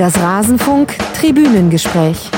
[0.00, 2.30] Das Rasenfunk Tribünengespräch.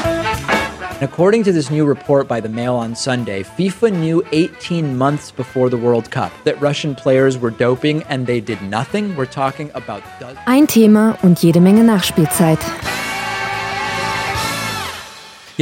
[1.00, 5.70] According to this new report by the Mail on Sunday, FIFA knew 18 months before
[5.70, 9.14] the World Cup that Russian players were doping and they did nothing.
[9.14, 10.02] We're talking about
[10.44, 12.58] Ein Thema und jede Menge Nachspielzeit.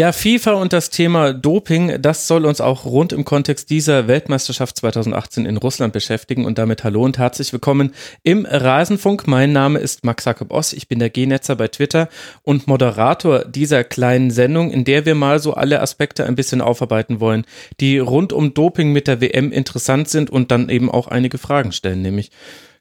[0.01, 4.79] Ja, FIFA und das Thema Doping, das soll uns auch rund im Kontext dieser Weltmeisterschaft
[4.79, 6.47] 2018 in Russland beschäftigen.
[6.47, 9.27] Und damit hallo und herzlich willkommen im Rasenfunk.
[9.27, 12.09] Mein Name ist Max Jakob Oss, ich bin der G-Netzer bei Twitter
[12.45, 17.21] und Moderator dieser kleinen Sendung, in der wir mal so alle Aspekte ein bisschen aufarbeiten
[17.21, 17.45] wollen,
[17.81, 21.73] die rund um Doping mit der WM interessant sind und dann eben auch einige Fragen
[21.73, 22.31] stellen, nämlich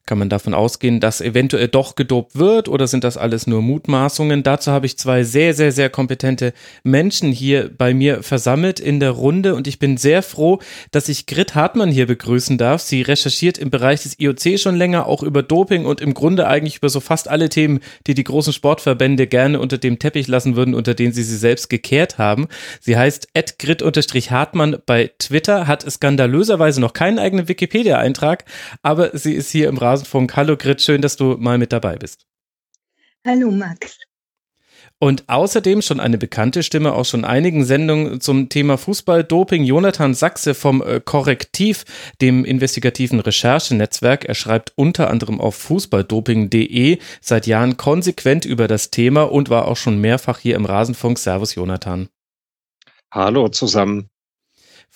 [0.10, 4.42] kann man davon ausgehen, dass eventuell doch gedopt wird oder sind das alles nur Mutmaßungen?
[4.42, 6.52] Dazu habe ich zwei sehr, sehr, sehr kompetente
[6.84, 10.58] Menschen hier bei mir versammelt in der Runde und ich bin sehr froh,
[10.90, 12.82] dass ich Grit Hartmann hier begrüßen darf.
[12.82, 16.78] Sie recherchiert im Bereich des IOC schon länger, auch über Doping und im Grunde eigentlich
[16.78, 20.74] über so fast alle Themen, die die großen Sportverbände gerne unter dem Teppich lassen würden,
[20.74, 22.48] unter denen sie sie selbst gekehrt haben.
[22.82, 23.28] Sie heißt
[23.60, 28.46] Grit-Hartmann bei Twitter, hat skandalöserweise noch keinen eigenen Wikipedia-Eintrag,
[28.82, 30.36] aber sie ist hier im Rasen Rasenfunk.
[30.36, 32.26] Hallo Grit, schön, dass du mal mit dabei bist.
[33.26, 33.98] Hallo Max.
[35.02, 40.54] Und außerdem schon eine bekannte Stimme aus schon einigen Sendungen zum Thema Fußballdoping, Jonathan Sachse
[40.54, 41.86] vom äh, Korrektiv,
[42.22, 44.26] dem investigativen Recherchenetzwerk.
[44.26, 49.78] Er schreibt unter anderem auf fußballdoping.de seit Jahren konsequent über das Thema und war auch
[49.78, 51.18] schon mehrfach hier im Rasenfunk.
[51.20, 52.10] Servus Jonathan.
[53.12, 54.09] Hallo zusammen.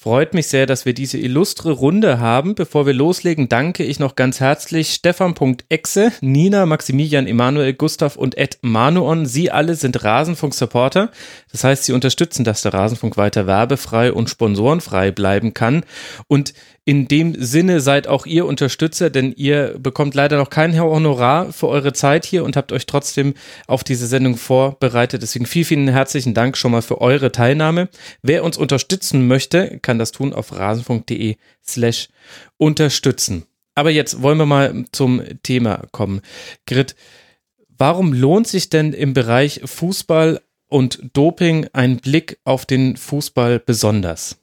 [0.04, 2.56] Freut mich sehr, dass wir diese illustre Runde haben.
[2.56, 8.58] Bevor wir loslegen, danke ich noch ganz herzlich Stefan.exe, Nina, Maximilian, Emanuel, Gustav und Ed
[8.60, 9.26] Manuon.
[9.26, 11.10] Sie alle sind Rasenfunk-Supporter.
[11.54, 15.86] Das heißt, sie unterstützen, dass der Rasenfunk weiter werbefrei und sponsorenfrei bleiben kann.
[16.28, 16.54] Und
[16.86, 21.70] in dem Sinne seid auch ihr Unterstützer, denn ihr bekommt leider noch kein Honorar für
[21.70, 23.36] eure Zeit hier und habt euch trotzdem
[23.68, 25.22] auf diese Sendung vorbereitet.
[25.22, 27.88] Deswegen vielen, vielen herzlichen Dank schon mal für eure Teilnahme.
[28.22, 32.10] Wer uns unterstützen möchte, kann das tun auf rasenfunk.de slash
[32.58, 33.46] unterstützen.
[33.76, 36.22] Aber jetzt wollen wir mal zum Thema kommen.
[36.68, 36.96] Grit,
[37.78, 44.43] warum lohnt sich denn im Bereich Fußball und Doping ein Blick auf den Fußball besonders?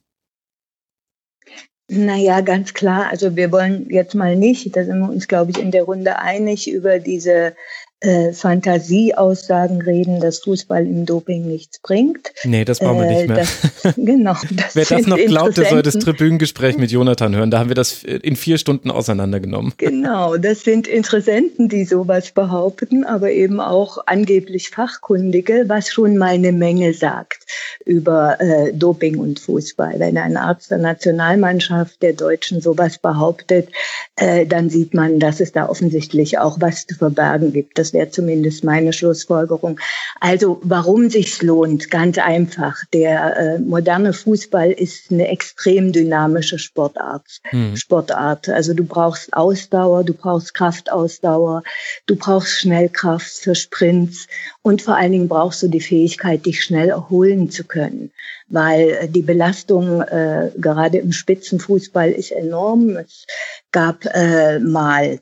[1.92, 3.08] Naja, ganz klar.
[3.10, 6.20] Also wir wollen jetzt mal nicht, da sind wir uns, glaube ich, in der Runde
[6.20, 7.56] einig, über diese
[8.00, 12.33] äh, Fantasieaussagen reden, dass Fußball im Doping nichts bringt.
[12.44, 13.37] Nee, das brauchen wir nicht mehr.
[13.38, 14.34] Das, genau.
[14.53, 17.50] Das Wer das noch glaubt, der soll das Tribünengespräch mit Jonathan hören.
[17.50, 19.75] Da haben wir das in vier Stunden auseinandergenommen.
[19.77, 26.31] Genau, das sind Interessenten, die sowas behaupten, aber eben auch angeblich Fachkundige, was schon mal
[26.31, 27.44] eine Menge sagt
[27.84, 29.94] über äh, Doping und Fußball.
[29.99, 33.69] Wenn ein Arzt der Nationalmannschaft der Deutschen sowas behauptet,
[34.17, 37.78] äh, dann sieht man, dass es da offensichtlich auch was zu verbergen gibt.
[37.78, 39.78] Das wäre zumindest meine Schlussfolgerung.
[40.20, 41.90] Also warum sich's lohnt?
[41.90, 42.76] Ganz einfach.
[42.92, 47.24] Der äh, moderne Fußball ist eine extrem dynamische Sportart.
[47.52, 47.76] Mhm.
[47.76, 48.48] Sportart.
[48.48, 51.62] Also du brauchst Ausdauer, du brauchst Kraftausdauer,
[52.06, 54.26] du brauchst Schnellkraft für Sprints
[54.62, 58.10] und vor allen Dingen brauchst du die Fähigkeit, dich schnell erholen zu können,
[58.48, 62.96] weil äh, die Belastung äh, gerade im Spitzenfußball ist enorm.
[62.96, 63.26] Es
[63.72, 65.20] gab äh, mal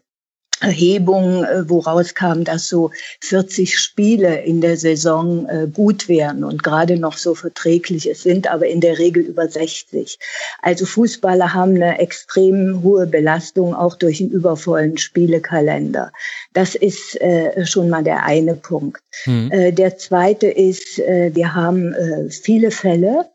[0.60, 6.62] Erhebung, äh, woraus kam, dass so 40 Spiele in der Saison äh, gut wären und
[6.64, 8.10] gerade noch so verträglich.
[8.10, 10.18] Es sind aber in der Regel über 60.
[10.62, 16.12] Also Fußballer haben eine extrem hohe Belastung auch durch einen übervollen Spielekalender.
[16.54, 19.02] Das ist äh, schon mal der eine Punkt.
[19.26, 19.74] Mhm.
[19.74, 21.94] der zweite ist, wir haben
[22.30, 23.26] viele Fälle,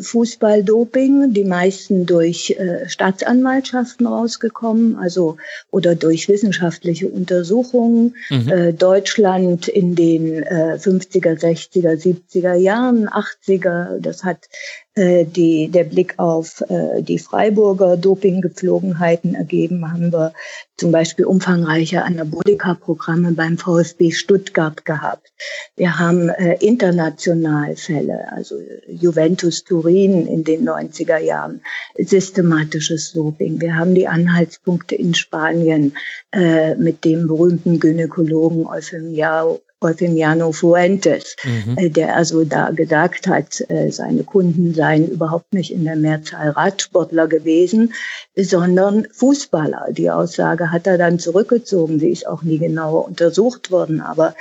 [0.00, 5.36] Fußballdoping, die meisten durch äh, Staatsanwaltschaften rausgekommen, also
[5.70, 8.16] oder durch wissenschaftliche Untersuchungen.
[8.30, 8.48] Mhm.
[8.48, 15.84] Äh, Deutschland in den äh, 50er, 60er, 70er Jahren, 80er, das hat äh, die, der
[15.84, 20.32] Blick auf äh, die Freiburger Dopinggepflogenheiten ergeben, haben wir
[20.76, 25.32] zum Beispiel umfangreiche Anabolika-Programme beim VfB Stuttgart gehabt.
[25.76, 28.56] Wir haben äh, international Fälle, also
[28.88, 31.60] Juventus Turin in den 90er Jahren,
[31.98, 33.60] systematisches Doping.
[33.60, 35.94] Wir haben die Anhaltspunkte in Spanien
[36.32, 41.76] äh, mit dem berühmten Gynäkologen Eufemiao Eufemiano Fuentes, mhm.
[41.78, 46.50] Äh, der also da gesagt hat, äh, seine Kunden seien überhaupt nicht in der Mehrzahl
[46.50, 47.94] Radsportler gewesen,
[48.36, 49.88] sondern Fußballer.
[49.90, 52.00] Die Aussage hat er dann zurückgezogen.
[52.00, 54.34] Sie ist auch nie genauer untersucht worden, aber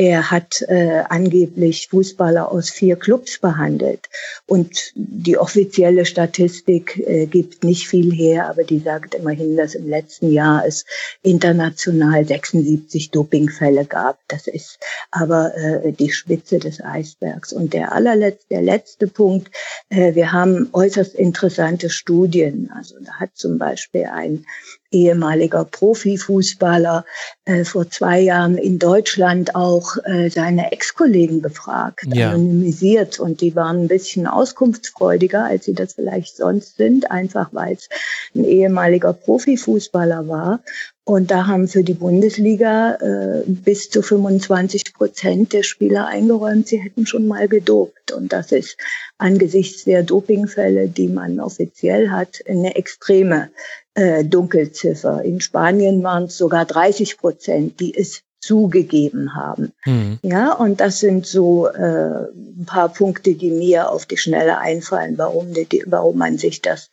[0.00, 4.08] Er hat äh, angeblich Fußballer aus vier Clubs behandelt.
[4.46, 9.86] Und die offizielle Statistik äh, gibt nicht viel her, aber die sagt immerhin, dass im
[9.86, 10.86] letzten Jahr es
[11.22, 14.18] international 76 Dopingfälle gab.
[14.28, 14.78] Das ist
[15.10, 17.52] aber äh, die Spitze des Eisbergs.
[17.52, 19.54] Und der allerletzte, der letzte Punkt,
[19.90, 22.70] äh, wir haben äußerst interessante Studien.
[22.74, 24.46] Also da hat zum Beispiel ein
[24.90, 27.04] ehemaliger Profifußballer
[27.44, 32.30] äh, vor zwei Jahren in Deutschland auch äh, seine Ex-Kollegen befragt, ja.
[32.30, 37.74] anonymisiert und die waren ein bisschen auskunftsfreudiger, als sie das vielleicht sonst sind, einfach weil
[37.74, 37.88] es
[38.34, 40.60] ein ehemaliger Profifußballer war.
[41.04, 46.78] Und da haben für die Bundesliga äh, bis zu 25 Prozent der Spieler eingeräumt, sie
[46.78, 48.12] hätten schon mal gedopt.
[48.12, 48.76] Und das ist
[49.18, 53.50] angesichts der Dopingfälle, die man offiziell hat, eine extreme
[53.94, 55.22] äh, Dunkelziffer.
[55.22, 59.72] In Spanien waren es sogar 30 Prozent, die es zugegeben haben.
[59.84, 60.18] Mhm.
[60.22, 65.18] Ja, und das sind so äh, ein paar Punkte, die mir auf die Schnelle einfallen,
[65.18, 66.90] warum, die, warum man sich das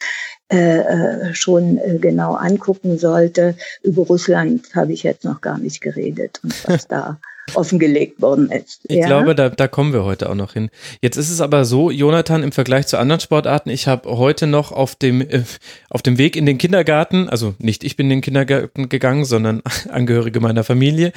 [0.52, 3.56] äh, äh, schon äh, genau angucken sollte.
[3.82, 7.20] Über Russland habe ich jetzt noch gar nicht geredet und was da
[7.56, 8.82] offengelegt worden ist.
[8.88, 9.08] Ich ja?
[9.08, 10.70] glaube, da, da kommen wir heute auch noch hin.
[11.02, 14.72] Jetzt ist es aber so, Jonathan, im Vergleich zu anderen Sportarten, ich habe heute noch
[14.72, 15.44] auf dem, äh,
[15.90, 19.62] auf dem Weg in den Kindergarten, also nicht ich bin in den Kindergarten gegangen, sondern
[19.90, 21.14] Angehörige meiner Familie,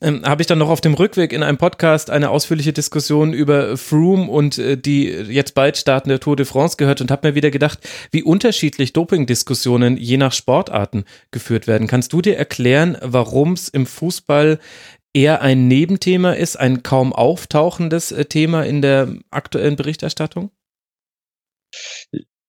[0.00, 3.76] ähm, habe ich dann noch auf dem Rückweg in einem Podcast eine ausführliche Diskussion über
[3.76, 7.50] Froome und äh, die jetzt bald startende Tour de France gehört und habe mir wieder
[7.50, 7.80] gedacht,
[8.12, 11.88] wie unterschiedlich Dopingdiskussionen je nach Sportarten geführt werden.
[11.88, 14.60] Kannst du dir erklären, warum es im Fußball
[15.14, 20.50] eher ein Nebenthema ist, ein kaum auftauchendes äh, Thema in der aktuellen Berichterstattung?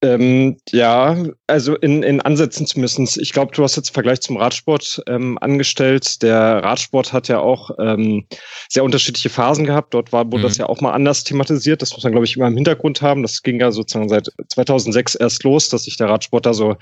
[0.02, 1.18] Ähm, ja,
[1.48, 3.18] also in, in Ansätzen zumindest.
[3.18, 6.22] Ich glaube, du hast jetzt Vergleich zum Radsport ähm, angestellt.
[6.24, 8.26] Der Radsport hat ja auch ähm,
[8.70, 9.94] sehr unterschiedliche Phasen gehabt.
[9.94, 10.44] Dort war, wurde mhm.
[10.44, 11.82] das ja auch mal anders thematisiert.
[11.82, 13.24] Das muss man, glaube ich, immer im Hintergrund haben.
[13.24, 16.78] Das ging ja sozusagen seit 2006 erst los, dass sich der Radsport da so,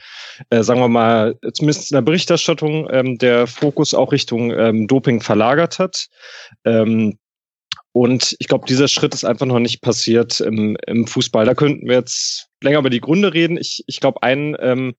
[0.52, 5.22] äh, sagen wir mal, zumindest in der Berichterstattung ähm, der Fokus auch Richtung ähm, Doping
[5.22, 6.08] verlagert hat.
[6.66, 7.18] Ähm,
[7.94, 11.46] und ich glaube, dieser Schritt ist einfach noch nicht passiert im, im Fußball.
[11.46, 13.58] Da könnten wir jetzt länger über die Gründe reden.
[13.58, 14.96] Ich, ich glaube, ein ähm,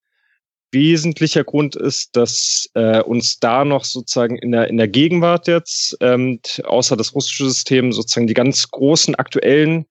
[0.70, 5.96] wesentlicher Grund ist, dass äh, uns da noch sozusagen in der, in der Gegenwart jetzt,
[6.00, 9.86] ähm, außer das russische System, sozusagen die ganz großen aktuellen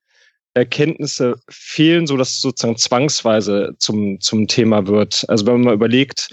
[0.54, 5.24] Erkenntnisse fehlen, so dass es sozusagen zwangsweise zum, zum Thema wird.
[5.28, 6.30] Also wenn man mal überlegt,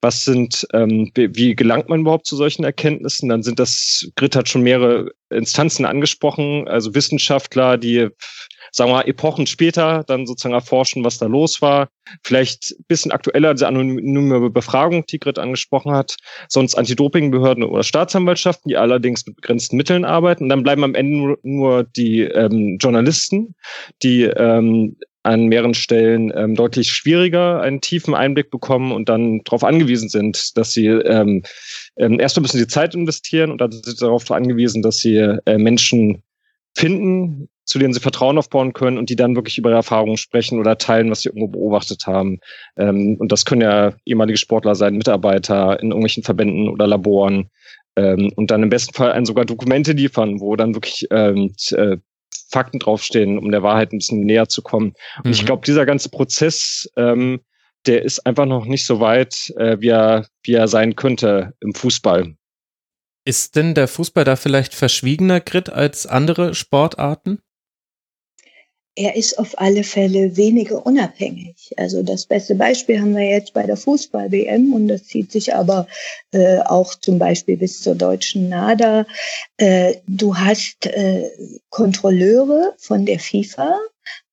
[0.00, 3.28] was sind, ähm, wie gelangt man überhaupt zu solchen Erkenntnissen?
[3.28, 8.08] Dann sind das, Grit hat schon mehrere Instanzen angesprochen, also Wissenschaftler, die
[8.72, 11.88] sagen wir mal, Epochen später dann sozusagen erforschen, was da los war.
[12.22, 16.16] Vielleicht ein bisschen aktueller diese anonyme Befragung, die Grit angesprochen hat.
[16.48, 20.44] Sonst Anti-Doping-Behörden oder Staatsanwaltschaften, die allerdings mit begrenzten Mitteln arbeiten.
[20.44, 23.54] Und dann bleiben am Ende nur, nur die ähm, Journalisten,
[24.02, 24.96] die ähm,
[25.28, 30.56] an mehreren Stellen ähm, deutlich schwieriger einen tiefen Einblick bekommen und dann darauf angewiesen sind,
[30.56, 31.42] dass sie ähm,
[31.96, 35.58] ähm, erstmal müssen sie Zeit investieren und dann sind sie darauf angewiesen, dass sie äh,
[35.58, 36.22] Menschen
[36.74, 40.58] finden, zu denen sie Vertrauen aufbauen können und die dann wirklich über ihre Erfahrungen sprechen
[40.58, 42.40] oder teilen, was sie irgendwo beobachtet haben.
[42.78, 47.50] Ähm, und das können ja ehemalige Sportler sein, Mitarbeiter in irgendwelchen Verbänden oder Laboren.
[47.96, 51.98] Ähm, und dann im besten Fall einen sogar Dokumente liefern, wo dann wirklich ähm, äh,
[52.50, 54.94] Fakten draufstehen, um der Wahrheit ein bisschen näher zu kommen.
[55.18, 55.32] Und mhm.
[55.32, 57.40] ich glaube, dieser ganze Prozess, ähm,
[57.86, 61.74] der ist einfach noch nicht so weit, äh, wie, er, wie er sein könnte im
[61.74, 62.34] Fußball.
[63.24, 67.40] Ist denn der Fußball da vielleicht verschwiegener Grit als andere Sportarten?
[68.98, 71.72] Er ist auf alle Fälle weniger unabhängig.
[71.76, 75.86] Also das beste Beispiel haben wir jetzt bei der Fußball-WM und das zieht sich aber
[76.32, 79.06] äh, auch zum Beispiel bis zur deutschen NADA.
[79.56, 81.30] Äh, du hast äh,
[81.70, 83.78] Kontrolleure von der FIFA,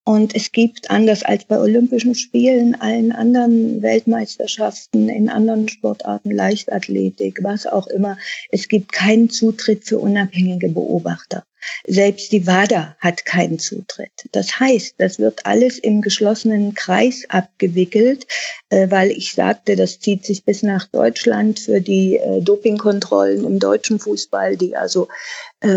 [0.05, 7.39] und es gibt, anders als bei Olympischen Spielen, allen anderen Weltmeisterschaften, in anderen Sportarten, Leichtathletik,
[7.41, 8.15] was auch immer,
[8.51, 11.43] es gibt keinen Zutritt für unabhängige Beobachter.
[11.87, 14.11] Selbst die WADA hat keinen Zutritt.
[14.31, 18.27] Das heißt, das wird alles im geschlossenen Kreis abgewickelt,
[18.69, 23.59] äh, weil ich sagte, das zieht sich bis nach Deutschland für die äh, Dopingkontrollen im
[23.59, 25.07] deutschen Fußball, die also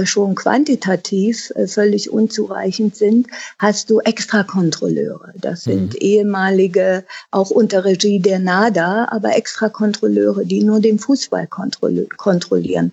[0.05, 3.29] schon quantitativ völlig unzureichend sind,
[3.59, 5.33] hast du Extrakontrolleure.
[5.37, 6.01] Das sind mhm.
[6.01, 12.93] ehemalige, auch unter Regie der NADA, aber Extrakontrolleure, die nur den Fußball kontrollieren.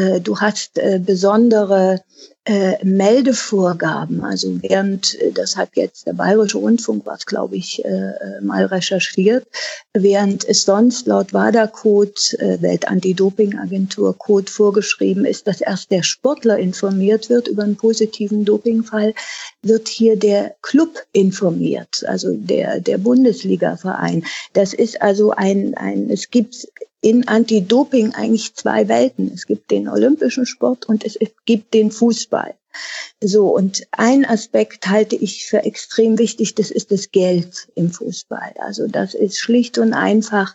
[0.00, 2.00] Äh, du hast äh, besondere
[2.44, 4.24] äh, Meldevorgaben.
[4.24, 7.82] Also während, äh, das hat jetzt der Bayerische Rundfunk, was glaube ich,
[8.40, 9.46] mal recherchiert,
[9.92, 17.28] während es sonst laut WADA-Code, äh, Weltantidoping-Agentur Code vorgeschrieben ist, dass erst der Sportler informiert
[17.28, 19.14] wird über einen positiven Dopingfall,
[19.62, 24.24] wird hier der Club informiert, also der, der Bundesliga-Verein.
[24.54, 26.66] Das ist also ein, ein, es gibt
[27.00, 29.30] in Anti-Doping eigentlich zwei Welten.
[29.34, 32.54] Es gibt den olympischen Sport und es gibt den Fußball.
[33.20, 38.54] So, und ein Aspekt halte ich für extrem wichtig, das ist das Geld im Fußball.
[38.58, 40.54] Also das ist schlicht und einfach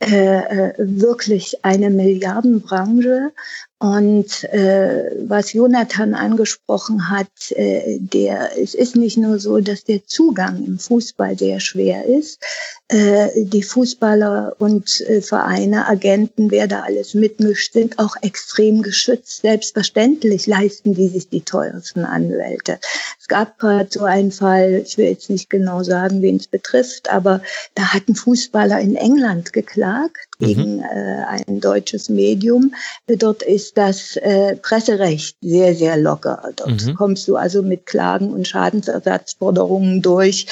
[0.00, 3.32] äh, äh wirklich eine Milliardenbranche
[3.80, 10.04] und äh, was Jonathan angesprochen hat, äh, der, es ist nicht nur so, dass der
[10.04, 12.42] Zugang im Fußball sehr schwer ist.
[12.88, 19.42] Äh, die Fußballer und äh, Vereine, Agenten, wer da alles mitmischt, sind auch extrem geschützt.
[19.42, 22.80] Selbstverständlich leisten die sich die teuersten Anwälte.
[23.20, 27.10] Es gab gerade so einen Fall, ich will jetzt nicht genau sagen, wen es betrifft,
[27.10, 27.42] aber
[27.74, 30.46] da hat ein Fußballer in England geklagt mhm.
[30.46, 32.74] gegen äh, ein deutsches Medium.
[33.06, 36.52] Dort ist ist das äh, Presserecht sehr, sehr locker.
[36.56, 36.94] Dort mhm.
[36.94, 40.46] kommst du also mit Klagen und Schadensersatzforderungen durch,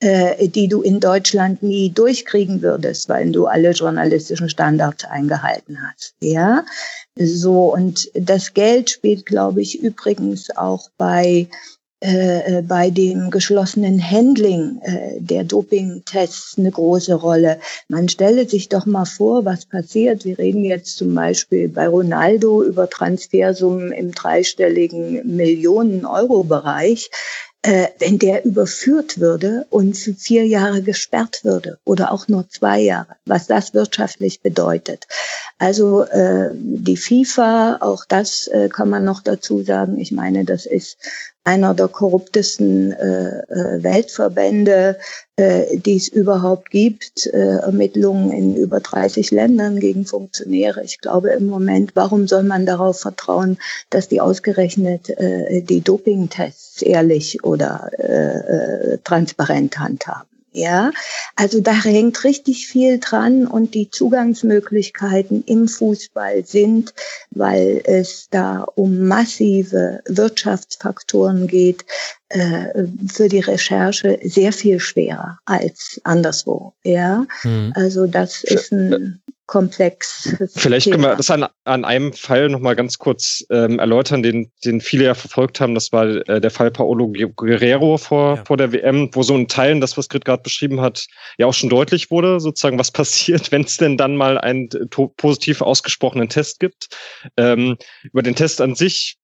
[0.00, 6.14] äh, die du in Deutschland nie durchkriegen würdest, weil du alle journalistischen Standards eingehalten hast.
[6.20, 6.64] Ja,
[7.16, 11.48] so und das Geld spielt, glaube ich, übrigens auch bei
[12.02, 17.60] äh, äh, bei dem geschlossenen Handling äh, der Dopingtests eine große Rolle.
[17.86, 20.24] Man stelle sich doch mal vor, was passiert.
[20.24, 27.08] Wir reden jetzt zum Beispiel bei Ronaldo über Transfersummen im dreistelligen Millionen-Euro-Bereich.
[27.64, 32.80] Äh, wenn der überführt würde und für vier Jahre gesperrt würde oder auch nur zwei
[32.80, 35.06] Jahre, was das wirtschaftlich bedeutet.
[35.58, 39.96] Also äh, die FIFA, auch das äh, kann man noch dazu sagen.
[40.00, 40.98] Ich meine, das ist
[41.44, 44.98] einer der korruptesten äh, äh, Weltverbände,
[45.36, 47.26] äh, die es überhaupt gibt.
[47.26, 50.82] Äh, Ermittlungen in über 30 Ländern gegen Funktionäre.
[50.84, 53.58] Ich glaube im Moment, warum soll man darauf vertrauen,
[53.90, 60.31] dass die ausgerechnet äh, die Dopingtests ehrlich oder äh, äh, transparent handhaben?
[60.52, 60.90] Ja,
[61.34, 66.92] also da hängt richtig viel dran und die Zugangsmöglichkeiten im Fußball sind,
[67.30, 71.86] weil es da um massive Wirtschaftsfaktoren geht,
[72.28, 76.74] äh, für die Recherche sehr viel schwerer als anderswo.
[76.84, 77.72] Ja, mhm.
[77.74, 80.34] also das ist ein komplex.
[80.54, 80.96] Vielleicht Thema.
[80.96, 85.04] können wir das an, an einem Fall nochmal ganz kurz ähm, erläutern, den, den viele
[85.04, 85.74] ja verfolgt haben.
[85.74, 88.44] Das war äh, der Fall Paolo Guerrero vor, ja.
[88.46, 91.04] vor der WM, wo so in Teilen das, was Grit gerade beschrieben hat,
[91.36, 94.70] ja auch schon deutlich wurde, sozusagen, was passiert, wenn es denn dann mal einen
[95.18, 96.88] positiv ausgesprochenen Test gibt.
[97.36, 99.18] Ähm, über den Test an sich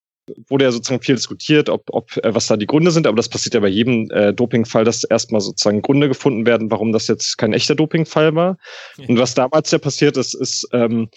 [0.48, 3.28] wurde ja sozusagen viel diskutiert, ob, ob äh, was da die Gründe sind, aber das
[3.28, 7.38] passiert ja bei jedem äh, Dopingfall, dass erstmal sozusagen Gründe gefunden werden, warum das jetzt
[7.38, 8.58] kein echter Dopingfall war.
[9.08, 11.08] Und was damals ja passiert ist, ist ähm,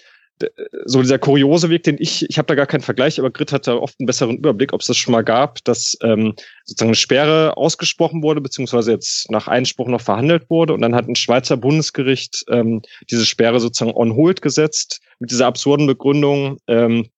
[0.85, 3.67] so dieser kuriose Weg, den ich, ich habe da gar keinen Vergleich, aber Grit hat
[3.67, 6.33] da oft einen besseren Überblick, ob es das schon mal gab, dass ähm,
[6.65, 11.07] sozusagen eine Sperre ausgesprochen wurde, beziehungsweise jetzt nach Einspruch noch verhandelt wurde und dann hat
[11.07, 17.01] ein Schweizer Bundesgericht ähm, diese Sperre sozusagen on hold gesetzt mit dieser absurden Begründung, ähm,
[17.01, 17.09] äh,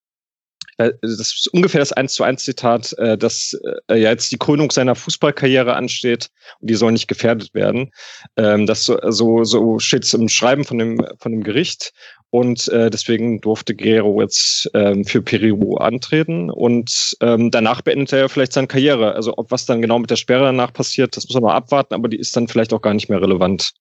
[0.77, 4.71] das ist ungefähr das eins zu eins Zitat, äh, dass äh, ja jetzt die Krönung
[4.71, 7.91] seiner Fußballkarriere ansteht und die soll nicht gefährdet werden.
[8.37, 11.93] Ähm, das so, so, so steht es im Schreiben von dem, von dem Gericht.
[12.33, 16.49] Und äh, deswegen durfte Guerrero jetzt ähm, für Peru antreten.
[16.49, 19.13] Und ähm, danach beendet er ja vielleicht seine Karriere.
[19.13, 21.93] Also ob was dann genau mit der Sperre danach passiert, das muss man mal abwarten,
[21.93, 23.73] aber die ist dann vielleicht auch gar nicht mehr relevant.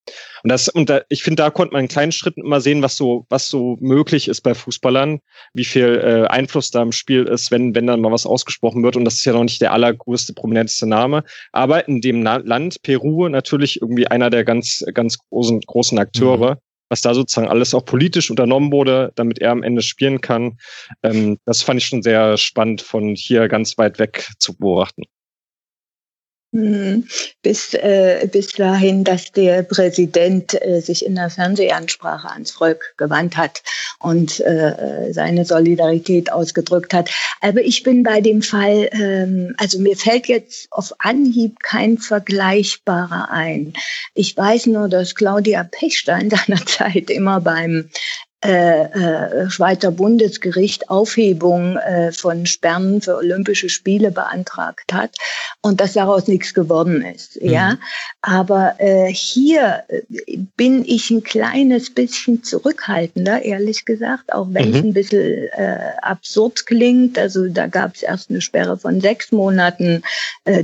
[0.42, 2.94] Und das, und da, ich finde, da konnte man in kleinen Schritten immer sehen, was
[2.94, 5.21] so, was so möglich ist bei Fußballern,
[5.54, 8.97] wie viel äh, Einfluss da im Spiel ist, wenn, wenn dann mal was ausgesprochen wird.
[8.97, 11.25] Und das ist ja noch nicht der allergrößte, prominenteste Name.
[11.52, 16.56] Aber in dem Na Land, Peru, natürlich irgendwie einer der ganz, ganz großen, großen Akteure.
[16.56, 20.58] Mhm was da sozusagen alles auch politisch unternommen wurde, damit er am Ende spielen kann.
[21.02, 25.04] Ähm, das fand ich schon sehr spannend von hier ganz weit weg zu beobachten.
[26.54, 27.09] Mhm.
[27.40, 33.38] Bis, äh, bis dahin, dass der Präsident äh, sich in der Fernsehansprache ans Volk gewandt
[33.38, 33.62] hat
[34.00, 37.11] und äh, seine Solidarität ausgedrückt hat.
[37.40, 43.30] Aber ich bin bei dem Fall, ähm, also mir fällt jetzt auf Anhieb kein vergleichbarer
[43.30, 43.73] ein.
[44.14, 47.88] Ich weiß nur, dass Claudia Pechstein seinerzeit immer beim
[48.44, 55.16] äh, äh, Schweizer Bundesgericht Aufhebung äh, von Sperren für Olympische Spiele beantragt hat
[55.61, 57.40] und dass daraus nichts geworden ist.
[57.40, 57.49] Mhm.
[57.49, 57.78] Ja,
[58.20, 64.75] aber äh, hier äh, bin ich ein kleines bisschen zurückhaltender, ehrlich gesagt, auch wenn mhm.
[64.75, 67.20] es ein bisschen äh, absurd klingt.
[67.20, 70.02] Also da gab es erst eine Sperre von sechs Monaten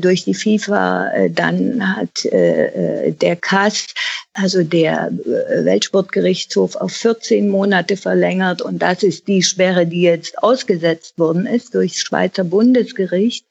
[0.01, 3.87] durch die FIFA, dann hat der CAS
[4.35, 11.19] also der Weltsportgerichtshof auf 14 Monate verlängert und das ist die Sperre, die jetzt ausgesetzt
[11.19, 13.47] worden ist durch Schweizer Bundesgericht.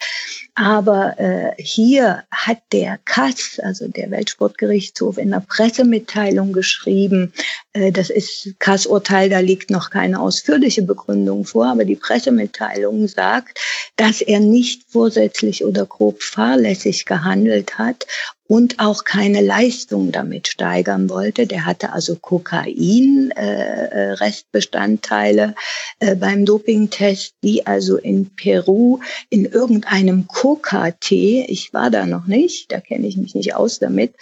[0.59, 7.31] Aber äh, hier hat der KAS, also der Weltsportgerichtshof, in der Pressemitteilung geschrieben,
[7.73, 13.59] äh, das ist KAS-Urteil, da liegt noch keine ausführliche Begründung vor, aber die Pressemitteilung sagt,
[13.97, 18.07] dass er nicht vorsätzlich oder grob fahrlässig gehandelt hat
[18.47, 21.47] und auch keine Leistung damit steigern wollte.
[21.47, 25.53] Der hatte also Kokain, äh, äh,
[25.99, 28.99] äh, beim Dopingtest, die also in Peru
[29.29, 34.13] in irgendeinem Coca-Tee, ich war da noch nicht, da kenne ich mich nicht aus damit,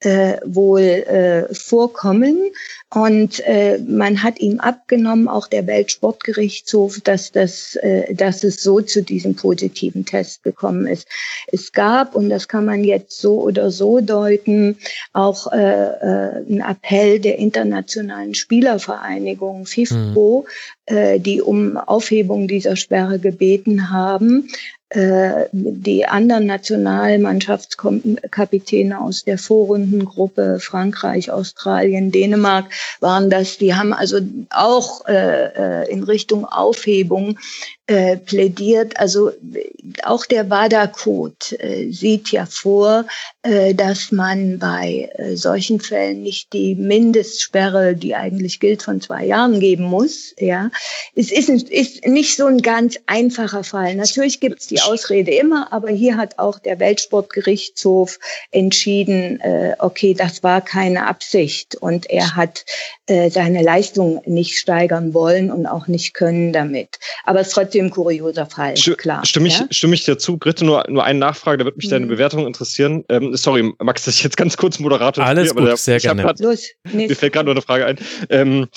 [0.00, 2.38] äh, wohl äh, vorkommen.
[2.90, 8.80] Und äh, man hat ihm abgenommen, auch der Weltsportgerichtshof, dass, das, äh, dass es so
[8.80, 11.06] zu diesem positiven Test gekommen ist.
[11.48, 14.78] Es gab, und das kann man jetzt so oder so deuten,
[15.12, 20.46] auch äh, äh, ein Appell der internationalen Spielervereinigung FIFPro,
[20.88, 20.96] mhm.
[20.96, 24.48] äh, die um Aufhebung dieser Sperre gebeten haben.
[24.90, 32.66] Äh, die anderen Nationalmannschaftskapitäne aus der Vorrundengruppe Frankreich, Australien, Dänemark
[33.00, 33.58] waren das.
[33.58, 37.38] Die haben also auch äh, äh in Richtung Aufhebung
[37.86, 38.98] äh, plädiert.
[38.98, 39.30] Also
[40.04, 43.04] auch der WADA-Code äh, sieht ja vor,
[43.42, 49.60] äh, dass man bei solchen Fällen nicht die Mindestsperre, die eigentlich gilt, von zwei Jahren
[49.60, 50.34] geben muss.
[50.38, 50.70] Ja,
[51.14, 53.96] es ist, ist nicht so ein ganz einfacher Fall.
[53.96, 58.18] Natürlich gibt es die Ausrede immer, aber hier hat auch der Weltsportgerichtshof
[58.50, 62.64] entschieden, äh, okay, das war keine Absicht und er hat
[63.06, 66.98] äh, seine Leistung nicht steigern wollen und auch nicht können damit.
[67.24, 69.24] Aber es ist trotzdem ein kurioser Fall, St klar.
[69.24, 69.66] Stimme ich, ja?
[69.70, 70.38] stimme ich dir zu.
[70.38, 71.90] Gritte, nur, nur eine Nachfrage, da würde mich hm.
[71.90, 73.04] deine Bewertung interessieren.
[73.08, 76.22] Ähm, sorry, Max, dass ich jetzt ganz kurz Moderator Alles spiele, gut, der, sehr gerne.
[76.22, 77.98] Grad, Los, mir fällt gerade nur eine Frage ein.
[78.30, 78.68] Ähm,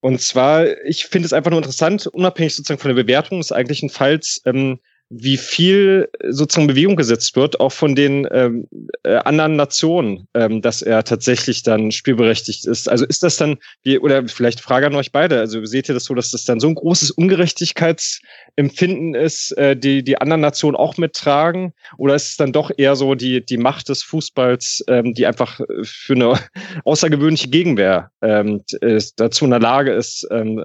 [0.00, 3.82] und zwar, ich finde es einfach nur interessant, unabhängig sozusagen von der Bewertung, ist eigentlich
[3.82, 4.78] ein Fall, ähm,
[5.10, 8.68] wie viel sozusagen Bewegung gesetzt wird, auch von den ähm,
[9.04, 12.90] äh, anderen Nationen, ähm, dass er tatsächlich dann spielberechtigt ist.
[12.90, 16.04] Also ist das dann, wie, oder vielleicht Frage an euch beide, also seht ihr das
[16.04, 20.98] so, dass das dann so ein großes Ungerechtigkeitsempfinden ist, äh, die die anderen Nationen auch
[20.98, 21.72] mittragen?
[21.96, 25.58] Oder ist es dann doch eher so die, die Macht des Fußballs, ähm, die einfach
[25.84, 26.38] für eine
[26.84, 28.62] außergewöhnliche Gegenwehr ähm,
[29.16, 30.62] dazu in der Lage ist, ähm,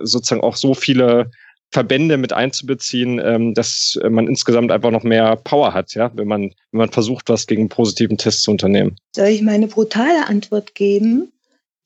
[0.00, 1.30] sozusagen auch so viele
[1.72, 6.42] Verbände mit einzubeziehen, ähm, dass man insgesamt einfach noch mehr Power hat, ja, wenn man,
[6.70, 8.96] wenn man versucht, was gegen einen positiven Test zu unternehmen.
[9.16, 11.32] Soll ich meine brutale Antwort geben?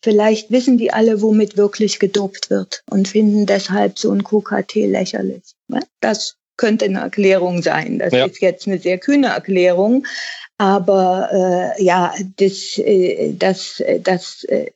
[0.03, 5.55] Vielleicht wissen die alle, womit wirklich gedopt wird und finden deshalb so ein QKT lächerlich.
[6.01, 7.99] Das könnte eine Erklärung sein.
[7.99, 8.27] Das ja.
[8.27, 10.07] ist jetzt eine sehr kühne Erklärung.
[10.59, 11.29] Aber
[11.79, 14.70] äh, ja, das, äh, das, äh, das äh,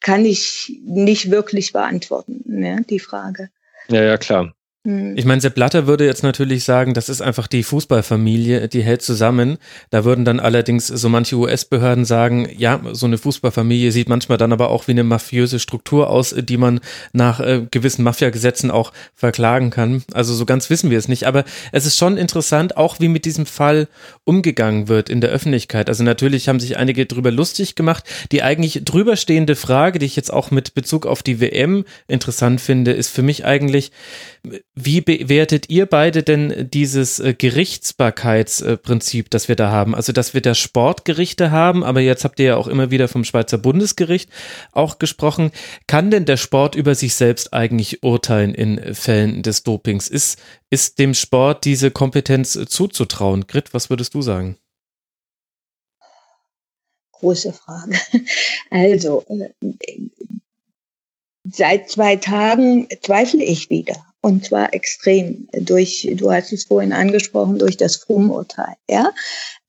[0.00, 3.50] kann ich nicht wirklich beantworten, ne, die Frage.
[3.88, 4.55] Ja, ja, klar.
[4.86, 9.02] Ich meine, Sepp Blatter würde jetzt natürlich sagen, das ist einfach die Fußballfamilie, die hält
[9.02, 9.58] zusammen.
[9.90, 14.52] Da würden dann allerdings so manche US-Behörden sagen, ja, so eine Fußballfamilie sieht manchmal dann
[14.52, 16.78] aber auch wie eine mafiöse Struktur aus, die man
[17.12, 20.04] nach äh, gewissen Mafia-Gesetzen auch verklagen kann.
[20.12, 21.26] Also so ganz wissen wir es nicht.
[21.26, 23.88] Aber es ist schon interessant, auch wie mit diesem Fall
[24.22, 25.88] umgegangen wird in der Öffentlichkeit.
[25.88, 28.04] Also natürlich haben sich einige drüber lustig gemacht.
[28.30, 32.92] Die eigentlich drüberstehende Frage, die ich jetzt auch mit Bezug auf die WM interessant finde,
[32.92, 33.90] ist für mich eigentlich,
[34.74, 39.94] wie bewertet ihr beide denn dieses äh, Gerichtsbarkeitsprinzip, das wir da haben?
[39.94, 43.24] Also, dass wir da Sportgerichte haben, aber jetzt habt ihr ja auch immer wieder vom
[43.24, 44.30] Schweizer Bundesgericht
[44.72, 45.50] auch gesprochen.
[45.86, 50.08] Kann denn der Sport über sich selbst eigentlich urteilen in Fällen des Dopings?
[50.08, 50.38] Ist,
[50.70, 53.46] ist dem Sport diese Kompetenz zuzutrauen?
[53.46, 54.56] Grit, was würdest du sagen?
[57.12, 57.98] Große Frage.
[58.68, 59.50] Also, äh,
[61.44, 63.94] seit zwei Tagen zweifle ich wieder
[64.26, 68.74] und zwar extrem durch, du hast es vorhin angesprochen, durch das Frum-Urteil.
[68.90, 69.12] Ja?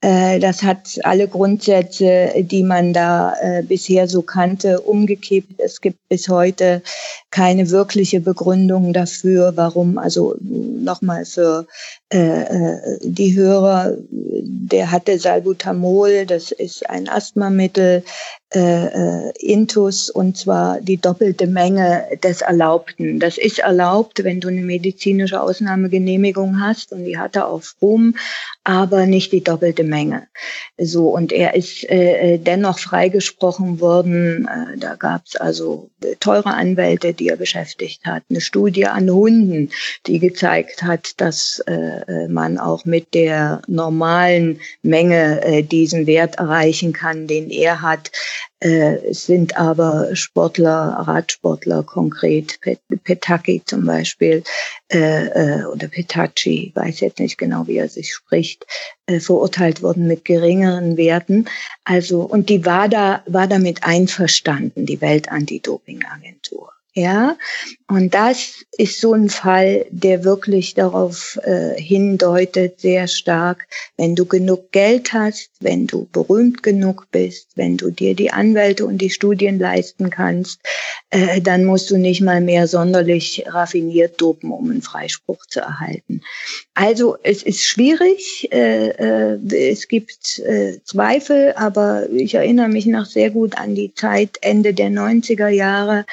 [0.01, 5.59] Äh, das hat alle Grundsätze, die man da äh, bisher so kannte, umgekippt.
[5.59, 6.81] Es gibt bis heute
[7.29, 11.67] keine wirkliche Begründung dafür, warum, also nochmal für
[12.09, 18.03] die Hörer, der hatte Salbutamol, das ist ein Asthmamittel,
[18.55, 18.85] äh,
[19.29, 23.19] äh, Intus und zwar die doppelte Menge des Erlaubten.
[23.19, 28.15] Das ist erlaubt, wenn du eine medizinische Ausnahmegenehmigung hast und die hat er auf Ruhm,
[28.63, 30.29] aber nicht die doppelte Menge.
[30.77, 34.47] So und er ist äh, äh dennoch freigesprochen worden.
[34.47, 35.89] Äh, da gab es also
[36.21, 39.71] teure Anwälte, die er beschäftigt hat, eine Studie an Hunden,
[40.05, 41.96] die gezeigt hat, dass äh,
[42.29, 48.11] man auch mit der normalen Menge äh, diesen Wert erreichen kann, den er hat.
[48.59, 52.59] Äh, es sind aber Sportler, Radsportler konkret,
[53.03, 54.43] Petaki zum Beispiel
[54.91, 58.65] äh, äh, oder Petachi, weiß jetzt nicht genau, wie er sich spricht,
[59.05, 61.45] äh, verurteilt worden mit geringeren Werten.
[61.83, 66.71] Also und die WADA war damit einverstanden, die Weltantidopingagentur.
[66.97, 67.37] Ja,
[67.87, 74.25] und das ist so ein Fall, der wirklich darauf äh, hindeutet, sehr stark, wenn du
[74.25, 79.11] genug Geld hast, wenn du berühmt genug bist, wenn du dir die Anwälte und die
[79.11, 80.59] Studien leisten kannst,
[81.11, 86.21] äh, dann musst du nicht mal mehr sonderlich raffiniert dopen, um einen Freispruch zu erhalten.
[86.73, 93.05] Also es ist schwierig, äh, äh, es gibt äh, Zweifel, aber ich erinnere mich noch
[93.05, 96.05] sehr gut an die Zeit Ende der 90er Jahre,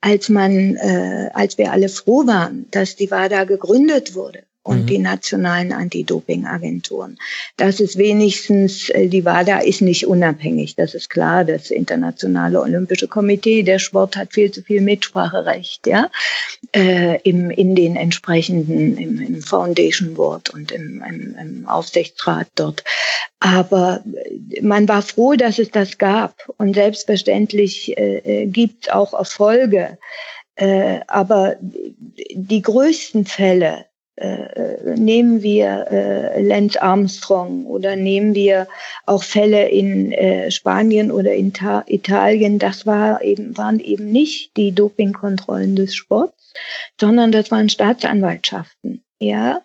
[0.00, 4.86] als man, äh, als wir alle froh waren, dass die WADA gegründet wurde und mhm.
[4.86, 7.18] die nationalen Anti-Doping-Agenturen.
[7.56, 11.44] Das ist wenigstens, äh, die WADA ist nicht unabhängig, das ist klar.
[11.44, 16.10] Das Internationale Olympische Komitee, der Sport hat viel zu viel Mitspracherecht, ja,
[16.74, 22.84] äh, im, in den entsprechenden, im, im Foundation Board und im, im, im Aufsichtsrat dort.
[23.40, 24.04] Aber
[24.50, 26.34] äh, man war froh, dass es das gab.
[26.58, 29.98] Und selbstverständlich äh, äh gibt auch Erfolge.
[30.56, 33.86] Äh, aber die größten Fälle
[34.20, 38.66] äh, nehmen wir äh, Lance Armstrong oder nehmen wir
[39.06, 44.56] auch Fälle in äh, Spanien oder in Ta Italien, das war eben, waren eben nicht
[44.56, 46.52] die Dopingkontrollen des Sports,
[47.00, 49.02] sondern das waren Staatsanwaltschaften.
[49.20, 49.62] Ja,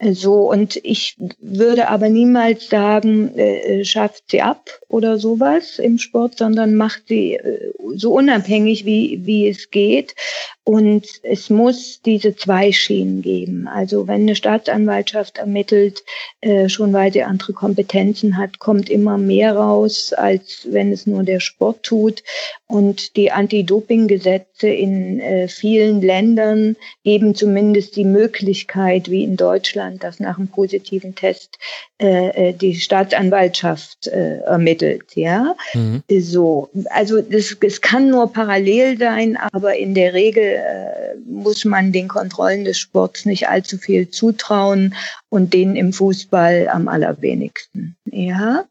[0.00, 6.38] so, und ich würde aber niemals sagen, äh, schafft sie ab oder sowas im Sport,
[6.38, 10.14] sondern macht sie äh, so unabhängig, wie, wie es geht.
[10.62, 13.66] Und es muss diese zwei Schienen geben.
[13.66, 16.04] Also wenn eine Staatsanwaltschaft ermittelt,
[16.42, 21.22] äh, schon weil sie andere Kompetenzen hat, kommt immer mehr raus, als wenn es nur
[21.22, 22.22] der Sport tut.
[22.66, 30.20] Und die Anti-Doping-Gesetze in äh, vielen Ländern geben zumindest die Möglichkeit, wie in Deutschland, dass
[30.20, 31.58] nach einem positiven Test
[31.98, 35.14] äh, äh die Staatsanwaltschaft äh, ermittelt.
[35.14, 36.02] Ja, mhm.
[36.20, 36.68] so.
[36.90, 42.64] Also es kann nur parallel sein, aber in der Regel äh, muss man den Kontrollen
[42.64, 44.94] des Sports nicht allzu viel zutrauen
[45.30, 47.96] und denen im Fußball am allerwenigsten.
[48.04, 48.64] Ja.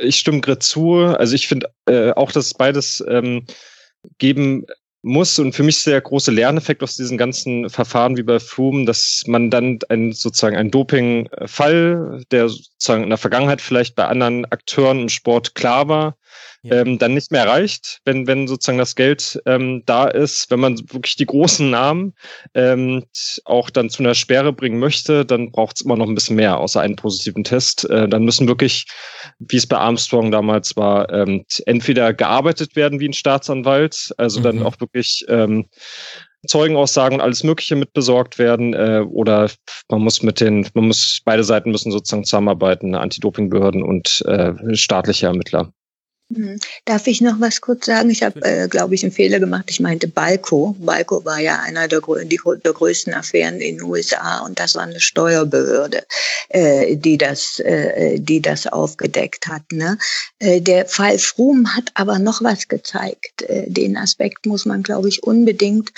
[0.00, 0.94] Ich stimme gerade zu.
[0.94, 3.44] Also ich finde äh, auch, dass es beides ähm,
[4.18, 4.66] geben
[5.04, 8.86] muss und für mich ist der große Lerneffekt aus diesen ganzen Verfahren wie bei Froome,
[8.86, 14.46] dass man dann ein, sozusagen einen Dopingfall, der sozusagen in der Vergangenheit vielleicht bei anderen
[14.46, 16.16] Akteuren im Sport klar war,
[16.64, 20.50] ähm, dann nicht mehr reicht, wenn, wenn sozusagen das Geld ähm, da ist.
[20.50, 22.14] Wenn man wirklich die großen Namen
[22.54, 23.04] ähm,
[23.44, 26.58] auch dann zu einer Sperre bringen möchte, dann braucht es immer noch ein bisschen mehr,
[26.58, 27.88] außer einen positiven Test.
[27.90, 28.86] Äh, dann müssen wirklich,
[29.38, 34.44] wie es bei Armstrong damals war, ähm, entweder gearbeitet werden wie ein Staatsanwalt, also mhm.
[34.44, 35.66] dann auch wirklich ähm,
[36.46, 39.50] Zeugenaussagen und alles Mögliche mit besorgt werden äh, oder
[39.90, 45.26] man muss mit den, man muss beide Seiten müssen sozusagen zusammenarbeiten, Anti-Doping-Behörden und äh, staatliche
[45.26, 45.72] Ermittler.
[46.36, 46.58] Mhm.
[46.84, 48.10] Darf ich noch was kurz sagen?
[48.10, 49.66] Ich habe, äh, glaube ich, einen Fehler gemacht.
[49.68, 50.74] Ich meinte Balco.
[50.78, 54.82] Balco war ja einer der, die, der größten Affären in den USA und das war
[54.82, 56.04] eine Steuerbehörde,
[56.48, 59.62] äh, die das, äh, die das aufgedeckt hat.
[59.72, 59.96] Ne?
[60.40, 63.42] Äh, der Fall Froome hat aber noch was gezeigt.
[63.42, 65.92] Äh, den Aspekt muss man, glaube ich, unbedingt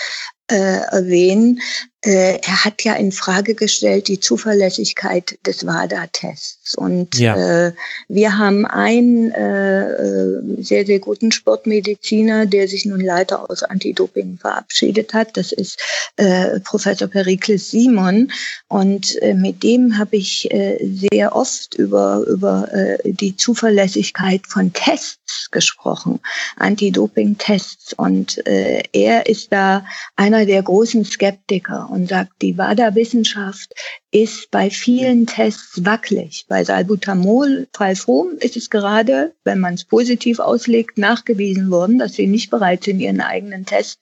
[0.51, 1.61] äh, erwähnen.
[2.05, 6.77] Äh, er hat ja in Frage gestellt die Zuverlässigkeit des WADA-Tests.
[6.77, 7.67] Und ja.
[7.67, 7.73] äh,
[8.09, 14.39] wir haben einen äh, äh, sehr, sehr guten Sportmediziner, der sich nun leider aus Anti-Doping
[14.39, 15.37] verabschiedet hat.
[15.37, 15.81] Das ist
[16.17, 18.31] äh, Professor Perikles Simon.
[18.69, 22.69] Und äh, mit dem habe ich sehr oft über, über
[23.05, 26.21] die Zuverlässigkeit von Tests gesprochen,
[26.57, 27.95] Anti-Doping-Tests.
[27.95, 33.73] Und er ist da einer der großen Skeptiker und sagt, die WADA-Wissenschaft
[34.11, 36.47] ist bei vielen Tests wackelig.
[36.49, 42.27] Bei Salbutamol, Falfrom ist es gerade, wenn man es positiv auslegt, nachgewiesen worden, dass sie
[42.27, 43.99] nicht bereit sind, ihren eigenen Test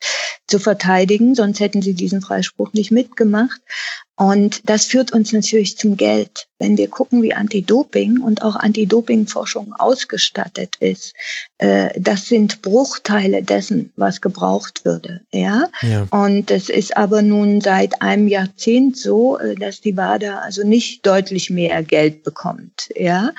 [0.47, 3.61] zu verteidigen, sonst hätten sie diesen Freispruch nicht mitgemacht.
[4.17, 6.47] Und das führt uns natürlich zum Geld.
[6.61, 11.15] Wenn wir gucken, wie Anti-Doping und auch Anti-Doping-Forschung ausgestattet ist,
[11.59, 15.23] äh, das sind Bruchteile dessen, was gebraucht würde.
[15.33, 15.69] Ja?
[15.83, 16.07] ja.
[16.11, 21.07] Und es ist aber nun seit einem Jahrzehnt so, äh, dass die WADA also nicht
[21.07, 22.91] deutlich mehr Geld bekommt.
[22.97, 23.33] Ja?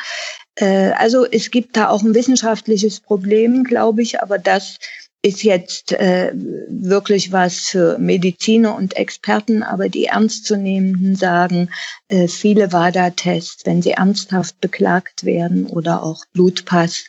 [0.56, 4.78] Äh, also es gibt da auch ein wissenschaftliches Problem, glaube ich, aber das
[5.26, 11.70] ist jetzt äh, wirklich was für Mediziner und Experten, aber die Ernstzunehmenden sagen,
[12.10, 17.06] äh, viele WADA-Tests, wenn sie ernsthaft beklagt werden oder auch Blutpass,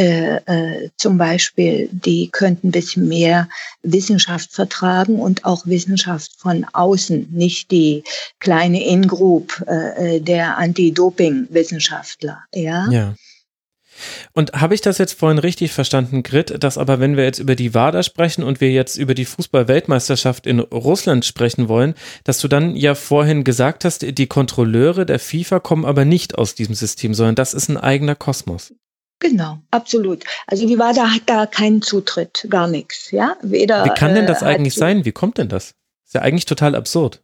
[0.00, 3.50] äh, äh, zum Beispiel, die könnten ein bisschen mehr
[3.82, 8.02] Wissenschaft vertragen und auch Wissenschaft von außen, nicht die
[8.38, 12.44] kleine In-Group äh, äh der Anti-Doping-Wissenschaftler.
[12.54, 12.88] Ja.
[12.90, 13.14] ja.
[14.32, 17.54] Und habe ich das jetzt vorhin richtig verstanden, Grit, dass aber wenn wir jetzt über
[17.54, 21.92] die WADA sprechen und wir jetzt über die Fußball-Weltmeisterschaft in Russland sprechen wollen,
[22.24, 26.54] dass du dann ja vorhin gesagt hast, die Kontrolleure der FIFA kommen aber nicht aus
[26.54, 28.72] diesem System, sondern das ist ein eigener Kosmos.
[29.20, 30.24] Genau, absolut.
[30.46, 33.36] Also die WADA hat da keinen Zutritt, gar nichts, ja.
[33.42, 35.04] Weder, Wie kann denn das äh, eigentlich sein?
[35.04, 35.74] Wie kommt denn das?
[36.06, 37.22] Ist ja eigentlich total absurd.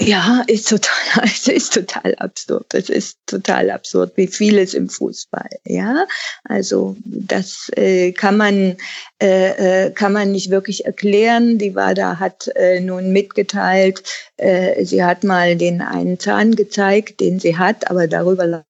[0.00, 2.72] Ja, ist total, es ist total absurd.
[2.72, 5.50] Es ist total absurd, wie vieles im Fußball.
[5.66, 6.06] Ja,
[6.44, 8.78] also das äh, kann man
[9.22, 11.58] äh, äh, kann man nicht wirklich erklären.
[11.58, 14.02] Die WADA hat äh, nun mitgeteilt,
[14.38, 18.64] äh, sie hat mal den einen Zahn gezeigt, den sie hat, aber darüber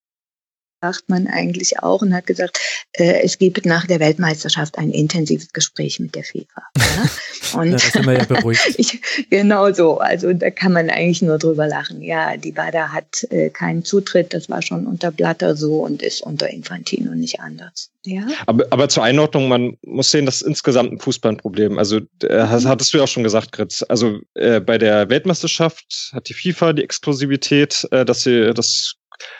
[0.82, 2.58] sagt man eigentlich auch und hat gesagt,
[2.94, 6.62] äh, es gibt nach der Weltmeisterschaft ein intensives Gespräch mit der FIFA.
[6.92, 7.60] Ja?
[7.60, 8.74] Und ja, sind wir ja beruhigt.
[8.76, 9.98] ich, genau so.
[9.98, 12.02] Also da kann man eigentlich nur drüber lachen.
[12.02, 14.34] Ja, die WADA hat äh, keinen Zutritt.
[14.34, 17.90] Das war schon unter Blatter so und ist unter Infantino nicht anders.
[18.04, 18.26] Ja.
[18.46, 21.78] Aber, aber zur Einordnung, man muss sehen, das ist insgesamt ein Fußballproblem.
[21.78, 22.68] Also äh, mhm.
[22.68, 23.84] hattest du ja auch schon gesagt, Gritz.
[23.88, 28.96] Also äh, bei der Weltmeisterschaft hat die FIFA die Exklusivität, äh, dass sie das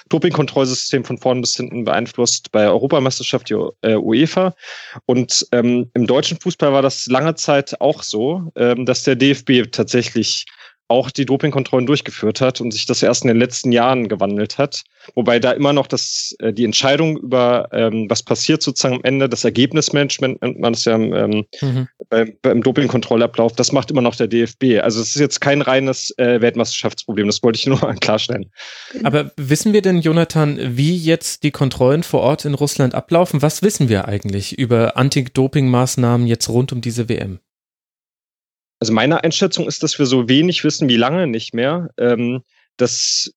[0.08, 4.54] Dopingkontrollsystem von vorn bis hinten beeinflusst bei Europameisterschaft die äh, UEFA.
[5.06, 9.70] Und ähm, im deutschen Fußball war das lange Zeit auch so, ähm, dass der DFB
[9.70, 10.46] tatsächlich
[10.88, 14.84] auch die Dopingkontrollen durchgeführt hat und sich das erst in den letzten Jahren gewandelt hat.
[15.14, 19.28] Wobei da immer noch das, äh, die Entscheidung über, ähm, was passiert sozusagen am Ende,
[19.28, 21.88] das Ergebnismanagement nennt man es ja ähm, mhm.
[22.10, 24.80] beim, beim Dopingkontrollablauf, das macht immer noch der DFB.
[24.82, 28.50] Also es ist jetzt kein reines äh, Weltmeisterschaftsproblem, das wollte ich nur klarstellen.
[29.02, 33.42] Aber wissen wir denn, Jonathan, wie jetzt die Kontrollen vor Ort in Russland ablaufen?
[33.42, 37.40] Was wissen wir eigentlich über Anti-Doping-Maßnahmen jetzt rund um diese WM?
[38.82, 41.90] Also meine Einschätzung ist, dass wir so wenig wissen wie lange nicht mehr.
[41.98, 42.42] Ähm,
[42.78, 43.30] das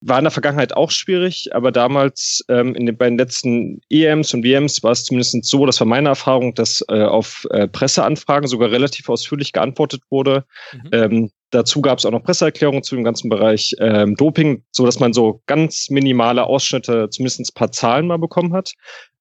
[0.00, 4.42] war in der Vergangenheit auch schwierig, aber damals ähm, in den beiden letzten EMs und
[4.42, 8.72] WMs war es zumindest so, das war meine Erfahrung, dass äh, auf äh, Presseanfragen sogar
[8.72, 10.46] relativ ausführlich geantwortet wurde.
[10.72, 10.88] Mhm.
[10.90, 14.98] Ähm, dazu gab es auch noch Presseerklärungen zu dem ganzen Bereich ähm, Doping, so dass
[14.98, 18.72] man so ganz minimale Ausschnitte, zumindest ein paar Zahlen mal bekommen hat.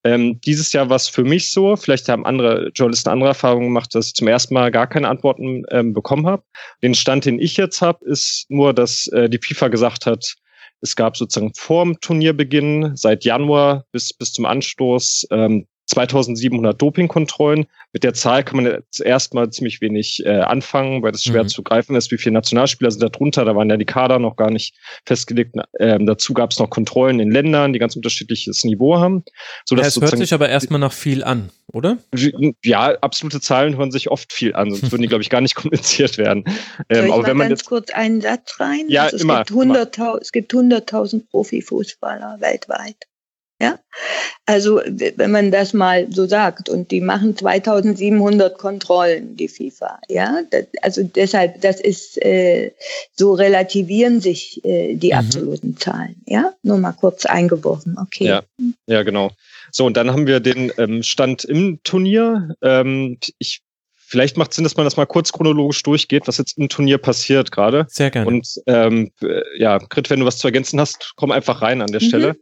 [0.04, 3.94] Ähm, dieses Jahr war es für mich so, vielleicht haben andere Journalisten andere Erfahrungen gemacht,
[3.94, 6.44] dass ich zum ersten Mal gar keine Antworten ähm, bekommen habe.
[6.82, 10.36] Den Stand, den ich jetzt habe, ist nur, dass äh, die FIFA gesagt hat,
[10.82, 17.66] es gab sozusagen vorm Turnierbeginn seit Januar bis, bis zum Anstoß ähm, 2700 Dopingkontrollen.
[17.94, 21.50] Mit der Zahl kann man jetzt erstmal ziemlich wenig äh, anfangen, weil das schwer mhm.
[21.50, 22.12] zu greifen ist.
[22.12, 23.46] Wie viele Nationalspieler sind da drunter?
[23.46, 24.76] Da waren ja die Kader noch gar nicht
[25.06, 25.56] festgelegt.
[25.80, 29.24] Ähm, dazu gab es noch Kontrollen in Ländern, die ganz unterschiedliches Niveau haben.
[29.66, 31.98] So ja, es hört sich aber erstmal nach viel an, oder?
[32.64, 35.56] Ja, absolute Zahlen hören sich oft viel an, sonst würden die, glaube ich, gar nicht
[35.56, 36.46] kommuniziert werden.
[36.90, 38.86] Ähm, aber wenn man ganz jetzt, kurz einen Satz rein?
[38.88, 39.40] Ja, also es immer.
[39.40, 40.18] Gibt 100 immer.
[40.22, 43.08] Es gibt 100.000 Profifußballer weltweit.
[43.62, 43.78] Ja,
[44.48, 50.42] also wenn man das mal so sagt und die machen 2700 Kontrollen, die FIFA, ja,
[50.50, 52.72] das, also deshalb, das ist äh,
[53.14, 55.20] so relativieren sich äh, die mhm.
[55.20, 58.26] absoluten Zahlen, ja, nur mal kurz eingeworfen, okay.
[58.26, 58.42] Ja,
[58.88, 59.30] ja, genau.
[59.72, 62.56] So und dann haben wir den ähm, Stand im Turnier.
[62.64, 63.62] Ähm, ich
[64.12, 67.50] Vielleicht macht Sinn, dass man das mal kurz chronologisch durchgeht, was jetzt im Turnier passiert
[67.50, 67.86] gerade.
[67.88, 68.28] Sehr gerne.
[68.28, 69.12] Und ähm,
[69.58, 72.08] ja, Grit, wenn du was zu ergänzen hast, komm einfach rein an der mhm.
[72.08, 72.36] Stelle.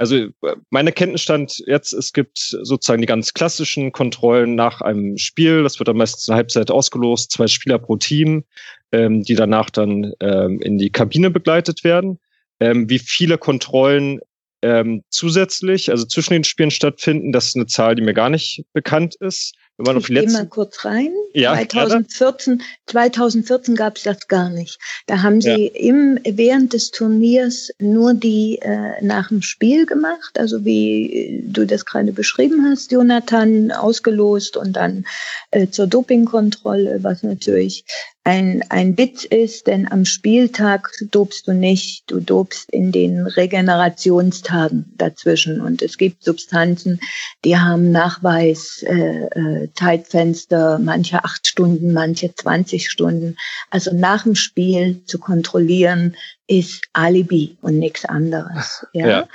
[0.00, 0.28] Also
[0.70, 5.62] meine Kenntnisstand jetzt, es gibt sozusagen die ganz klassischen Kontrollen nach einem Spiel.
[5.62, 8.44] Das wird dann meistens eine Halbzeit ausgelost, zwei Spieler pro Team,
[8.92, 12.18] ähm, die danach dann ähm, in die Kabine begleitet werden.
[12.60, 14.20] Ähm, wie viele Kontrollen
[14.62, 18.64] ähm, zusätzlich, also zwischen den Spielen stattfinden, das ist eine Zahl, die mir gar nicht
[18.72, 19.54] bekannt ist.
[19.80, 21.10] Wenn man ich gehe mal kurz rein.
[21.32, 24.78] Ja, 2014, 2014 gab es das gar nicht.
[25.06, 25.74] Da haben sie ja.
[25.74, 31.86] im, während des Turniers nur die äh, nach dem Spiel gemacht, also wie du das
[31.86, 35.06] gerade beschrieben hast, Jonathan, ausgelost und dann
[35.50, 37.84] äh, zur Dopingkontrolle, was natürlich
[38.22, 44.92] ein, ein Witz ist, denn am Spieltag dobst du nicht, du dobst in den Regenerationstagen
[44.96, 45.60] dazwischen.
[45.60, 47.00] Und es gibt Substanzen,
[47.44, 53.36] die haben Nachweis, äh, äh, Zeitfenster, manche acht Stunden, manche 20 Stunden.
[53.70, 56.14] Also nach dem Spiel zu kontrollieren,
[56.46, 58.84] ist Alibi und nichts anderes.
[58.92, 59.08] Ja?
[59.08, 59.28] ja.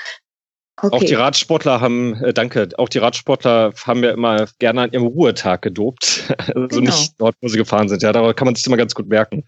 [0.86, 0.96] Okay.
[0.96, 5.08] Auch die Radsportler haben, äh, danke, auch die Radsportler haben ja immer gerne an ihrem
[5.08, 6.34] Ruhetag gedopt.
[6.56, 6.82] also genau.
[6.82, 8.04] nicht dort, wo sie gefahren sind.
[8.04, 9.44] Ja, da kann man sich immer ganz gut merken.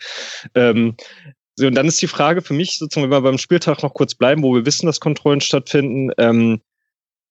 [0.55, 0.95] Ähm,
[1.55, 4.13] so, und dann ist die Frage für mich, sozusagen, wenn wir beim Spieltag noch kurz
[4.13, 6.61] bleiben, wo wir wissen, dass Kontrollen stattfinden, ähm,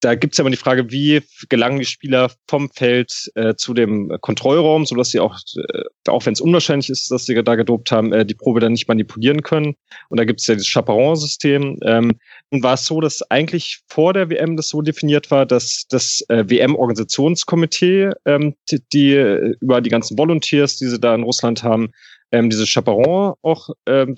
[0.01, 3.73] da gibt es ja immer die Frage, wie gelangen die Spieler vom Feld äh, zu
[3.73, 7.91] dem Kontrollraum, sodass sie auch, äh, auch wenn es unwahrscheinlich ist, dass sie da gedopt
[7.91, 9.75] haben, äh, die Probe dann nicht manipulieren können.
[10.09, 11.79] Und da gibt es ja das Chaperon-System.
[11.83, 12.13] Ähm,
[12.51, 16.23] nun war es so, dass eigentlich vor der WM das so definiert war, dass das
[16.29, 21.63] äh, WM-Organisationskomitee, ähm, die, die äh, über die ganzen Volunteers, die sie da in Russland
[21.63, 21.91] haben,
[22.33, 24.15] ähm, diese Chaperon auch ähm,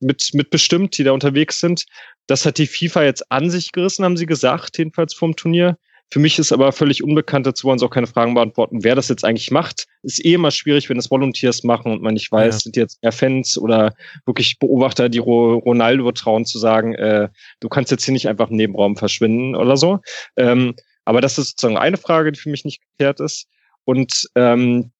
[0.00, 1.84] mit, mit bestimmt, die da unterwegs sind.
[2.26, 5.76] Das hat die FIFA jetzt an sich gerissen, haben sie gesagt, jedenfalls vom Turnier.
[6.12, 9.08] Für mich ist aber völlig unbekannt, dazu wollen sie auch keine Fragen beantworten, wer das
[9.08, 9.86] jetzt eigentlich macht.
[10.02, 12.60] Ist eh immer schwierig, wenn es Volunteers machen und man nicht weiß, ja.
[12.60, 13.94] sind jetzt mehr Fans oder
[14.26, 18.56] wirklich Beobachter, die Ronaldo trauen zu sagen, äh, du kannst jetzt hier nicht einfach im
[18.56, 20.00] Nebenraum verschwinden oder so.
[20.36, 20.74] Ähm,
[21.06, 23.48] aber das ist sozusagen eine Frage, die für mich nicht geklärt ist.
[23.84, 24.92] Und ähm,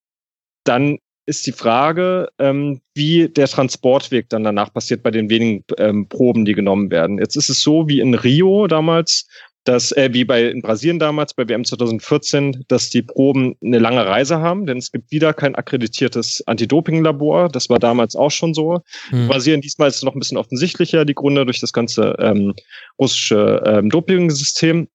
[0.65, 6.09] dann ist die Frage, ähm, wie der Transportweg dann danach passiert bei den wenigen ähm,
[6.09, 7.19] Proben, die genommen werden.
[7.19, 9.27] Jetzt ist es so wie in Rio damals,
[9.65, 14.05] dass äh, wie bei in Brasilien damals bei WM 2014, dass die Proben eine lange
[14.05, 17.49] Reise haben, denn es gibt wieder kein akkreditiertes Anti-Doping-Labor.
[17.49, 18.81] Das war damals auch schon so.
[19.11, 19.29] Mhm.
[19.29, 22.55] Brasilien diesmal ist es noch ein bisschen offensichtlicher die Gründe durch das ganze ähm,
[22.99, 24.89] russische ähm, Doping-System.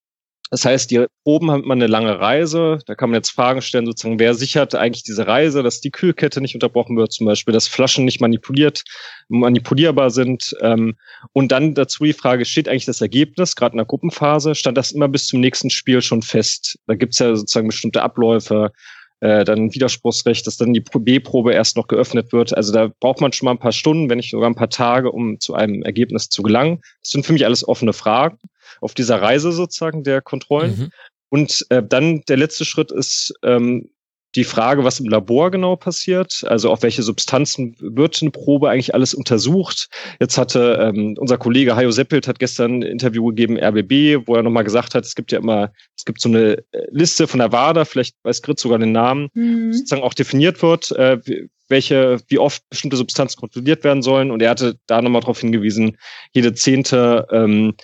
[0.50, 2.80] Das heißt, die Proben haben man eine lange Reise.
[2.86, 6.40] Da kann man jetzt Fragen stellen, sozusagen, wer sichert eigentlich diese Reise, dass die Kühlkette
[6.40, 8.84] nicht unterbrochen wird, zum Beispiel, dass Flaschen nicht manipuliert,
[9.28, 10.56] manipulierbar sind.
[10.62, 10.96] Ähm,
[11.34, 14.92] und dann dazu die Frage, steht eigentlich das Ergebnis, gerade in der Gruppenphase, stand das
[14.92, 16.80] immer bis zum nächsten Spiel schon fest?
[16.88, 18.72] Da gibt's ja sozusagen bestimmte Abläufe,
[19.20, 22.56] äh, dann Widerspruchsrecht, dass dann die B-Probe erst noch geöffnet wird.
[22.56, 25.12] Also da braucht man schon mal ein paar Stunden, wenn nicht sogar ein paar Tage,
[25.12, 26.80] um zu einem Ergebnis zu gelangen.
[27.02, 28.38] Das sind für mich alles offene Fragen
[28.82, 30.78] auf dieser Reise sozusagen der Kontrollen.
[30.78, 30.90] Mhm.
[31.30, 33.90] Und äh, dann der letzte Schritt ist ähm,
[34.36, 38.94] die Frage, was im Labor genau passiert, also auf welche Substanzen wird eine Probe eigentlich
[38.94, 39.90] alles untersucht.
[40.20, 44.44] Jetzt hatte ähm, unser Kollege Hajo Seppelt hat gestern ein Interview gegeben, RBB, wo er
[44.44, 47.52] nochmal gesagt hat, es gibt ja immer, es gibt so eine äh, Liste von der
[47.52, 49.74] WADA, vielleicht weiß Grit sogar den Namen, mhm.
[49.74, 51.20] sozusagen auch definiert wird, äh,
[51.67, 54.32] welche, wie oft bestimmte Substanzen kontrolliert werden sollen.
[54.32, 55.97] Und er hatte da nochmal darauf hingewiesen,
[56.34, 57.75] jede zehnte ähm,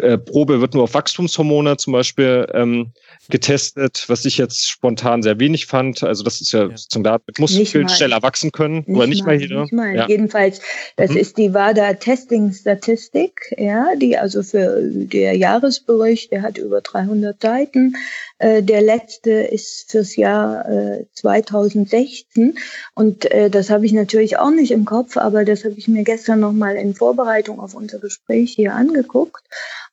[0.00, 2.92] äh, Probe wird nur auf Wachstumshormone zum Beispiel ähm,
[3.28, 6.02] getestet, was ich jetzt spontan sehr wenig fand.
[6.02, 6.76] Also das ist ja, ja.
[6.76, 9.62] sozusagen damit muss viel schneller wachsen können nicht oder nicht mal, jeder.
[9.62, 9.94] Nicht mal.
[9.94, 10.08] Ja.
[10.08, 10.60] Jedenfalls,
[10.96, 11.16] das mhm.
[11.18, 17.40] ist die WADA Testing Statistik, ja, die also für der Jahresbericht, der hat über 300
[17.40, 17.96] Seiten.
[18.38, 22.58] Äh, der letzte ist fürs Jahr äh, 2016
[22.94, 26.02] und äh, das habe ich natürlich auch nicht im Kopf, aber das habe ich mir
[26.02, 29.42] gestern noch mal in Vorbereitung auf unser Gespräch hier angeguckt.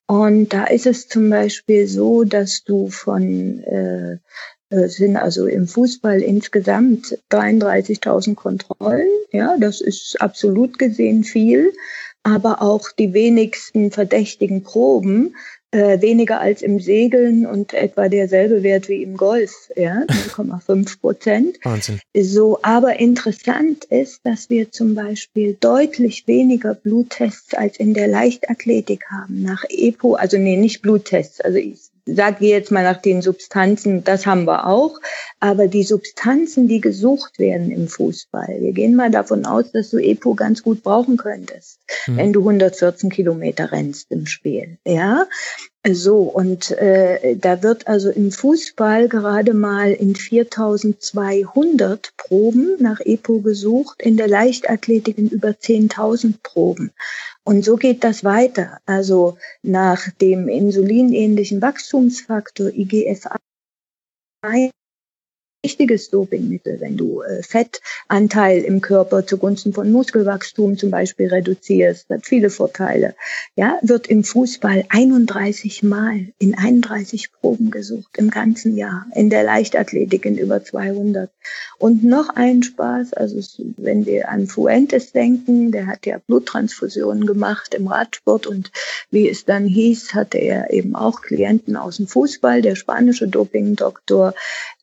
[0.09, 4.17] Und da ist es zum Beispiel so, dass du von äh,
[4.71, 9.07] äh sind also im Fußball insgesamt 33.000 Kontrollen.
[9.31, 11.73] Ja, das ist absolut gesehen viel.
[12.23, 15.35] Aber auch die wenigsten verdächtigen Proben
[15.71, 21.59] äh, weniger als im Segeln und etwa derselbe Wert wie im Golf, ja, 0,5 Prozent.
[21.63, 21.99] Wahnsinn.
[22.15, 29.05] So, aber interessant ist, dass wir zum Beispiel deutlich weniger Bluttests als in der Leichtathletik
[29.11, 29.43] haben.
[29.43, 34.25] Nach EPO, also nee, nicht Bluttests, also ich sage jetzt mal nach den Substanzen, das
[34.25, 34.99] haben wir auch,
[35.39, 39.97] aber die Substanzen, die gesucht werden im Fußball, wir gehen mal davon aus, dass du
[39.97, 42.17] EPO ganz gut brauchen könntest, mhm.
[42.17, 45.25] wenn du 114 Kilometer rennst im Spiel, ja.
[45.87, 53.39] So, und äh, da wird also im Fußball gerade mal in 4200 Proben nach EPO
[53.39, 56.91] gesucht, in der Leichtathletik in über 10.000 Proben.
[57.45, 58.79] Und so geht das weiter.
[58.85, 63.37] Also nach dem insulinähnlichen Wachstumsfaktor IGF-1
[65.63, 66.79] wichtiges Dopingmittel.
[66.79, 73.15] Wenn du äh, Fettanteil im Körper zugunsten von Muskelwachstum zum Beispiel reduzierst, hat viele Vorteile.
[73.55, 79.05] Ja, wird im Fußball 31 Mal in 31 Proben gesucht im ganzen Jahr.
[79.13, 81.29] In der Leichtathletik in über 200.
[81.77, 83.39] Und noch ein Spaß, also
[83.77, 88.71] wenn wir an Fuentes denken, der hat ja Bluttransfusionen gemacht im Radsport und
[89.11, 92.61] wie es dann hieß, hatte er eben auch Klienten aus dem Fußball.
[92.61, 94.33] Der spanische Dopingdoktor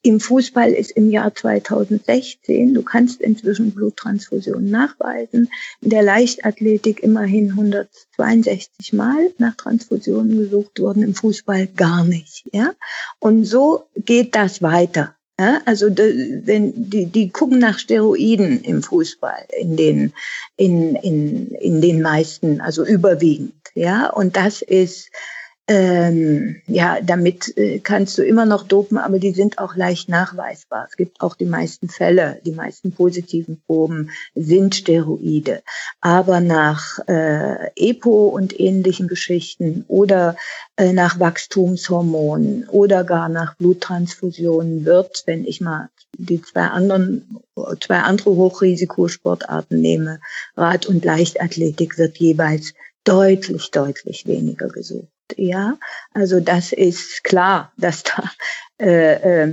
[0.06, 7.50] im Fußball ist im Jahr 2016, du kannst inzwischen Bluttransfusionen nachweisen, in der Leichtathletik immerhin
[7.50, 12.44] 162 Mal nach Transfusionen gesucht worden, im Fußball gar nicht.
[12.52, 12.72] Ja?
[13.18, 15.16] Und so geht das weiter.
[15.38, 20.14] Ja, also wenn die, die gucken nach Steroiden im Fußball, in den,
[20.56, 23.52] in, in, in den meisten, also überwiegend.
[23.74, 25.10] Ja, und das ist
[25.68, 30.86] ähm, ja, damit äh, kannst du immer noch dopen, aber die sind auch leicht nachweisbar.
[30.88, 35.62] Es gibt auch die meisten Fälle, die meisten positiven Proben sind Steroide.
[36.00, 40.36] Aber nach äh, EPO und ähnlichen Geschichten oder
[40.76, 47.40] äh, nach Wachstumshormonen oder gar nach Bluttransfusionen wird, wenn ich mal die zwei anderen,
[47.80, 50.20] zwei andere Hochrisikosportarten nehme,
[50.56, 55.08] Rad- und Leichtathletik wird jeweils deutlich, deutlich weniger gesucht.
[55.36, 55.76] Ja,
[56.14, 58.30] also das ist klar, dass da
[58.78, 59.52] äh, äh,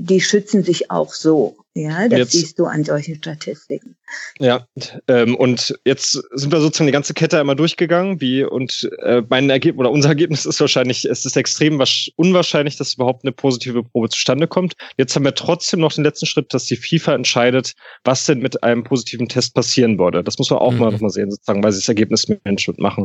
[0.00, 1.56] die schützen sich auch so.
[1.76, 3.96] Ja, das jetzt, siehst du an solchen Statistiken.
[4.38, 4.66] Ja,
[5.08, 9.50] ähm, und jetzt sind wir sozusagen die ganze Kette einmal durchgegangen, wie und äh, mein
[9.50, 11.78] Ergebnis oder unser Ergebnis ist wahrscheinlich, es ist extrem
[12.16, 14.72] unwahrscheinlich, dass überhaupt eine positive Probe zustande kommt.
[14.96, 17.74] Jetzt haben wir trotzdem noch den letzten Schritt, dass die FIFA entscheidet,
[18.04, 20.24] was denn mit einem positiven Test passieren würde.
[20.24, 20.78] Das muss man auch mhm.
[20.78, 23.04] mal, mal sehen, sozusagen, weil sie das Ergebnismanagement machen.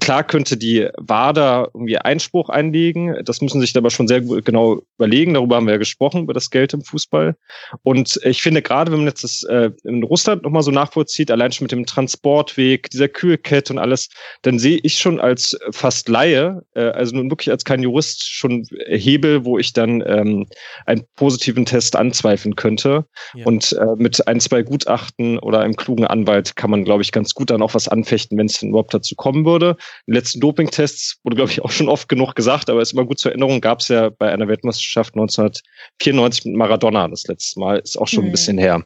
[0.00, 5.34] Klar könnte die WADA irgendwie Einspruch einlegen, das müssen sich aber schon sehr genau überlegen.
[5.34, 7.36] Darüber haben wir ja gesprochen, über das Geld im Fußball.
[7.82, 11.52] Und ich finde gerade, wenn man jetzt das äh, in Russland nochmal so nachvollzieht, allein
[11.52, 14.08] schon mit dem Transportweg, dieser Kühlkette und alles,
[14.42, 18.66] dann sehe ich schon als fast Laie, äh, also nun wirklich als kein Jurist, schon
[18.86, 20.46] Hebel, wo ich dann ähm,
[20.86, 23.06] einen positiven Test anzweifeln könnte.
[23.34, 23.44] Ja.
[23.46, 27.34] Und äh, mit ein, zwei Gutachten oder einem klugen Anwalt kann man, glaube ich, ganz
[27.34, 29.76] gut dann auch was anfechten, wenn es denn überhaupt dazu kommen würde.
[30.06, 33.18] Die letzten Dopingtests wurde, glaube ich, auch schon oft genug gesagt, aber ist immer gut
[33.18, 37.78] zur Erinnerung, gab es ja bei einer Weltmeisterschaft 1994 mit Maradona das letzte Mal.
[37.78, 38.28] Ist auch schon mhm.
[38.28, 38.84] ein bisschen her.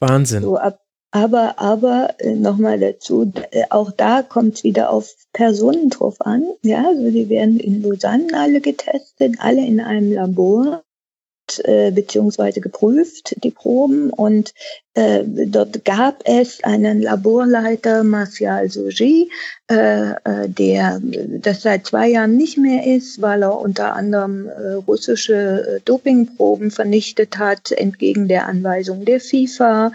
[0.01, 0.43] Wahnsinn.
[0.43, 0.81] So, ab,
[1.11, 6.45] aber, aber äh, nochmal dazu, äh, auch da kommt es wieder auf Personen drauf an.
[6.63, 10.83] Ja, also die werden in Lausanne alle getestet, alle in einem Labor
[11.65, 14.11] äh, beziehungsweise geprüft, die Proben.
[14.11, 14.53] Und
[14.95, 19.31] äh, dort gab es einen Laborleiter, Martial Soji,
[19.71, 24.73] äh, äh, der das seit zwei Jahren nicht mehr ist, weil er unter anderem äh,
[24.87, 29.93] russische äh, Dopingproben vernichtet hat, entgegen der Anweisung der FIFA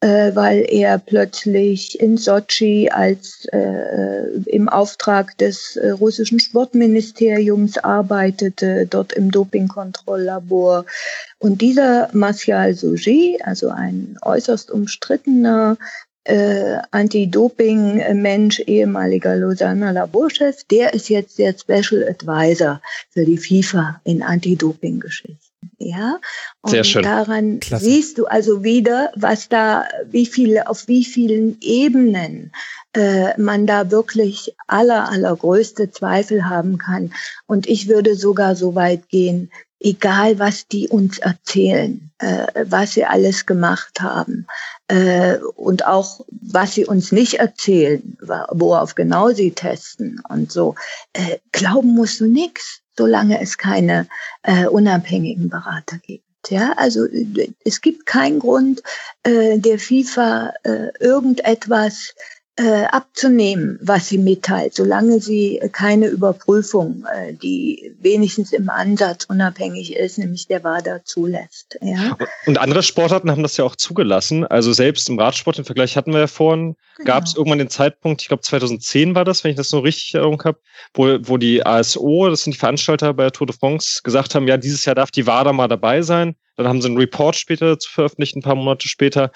[0.00, 8.86] äh, weil er plötzlich in Sochi als äh, im Auftrag des äh, russischen Sportministeriums arbeitete,
[8.86, 10.86] dort im Dopingkontrolllabor.
[11.38, 15.76] Und dieser Martial Souji, also ein äußerst umstrittener
[16.24, 22.80] äh, Anti-Doping-Mensch, ehemaliger Lausanner Laborchef, der ist jetzt der Special Advisor
[23.10, 25.49] für die FIFA in Anti-Doping-Geschichten.
[25.82, 26.20] Ja,
[26.60, 27.02] und Sehr schön.
[27.02, 27.86] daran Klasse.
[27.86, 32.52] siehst du also wieder, was da, wie viele, auf wie vielen Ebenen
[32.92, 37.14] äh, man da wirklich aller, allergrößte Zweifel haben kann.
[37.46, 39.50] Und ich würde sogar so weit gehen,
[39.80, 44.46] egal was die uns erzählen, äh, was sie alles gemacht haben
[44.88, 48.18] äh, und auch was sie uns nicht erzählen,
[48.50, 50.74] worauf genau sie testen und so,
[51.14, 54.08] äh, glauben musst du nix, solange es keine
[54.42, 56.24] äh, unabhängigen Berater gibt.
[56.48, 57.06] Ja, also
[57.64, 58.82] es gibt keinen Grund,
[59.22, 62.14] äh, der FIFA äh, irgendetwas
[62.56, 69.96] äh, abzunehmen, was sie mitteilt, solange sie keine Überprüfung, äh, die wenigstens im Ansatz unabhängig
[69.96, 71.78] ist, nämlich der WADA zulässt.
[71.80, 72.18] Ja?
[72.46, 74.44] Und andere Sportarten haben das ja auch zugelassen.
[74.46, 77.06] Also selbst im Radsport, im Vergleich hatten wir ja vorhin, genau.
[77.06, 80.14] gab es irgendwann den Zeitpunkt, ich glaube 2010 war das, wenn ich das so richtig
[80.14, 80.58] Erinnerung habe,
[80.92, 84.46] wo, wo die ASO, das sind die Veranstalter bei der Tour de France, gesagt haben,
[84.48, 86.34] ja, dieses Jahr darf die WADA mal dabei sein.
[86.56, 89.32] Dann haben sie einen Report später zu veröffentlicht, ein paar Monate später.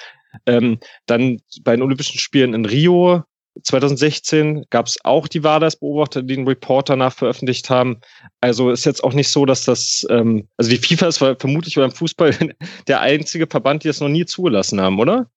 [0.46, 3.22] Ähm, dann bei den Olympischen Spielen in Rio
[3.62, 8.00] 2016 gab es auch die WADAs-Beobachter, die einen Report danach veröffentlicht haben.
[8.40, 11.92] Also ist jetzt auch nicht so, dass das, ähm, also die FIFA ist vermutlich beim
[11.92, 12.34] Fußball
[12.88, 15.30] der einzige Verband, die das noch nie zugelassen haben, oder?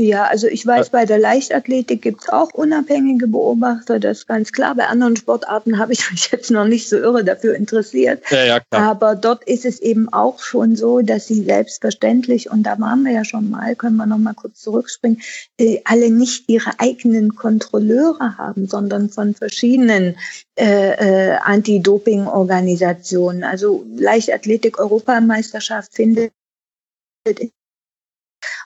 [0.00, 4.50] Ja, also ich weiß, bei der Leichtathletik gibt es auch unabhängige Beobachter, das ist ganz
[4.50, 4.74] klar.
[4.74, 8.22] Bei anderen Sportarten habe ich mich jetzt noch nicht so irre dafür interessiert.
[8.30, 8.60] Ja, ja.
[8.70, 13.12] Aber dort ist es eben auch schon so, dass sie selbstverständlich, und da waren wir
[13.12, 15.20] ja schon mal, können wir noch mal kurz zurückspringen,
[15.58, 20.16] äh, alle nicht ihre eigenen Kontrolleure haben, sondern von verschiedenen
[20.56, 23.44] äh, äh, Anti-Doping-Organisationen.
[23.44, 26.32] Also Leichtathletik-Europameisterschaft findet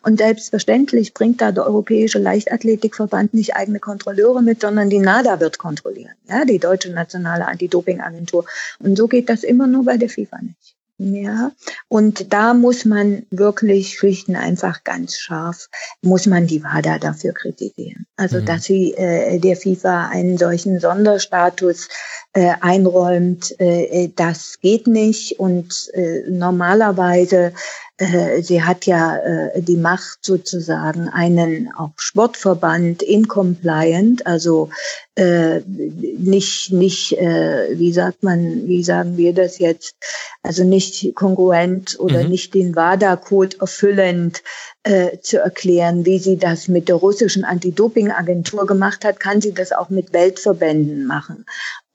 [0.05, 5.59] und selbstverständlich bringt da der Europäische Leichtathletikverband nicht eigene Kontrolleure mit, sondern die NADA wird
[5.59, 8.45] kontrollieren, ja, die Deutsche Nationale Anti-Doping-Agentur.
[8.79, 10.75] Und so geht das immer nur bei der FIFA nicht.
[10.99, 11.51] Ja,
[11.89, 15.69] und da muss man wirklich schlicht und einfach ganz scharf,
[16.03, 18.07] muss man die WADA dafür kritisieren.
[18.17, 18.45] Also, mhm.
[18.47, 21.89] dass sie äh, der FIFA einen solchen Sonderstatus
[22.33, 25.41] äh, einräumt, äh, das geht nicht.
[25.41, 27.53] Und äh, normalerweise äh,
[27.97, 34.71] sie hat ja äh, die Macht sozusagen einen auch Sportverband incompliant, also
[35.15, 39.95] äh, nicht nicht äh, wie sagt man wie sagen wir das jetzt
[40.43, 42.31] also nicht kongruent oder mhm.
[42.31, 44.43] nicht den WADA-Code erfüllend
[44.83, 49.73] äh, zu erklären, wie sie das mit der russischen Anti-Doping-Agentur gemacht hat, kann sie das
[49.73, 51.47] auch mit Weltverbänden machen.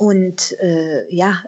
[0.02, 1.44] Und äh, ja,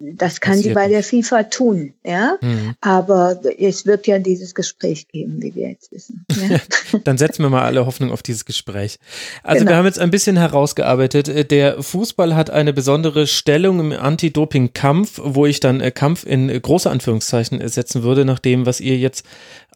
[0.00, 2.36] das kann Passiert sie bei der FIFA tun, ja.
[2.40, 2.74] Mhm.
[2.80, 6.26] Aber es wird ja dieses Gespräch geben, wie wir jetzt wissen.
[6.28, 6.58] Ja?
[7.04, 8.98] Dann setzen wir mal alle Hoffnung auf dieses Gespräch.
[9.44, 9.70] Also genau.
[9.70, 11.52] wir haben jetzt ein bisschen herausgearbeitet.
[11.52, 16.90] Der Fußball hat eine besondere Stellung im Anti-Doping-Kampf, wo ich dann äh, Kampf in große
[16.90, 19.24] Anführungszeichen setzen würde, nach dem, was ihr jetzt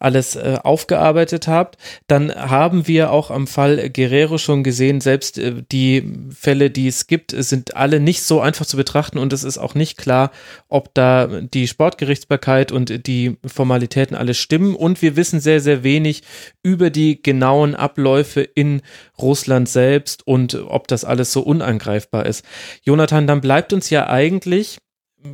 [0.01, 1.77] alles äh, aufgearbeitet habt.
[2.07, 7.07] Dann haben wir auch am Fall Guerrero schon gesehen, selbst äh, die Fälle, die es
[7.07, 10.31] gibt, sind alle nicht so einfach zu betrachten und es ist auch nicht klar,
[10.69, 14.75] ob da die Sportgerichtsbarkeit und die Formalitäten alles stimmen.
[14.75, 16.23] Und wir wissen sehr, sehr wenig
[16.63, 18.83] über die genauen Abläufe in
[19.19, 22.45] Russland selbst und ob das alles so unangreifbar ist.
[22.83, 24.79] Jonathan, dann bleibt uns ja eigentlich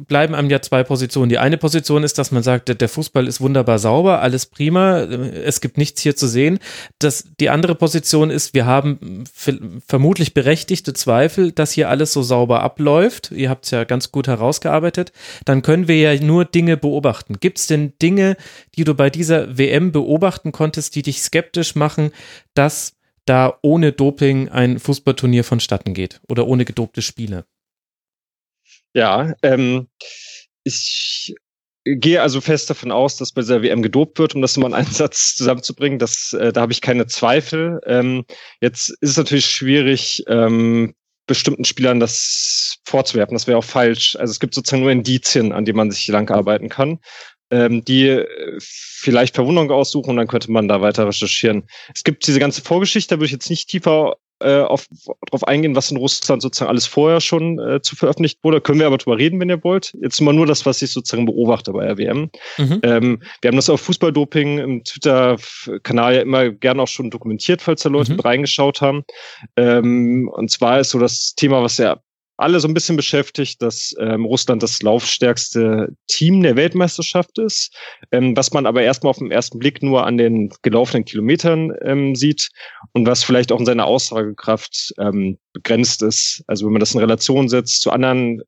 [0.07, 1.29] bleiben einem ja zwei Positionen.
[1.29, 5.61] Die eine Position ist, dass man sagt, der Fußball ist wunderbar sauber, alles prima, es
[5.61, 6.59] gibt nichts hier zu sehen.
[6.99, 9.25] Das, die andere Position ist, wir haben
[9.87, 13.31] vermutlich berechtigte Zweifel, dass hier alles so sauber abläuft.
[13.31, 15.13] Ihr habt es ja ganz gut herausgearbeitet.
[15.45, 17.39] Dann können wir ja nur Dinge beobachten.
[17.41, 18.37] Gibt es denn Dinge,
[18.77, 22.11] die du bei dieser WM beobachten konntest, die dich skeptisch machen,
[22.55, 27.45] dass da ohne Doping ein Fußballturnier vonstatten geht oder ohne gedopte Spiele?
[28.95, 29.89] Ja, ähm,
[30.65, 31.35] ich
[31.85, 34.75] gehe also fest davon aus, dass bei dieser WM gedopt wird, um das mal in
[34.75, 35.99] einen Satz zusammenzubringen.
[35.99, 37.81] Das, äh, da habe ich keine Zweifel.
[37.87, 38.25] Ähm,
[38.61, 40.95] jetzt ist es natürlich schwierig, ähm,
[41.27, 43.35] bestimmten Spielern das vorzuwerfen.
[43.35, 44.17] Das wäre auch falsch.
[44.17, 46.99] Also es gibt sozusagen nur Indizien, an denen man sich lang arbeiten kann,
[47.51, 51.65] ähm, die äh, vielleicht Verwunderung aussuchen und dann könnte man da weiter recherchieren.
[51.95, 54.87] Es gibt diese ganze Vorgeschichte, da würde ich jetzt nicht tiefer äh, auf,
[55.31, 58.61] darauf eingehen, was in Russland sozusagen alles vorher schon äh, zu veröffentlicht wurde.
[58.61, 59.93] Können wir aber drüber reden, wenn ihr wollt.
[60.01, 62.31] Jetzt mal nur das, was ich sozusagen beobachte bei RWM.
[62.59, 62.81] Mhm.
[62.83, 67.83] Ähm, wir haben das auf Fußballdoping im Twitter-Kanal ja immer gerne auch schon dokumentiert, falls
[67.83, 68.17] da Leute mhm.
[68.17, 69.05] mit reingeschaut haben.
[69.57, 71.99] Ähm, und zwar ist so das Thema, was ja
[72.37, 77.77] alle so ein bisschen beschäftigt, dass ähm, Russland das laufstärkste Team der Weltmeisterschaft ist,
[78.11, 82.15] ähm, was man aber erstmal auf den ersten Blick nur an den gelaufenen Kilometern ähm,
[82.15, 82.51] sieht
[82.93, 86.43] und was vielleicht auch in seiner Aussagekraft ähm, begrenzt ist.
[86.47, 88.43] Also wenn man das in Relation setzt zu anderen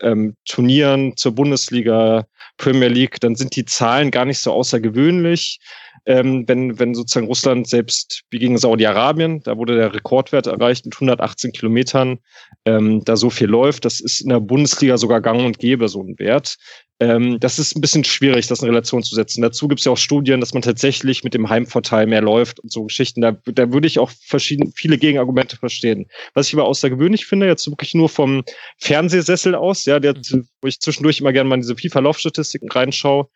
[0.00, 2.26] ähm, Turnieren, zur Bundesliga,
[2.56, 5.60] Premier League, dann sind die Zahlen gar nicht so außergewöhnlich
[6.08, 10.94] ähm, wenn, wenn sozusagen Russland selbst wie gegen Saudi-Arabien, da wurde der Rekordwert erreicht mit
[10.94, 12.18] 118 Kilometern,
[12.64, 16.02] ähm, da so viel läuft, das ist in der Bundesliga sogar gang und gäbe so
[16.02, 16.56] ein Wert.
[17.00, 19.40] Ähm, das ist ein bisschen schwierig, das in Relation zu setzen.
[19.40, 22.72] Dazu gibt es ja auch Studien, dass man tatsächlich mit dem Heimvorteil mehr läuft und
[22.72, 23.20] so Geschichten.
[23.20, 26.06] Da, da würde ich auch verschiedene, viele Gegenargumente verstehen.
[26.34, 28.42] Was ich aber außergewöhnlich finde, jetzt wirklich nur vom
[28.78, 30.14] Fernsehsessel aus, ja, der,
[30.60, 33.28] wo ich zwischendurch immer gerne mal in diese FIFA-Laufstatistiken reinschaue,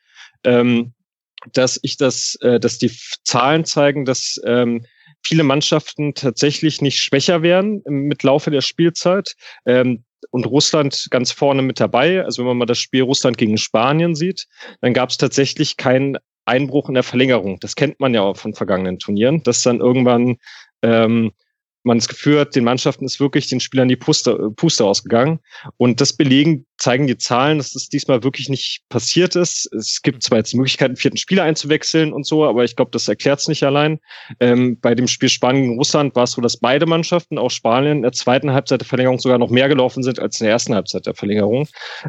[0.42, 0.92] ähm,
[1.52, 2.90] dass ich das, äh, dass die
[3.24, 4.86] Zahlen zeigen, dass ähm,
[5.22, 9.36] viele Mannschaften tatsächlich nicht schwächer werden mit Laufe der Spielzeit.
[9.66, 12.24] Ähm, und Russland ganz vorne mit dabei.
[12.24, 14.46] Also wenn man mal das Spiel Russland gegen Spanien sieht,
[14.80, 17.58] dann gab es tatsächlich keinen Einbruch in der Verlängerung.
[17.60, 20.36] Das kennt man ja auch von vergangenen Turnieren, dass dann irgendwann
[20.82, 21.32] ähm,
[21.84, 25.40] man das Gefühl hat, den Mannschaften ist wirklich den Spielern die Puste, Puste ausgegangen.
[25.76, 29.72] Und das belegen, zeigen die Zahlen, dass das diesmal wirklich nicht passiert ist.
[29.72, 32.90] Es gibt zwar jetzt die Möglichkeit, einen vierten Spieler einzuwechseln und so, aber ich glaube,
[32.92, 33.98] das erklärt es nicht allein.
[34.40, 37.98] Ähm, bei dem Spiel Spanien gegen Russland war es so, dass beide Mannschaften, auch Spanien,
[37.98, 40.74] in der zweiten Halbzeit der Verlängerung sogar noch mehr gelaufen sind als in der ersten
[40.74, 41.68] Halbzeit der Verlängerung.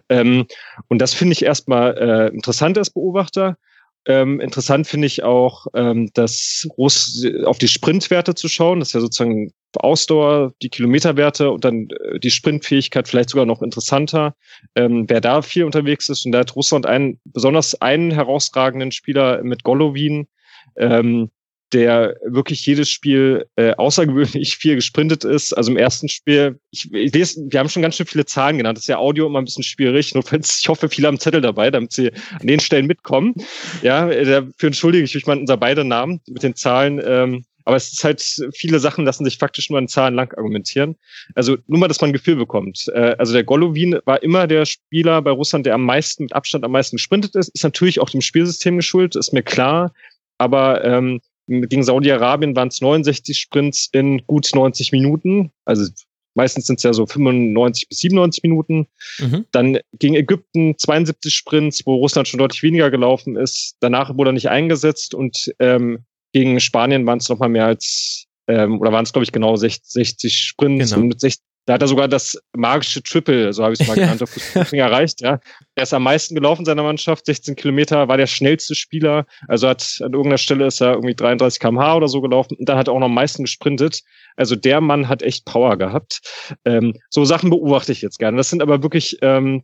[0.10, 0.46] Ähm,
[0.88, 3.58] und das finde ich erstmal äh, interessant als Beobachter.
[4.06, 8.80] Ähm, interessant finde ich auch, ähm, das Russ auf die Sprintwerte zu schauen.
[8.80, 13.62] Das ist ja sozusagen Ausdauer, die Kilometerwerte und dann äh, die Sprintfähigkeit vielleicht sogar noch
[13.62, 14.36] interessanter.
[14.76, 19.42] Ähm, wer da viel unterwegs ist, und da hat Russland einen, besonders einen herausragenden Spieler
[19.44, 20.28] mit Golovin,
[20.76, 21.30] ähm,
[21.74, 25.54] der wirklich jedes Spiel äh, außergewöhnlich viel gesprintet ist.
[25.54, 28.78] Also im ersten Spiel, ich, ich lese, wir haben schon ganz schön viele Zahlen genannt.
[28.78, 30.14] Das ist ja Audio immer ein bisschen schwierig.
[30.14, 33.34] Nur ich hoffe, viele haben Zettel dabei, damit sie an den Stellen mitkommen.
[33.82, 37.02] Ja, dafür entschuldige ich mich mal unser beide Namen mit den Zahlen.
[37.04, 38.22] Ähm, aber es ist halt,
[38.54, 40.96] viele Sachen lassen sich faktisch nur an Zahlen lang argumentieren.
[41.36, 42.86] Also nur mal, dass man ein Gefühl bekommt.
[42.94, 46.66] Äh, also der Golovin war immer der Spieler bei Russland, der am meisten, mit Abstand
[46.66, 47.50] am meisten gesprintet ist.
[47.50, 49.94] Ist natürlich auch dem Spielsystem geschuldet, ist mir klar.
[50.38, 55.52] Aber ähm, gegen Saudi-Arabien waren es 69 Sprints in gut 90 Minuten.
[55.66, 55.92] Also
[56.36, 58.88] meistens sind es ja so 95 bis 97 Minuten.
[59.20, 59.46] Mhm.
[59.52, 63.76] Dann gegen Ägypten 72 Sprints, wo Russland schon deutlich weniger gelaufen ist.
[63.80, 68.80] Danach wurde er nicht eingesetzt und ähm, gegen Spanien waren es nochmal mehr als, ähm,
[68.80, 71.02] oder waren es, glaube ich, genau 60, 60 Sprints genau.
[71.02, 73.96] und mit 60, da hat er sogar das magische Triple, so habe ich es mal
[73.96, 75.22] genannt, auf Fußball erreicht.
[75.22, 75.40] Ja.
[75.76, 79.26] Er ist am meisten gelaufen seiner Mannschaft, 16 Kilometer, war der schnellste Spieler.
[79.48, 82.78] Also hat an irgendeiner Stelle ist er irgendwie 33 km/h oder so gelaufen und dann
[82.78, 84.02] hat er auch noch am meisten gesprintet.
[84.36, 86.22] Also der Mann hat echt Power gehabt.
[86.66, 88.38] Ähm, so Sachen beobachte ich jetzt gerne.
[88.38, 89.64] Das sind aber wirklich, ähm,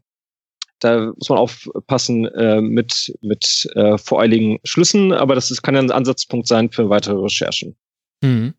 [0.80, 5.82] da muss man aufpassen äh, mit, mit äh, voreiligen Schlüssen, aber das ist, kann ja
[5.82, 7.76] ein Ansatzpunkt sein für weitere Recherchen.
[8.22, 8.54] Mhm.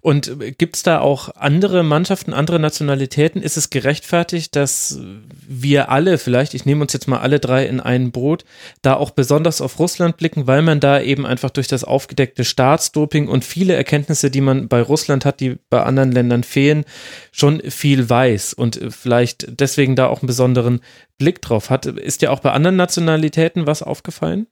[0.00, 3.42] Und gibt es da auch andere Mannschaften, andere Nationalitäten?
[3.42, 4.98] Ist es gerechtfertigt, dass
[5.46, 8.44] wir alle, vielleicht, ich nehme uns jetzt mal alle drei in ein Boot,
[8.82, 13.28] da auch besonders auf Russland blicken, weil man da eben einfach durch das aufgedeckte Staatsdoping
[13.28, 16.84] und viele Erkenntnisse, die man bei Russland hat, die bei anderen Ländern fehlen,
[17.32, 20.80] schon viel weiß und vielleicht deswegen da auch einen besonderen
[21.18, 21.86] Blick drauf hat.
[21.86, 24.46] Ist dir auch bei anderen Nationalitäten was aufgefallen?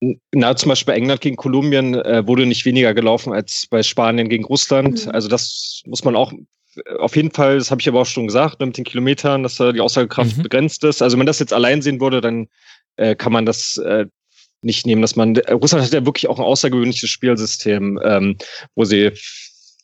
[0.00, 4.28] Na, zum Beispiel bei England gegen Kolumbien äh, wurde nicht weniger gelaufen als bei Spanien
[4.28, 5.06] gegen Russland.
[5.06, 5.12] Mhm.
[5.12, 6.32] Also das muss man auch
[7.00, 9.56] auf jeden Fall, das habe ich aber auch schon gesagt, ne, mit den Kilometern, dass
[9.56, 10.42] da die Aussagekraft mhm.
[10.44, 11.02] begrenzt ist.
[11.02, 12.46] Also wenn man das jetzt allein sehen würde, dann
[12.96, 14.06] äh, kann man das äh,
[14.62, 18.36] nicht nehmen, dass man Russland hat ja wirklich auch ein außergewöhnliches Spielsystem, ähm,
[18.74, 19.12] wo sie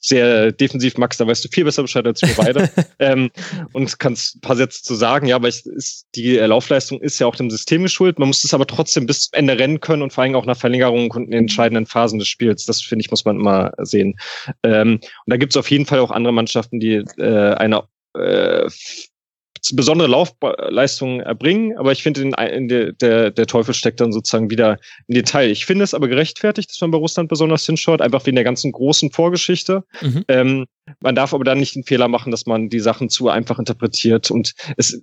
[0.05, 2.71] sehr defensiv, Max, da weißt du viel besser Bescheid als wir beide.
[2.99, 3.31] ähm,
[3.73, 5.27] und kannst ein paar Sätze zu sagen.
[5.27, 8.19] Ja, aber ich, ist, die Laufleistung ist ja auch dem System geschuldet.
[8.19, 10.59] Man muss es aber trotzdem bis zum Ende rennen können und vor allem auch nach
[10.59, 12.67] Verlängerung und in den entscheidenden Phasen des Spiels.
[12.67, 14.17] Das finde ich, muss man immer sehen.
[14.63, 17.85] Ähm, und da gibt es auf jeden Fall auch andere Mannschaften, die äh, eine
[18.15, 18.69] äh,
[19.73, 24.51] besondere Laufleistungen erbringen, aber ich finde, in, in der, der, der Teufel steckt dann sozusagen
[24.51, 25.51] wieder im Detail.
[25.51, 28.73] Ich finde es aber gerechtfertigt, dass man bei Russland besonders hinschaut, einfach wegen der ganzen
[28.73, 29.85] großen Vorgeschichte.
[30.03, 30.25] Mhm.
[30.29, 30.67] Ähm,
[31.01, 34.31] man darf aber dann nicht den Fehler machen, dass man die Sachen zu einfach interpretiert.
[34.31, 35.03] Und es,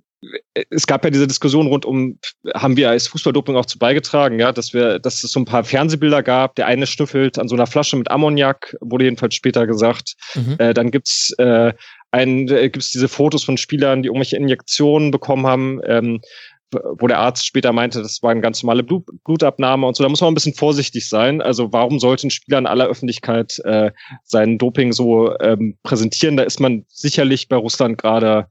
[0.70, 2.18] es gab ja diese Diskussion rund um,
[2.54, 5.64] haben wir als Fußballdoping auch zu beigetragen, ja, dass wir, dass es so ein paar
[5.64, 6.54] Fernsehbilder gab.
[6.54, 10.14] Der eine schnüffelt an so einer Flasche mit Ammoniak, wurde jedenfalls später gesagt.
[10.34, 10.56] Mhm.
[10.58, 11.72] Äh, dann gibt's äh,
[12.12, 16.20] ein, äh, gibt es diese Fotos von Spielern, die irgendwelche Injektionen bekommen haben, ähm,
[16.98, 20.02] wo der Arzt später meinte, das war eine ganz normale Blut, Blutabnahme und so.
[20.02, 21.42] Da muss man ein bisschen vorsichtig sein.
[21.42, 23.90] Also warum sollte ein Spieler in aller Öffentlichkeit äh,
[24.24, 26.36] sein Doping so ähm, präsentieren?
[26.36, 28.46] Da ist man sicherlich bei Russland gerade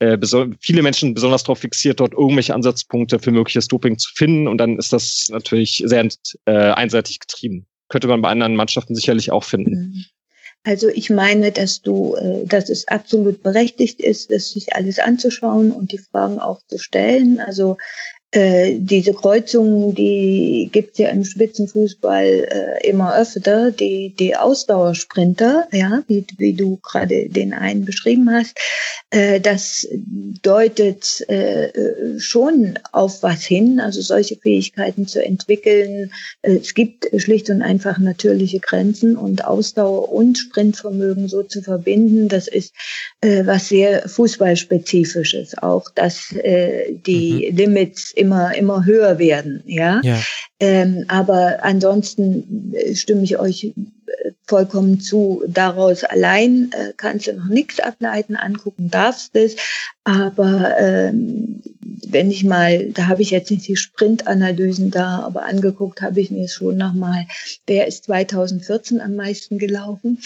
[0.00, 0.18] äh,
[0.60, 4.48] viele Menschen besonders darauf fixiert, dort irgendwelche Ansatzpunkte für mögliches Doping zu finden.
[4.48, 6.06] Und dann ist das natürlich sehr
[6.44, 7.66] äh, einseitig getrieben.
[7.88, 9.72] Könnte man bei anderen Mannschaften sicherlich auch finden.
[9.72, 10.04] Mhm.
[10.64, 15.72] Also ich meine, dass du, äh, dass es absolut berechtigt ist, das sich alles anzuschauen
[15.72, 17.40] und die Fragen auch zu stellen.
[17.40, 17.78] Also
[18.32, 26.02] äh, diese Kreuzungen, die gibt's ja im Spitzenfußball äh, immer öfter, die, die Ausdauersprinter, ja,
[26.08, 28.58] wie, wie du gerade den einen beschrieben hast,
[29.10, 29.86] äh, das
[30.42, 36.10] deutet äh, schon auf was hin, also solche Fähigkeiten zu entwickeln.
[36.40, 42.28] Äh, es gibt schlicht und einfach natürliche Grenzen und Ausdauer und Sprintvermögen so zu verbinden,
[42.28, 42.72] das ist
[43.20, 47.56] äh, was sehr Fußballspezifisches, auch dass äh, die mhm.
[47.58, 50.00] Limits immer, immer höher werden, ja.
[50.02, 50.20] ja.
[50.60, 55.42] Ähm, aber ansonsten äh, stimme ich euch äh, vollkommen zu.
[55.48, 59.56] Daraus allein äh, kannst du noch nichts ableiten, angucken darfst es.
[60.04, 61.62] Aber ähm,
[62.06, 66.30] wenn ich mal, da habe ich jetzt nicht die Sprintanalysen da, aber angeguckt habe ich
[66.30, 67.26] mir schon nochmal,
[67.66, 70.18] wer ist 2014 am meisten gelaufen?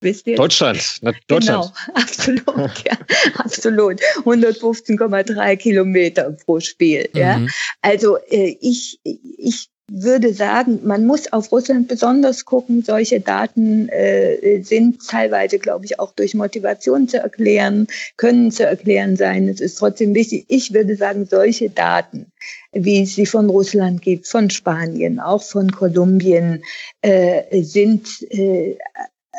[0.00, 0.36] Wisst ihr?
[0.36, 0.98] Deutschland.
[1.00, 1.72] Na, Deutschland.
[1.86, 2.98] Genau, absolut, ja,
[3.36, 4.00] absolut.
[4.24, 7.08] 115,3 Kilometer pro Spiel.
[7.12, 7.18] Mhm.
[7.18, 7.40] Ja,
[7.82, 12.82] also äh, ich ich würde sagen, man muss auf Russland besonders gucken.
[12.82, 17.86] Solche Daten äh, sind teilweise, glaube ich, auch durch Motivation zu erklären,
[18.16, 19.46] können zu erklären sein.
[19.48, 20.46] Es ist trotzdem wichtig.
[20.48, 22.32] Ich würde sagen, solche Daten,
[22.72, 26.64] wie es sie von Russland gibt, von Spanien, auch von Kolumbien,
[27.02, 28.78] äh, sind äh,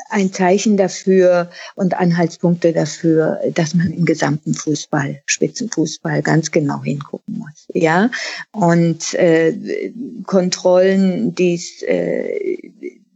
[0.09, 7.39] ein Zeichen dafür und Anhaltspunkte dafür, dass man im gesamten Fußball, Spitzenfußball ganz genau hingucken
[7.39, 7.67] muss.
[7.73, 8.09] Ja,
[8.51, 9.91] und äh,
[10.25, 12.71] Kontrollen, dies äh,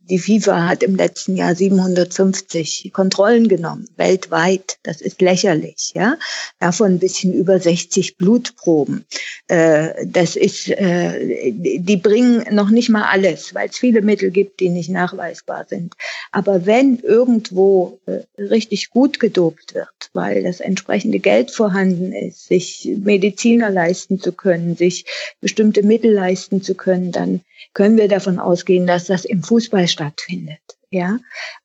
[0.10, 4.78] die FIFA hat im letzten Jahr 750 Kontrollen genommen, weltweit.
[4.84, 6.18] Das ist lächerlich, ja.
[6.60, 9.05] Davon ein bisschen über 60 Blutproben.
[9.47, 14.60] Äh, das ist, äh, die bringen noch nicht mal alles, weil es viele Mittel gibt,
[14.60, 15.93] die nicht nachweisbar sind.
[16.32, 22.89] Aber wenn irgendwo äh, richtig gut gedopt wird, weil das entsprechende Geld vorhanden ist, sich
[23.03, 25.05] Mediziner leisten zu können, sich
[25.41, 27.41] bestimmte Mittel leisten zu können, dann
[27.74, 30.60] können wir davon ausgehen, dass das im Fußball stattfindet.
[30.91, 31.20] Ja,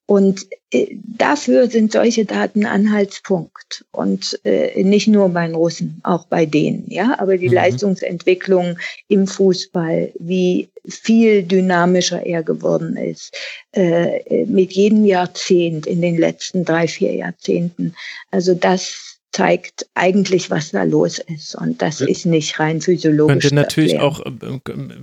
[0.04, 6.26] und äh, dafür sind solche Daten Anhaltspunkt und äh, nicht nur bei den Russen, auch
[6.26, 6.84] bei denen.
[6.90, 7.54] Ja, aber die mhm.
[7.54, 8.78] Leistungsentwicklung
[9.08, 13.34] im Fußball, wie viel dynamischer er geworden ist,
[13.72, 17.94] äh, mit jedem Jahrzehnt in den letzten drei, vier Jahrzehnten.
[18.30, 21.56] Also das zeigt eigentlich, was da los ist.
[21.56, 22.06] Und das ja.
[22.06, 23.40] ist nicht rein physiologisch.
[23.40, 24.30] Könnte natürlich auch äh,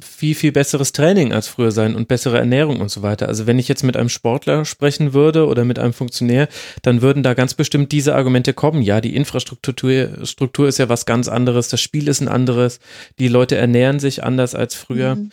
[0.02, 3.28] viel, viel besseres Training als früher sein und bessere Ernährung und so weiter.
[3.28, 6.48] Also wenn ich jetzt mit einem Sportler sprechen würde oder mit einem Funktionär,
[6.82, 8.82] dann würden da ganz bestimmt diese Argumente kommen.
[8.82, 9.82] Ja, die Infrastruktur
[10.24, 12.80] Struktur ist ja was ganz anderes, das Spiel ist ein anderes,
[13.20, 15.16] die Leute ernähren sich anders als früher.
[15.16, 15.32] Mhm.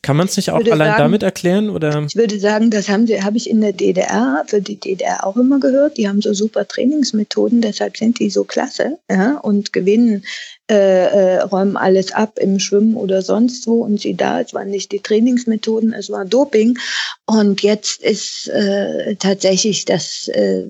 [0.00, 1.68] Kann man es nicht auch allein sagen, damit erklären?
[1.68, 2.04] Oder?
[2.06, 5.36] Ich würde sagen, das haben sie, habe ich in der DDR, für die DDR auch
[5.36, 5.98] immer gehört.
[5.98, 10.24] Die haben so super Trainingsmethoden, deshalb sind die so klasse ja, und gewinnen,
[10.70, 13.82] äh, äh, räumen alles ab im Schwimmen oder sonst wo.
[13.82, 16.78] Und sie da, es waren nicht die Trainingsmethoden, es war Doping.
[17.26, 20.64] Und jetzt ist äh, tatsächlich das äh,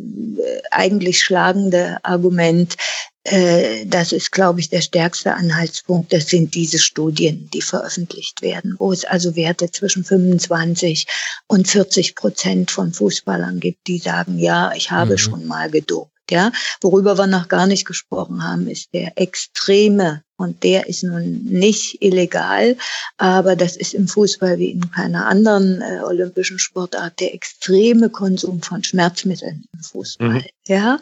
[0.70, 2.76] eigentlich schlagende Argument,
[3.24, 6.12] äh, das ist, glaube ich, der stärkste Anhaltspunkt.
[6.12, 11.06] Das sind diese Studien, die veröffentlicht werden, wo es also Werte zwischen 25
[11.46, 15.18] und 40 Prozent von Fußballern gibt, die sagen, ja, ich habe mhm.
[15.18, 16.09] schon mal gedopt.
[16.30, 21.44] Ja, worüber wir noch gar nicht gesprochen haben, ist der extreme und der ist nun
[21.44, 22.76] nicht illegal,
[23.18, 28.62] aber das ist im Fußball wie in keiner anderen äh, olympischen Sportart der extreme Konsum
[28.62, 30.28] von Schmerzmitteln im Fußball.
[30.28, 30.44] Mhm.
[30.66, 30.98] Ja,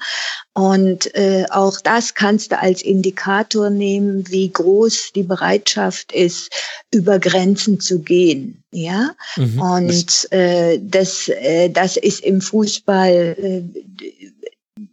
[0.55, 6.51] und äh, auch das kannst du als Indikator nehmen, wie groß die Bereitschaft ist,
[6.93, 8.65] über Grenzen zu gehen.
[8.73, 9.61] Ja, mhm.
[9.61, 13.63] und äh, das, äh, das ist im Fußball äh,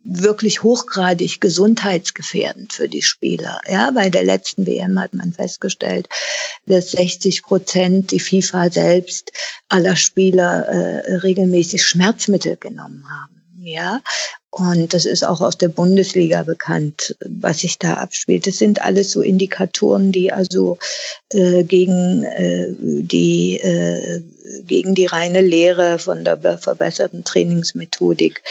[0.06, 3.60] wirklich hochgradig gesundheitsgefährdend für die Spieler.
[3.68, 6.08] Ja, bei der letzten WM hat man festgestellt,
[6.68, 9.32] dass 60 Prozent die FIFA selbst
[9.68, 13.36] aller Spieler äh, regelmäßig Schmerzmittel genommen haben.
[13.58, 14.02] Ja,
[14.52, 18.46] und das ist auch aus der Bundesliga bekannt, was sich da abspielt.
[18.46, 20.78] Das sind alles so Indikatoren, die also
[21.34, 24.22] äh, gegen äh, die äh,
[24.64, 28.44] gegen die reine Lehre von der verbesserten Trainingsmethodik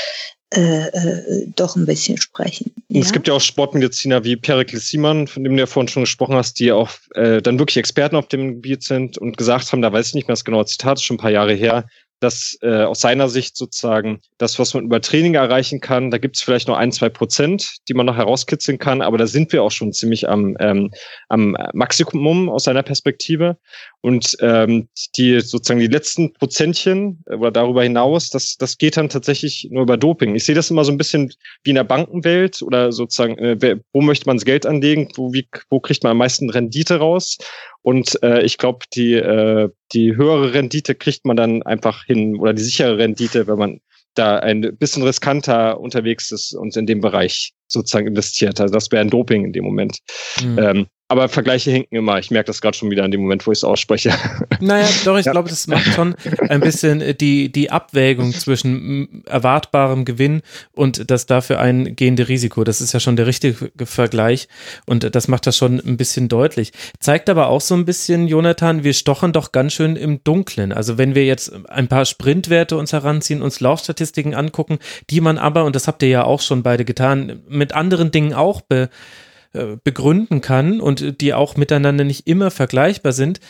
[0.57, 2.72] äh, äh, doch ein bisschen sprechen.
[2.88, 3.00] Ja?
[3.00, 6.36] Es gibt ja auch Sportmediziner wie Perikles Simon, von dem du ja vorhin schon gesprochen
[6.36, 9.92] hast, die auch äh, dann wirklich Experten auf dem Gebiet sind und gesagt haben, da
[9.92, 11.86] weiß ich nicht mehr das genaue Zitat, ist schon ein paar Jahre her,
[12.21, 16.37] dass äh, aus seiner Sicht sozusagen das, was man über Training erreichen kann, da gibt
[16.37, 19.62] es vielleicht noch ein, zwei Prozent, die man noch herauskitzeln kann, aber da sind wir
[19.62, 20.91] auch schon ziemlich am, ähm,
[21.29, 23.59] am Maximum aus seiner Perspektive.
[24.01, 29.09] Und ähm, die sozusagen die letzten Prozentchen äh, oder darüber hinaus, das, das geht dann
[29.09, 30.35] tatsächlich nur über Doping.
[30.35, 34.03] Ich sehe das immer so ein bisschen wie in der Bankenwelt oder sozusagen, äh, wo
[34.03, 37.39] möchte man das Geld anlegen, wo, wie, wo kriegt man am meisten Rendite raus?
[37.85, 42.55] Und äh, ich glaube, die, äh, die höhere Rendite kriegt man dann einfach hin oder
[42.55, 43.80] die sichere Rendite, wenn man
[44.14, 48.59] da ein bisschen riskanter unterwegs ist und in dem Bereich sozusagen investiert.
[48.59, 49.99] Also das wäre ein Doping in dem Moment.
[50.43, 50.59] Mhm.
[50.59, 52.19] Ähm, aber Vergleiche hinken immer.
[52.19, 54.12] Ich merke das gerade schon wieder an dem Moment, wo ich es ausspreche.
[54.61, 55.33] Naja, doch, ich ja.
[55.33, 56.15] glaube, das macht schon
[56.49, 60.43] ein bisschen äh, die, die Abwägung zwischen erwartbarem Gewinn
[60.73, 62.65] und das dafür eingehende Risiko.
[62.65, 64.49] Das ist ja schon der richtige Vergleich
[64.87, 66.73] und das macht das schon ein bisschen deutlich.
[66.99, 70.73] Zeigt aber auch so ein bisschen, Jonathan, wir stochen doch ganz schön im Dunklen.
[70.73, 74.79] Also wenn wir jetzt ein paar Sprintwerte uns heranziehen, uns Laufstatistiken angucken,
[75.11, 78.33] die man aber, und das habt ihr ja auch schon beide getan, mit anderen Dingen
[78.33, 78.89] auch be
[79.82, 83.40] begründen kann und die auch miteinander nicht immer vergleichbar sind,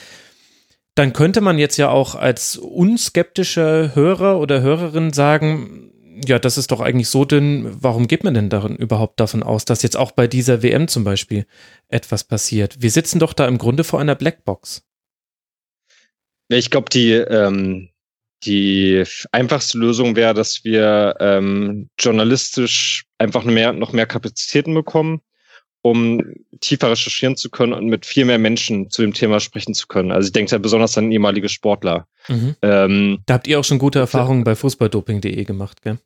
[0.95, 5.91] dann könnte man jetzt ja auch als unskeptischer Hörer oder Hörerin sagen,
[6.25, 9.65] ja, das ist doch eigentlich so dünn, warum geht man denn darin überhaupt davon aus,
[9.65, 11.47] dass jetzt auch bei dieser WM zum Beispiel
[11.89, 12.81] etwas passiert?
[12.81, 14.85] Wir sitzen doch da im Grunde vor einer Blackbox.
[16.49, 17.89] Ich glaube, die, ähm,
[18.45, 19.03] die
[19.33, 25.21] einfachste Lösung wäre, dass wir ähm, journalistisch einfach mehr, noch mehr Kapazitäten bekommen,
[25.85, 26.23] um
[26.61, 30.13] tiefer recherchieren zu können und mit viel mehr Menschen zu dem Thema sprechen zu können.
[30.13, 32.07] Also ich denke da besonders an ehemalige Sportler.
[32.27, 32.57] Mhm.
[32.63, 35.99] Ähm, da habt ihr auch schon gute Erfahrungen bei fußballdoping.de gemacht, gell?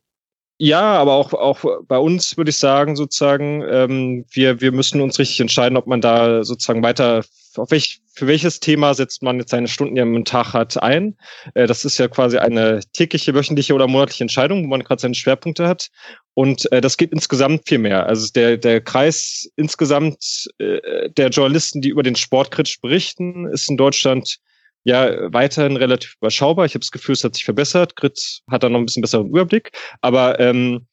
[0.57, 5.17] Ja, aber auch, auch bei uns würde ich sagen, sozusagen, ähm, wir, wir müssen uns
[5.17, 7.23] richtig entscheiden, ob man da sozusagen weiter,
[7.59, 10.81] auf welch, für welches Thema setzt man jetzt seine Stunden, die man am Tag hat,
[10.81, 11.15] ein.
[11.53, 15.15] Äh, das ist ja quasi eine tägliche, wöchentliche oder monatliche Entscheidung, wo man gerade seine
[15.15, 15.89] Schwerpunkte hat.
[16.33, 18.05] Und äh, das geht insgesamt viel mehr.
[18.05, 23.69] Also der, der Kreis insgesamt äh, der Journalisten, die über den Sport kritisch berichten, ist
[23.69, 24.39] in Deutschland
[24.83, 26.65] ja weiterhin relativ überschaubar.
[26.65, 27.95] Ich habe das Gefühl, es hat sich verbessert.
[27.95, 30.88] Grit hat da noch ein bisschen besseren Überblick, aber ähm, äh,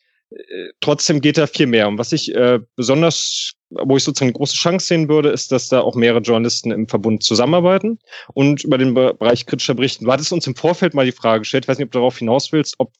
[0.81, 1.89] trotzdem geht da viel mehr.
[1.89, 5.69] Und was ich äh, besonders, wo ich sozusagen eine große Chance sehen würde, ist, dass
[5.69, 7.99] da auch mehrere Journalisten im Verbund zusammenarbeiten
[8.35, 10.05] und über den Bereich kritischer berichten.
[10.05, 12.19] Du hattest uns im Vorfeld mal die Frage gestellt, ich weiß nicht, ob du darauf
[12.19, 12.93] hinaus willst, ob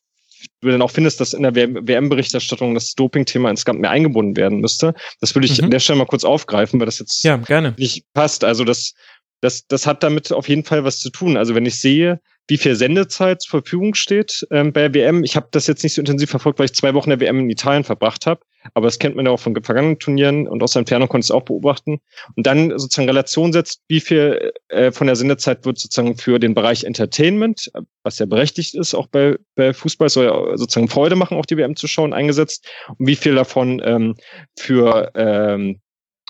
[0.61, 4.95] du denn auch findest, dass in der WM-Berichterstattung das Doping-Thema insgesamt mehr eingebunden werden müsste.
[5.21, 5.65] Das würde ich mhm.
[5.65, 7.39] an der Stelle mal kurz aufgreifen, weil das jetzt ja,
[7.77, 8.45] nicht passt.
[8.45, 8.95] Also das
[9.41, 11.37] das, das hat damit auf jeden Fall was zu tun.
[11.37, 15.37] Also wenn ich sehe, wie viel Sendezeit zur Verfügung steht ähm, bei der WM, ich
[15.37, 17.85] habe das jetzt nicht so intensiv verfolgt, weil ich zwei Wochen der WM in Italien
[17.85, 18.41] verbracht habe,
[18.75, 21.31] aber das kennt man ja auch von vergangenen Turnieren und aus der Entfernung konnte ich
[21.31, 22.01] es auch beobachten.
[22.35, 26.55] Und dann sozusagen Relation setzt, wie viel äh, von der Sendezeit wird sozusagen für den
[26.55, 27.71] Bereich Entertainment,
[28.03, 31.57] was ja berechtigt ist, auch bei, bei Fußball, soll ja sozusagen Freude machen, auch die
[31.57, 32.69] WM zu schauen, eingesetzt.
[32.99, 34.15] Und wie viel davon ähm,
[34.59, 35.81] für ähm,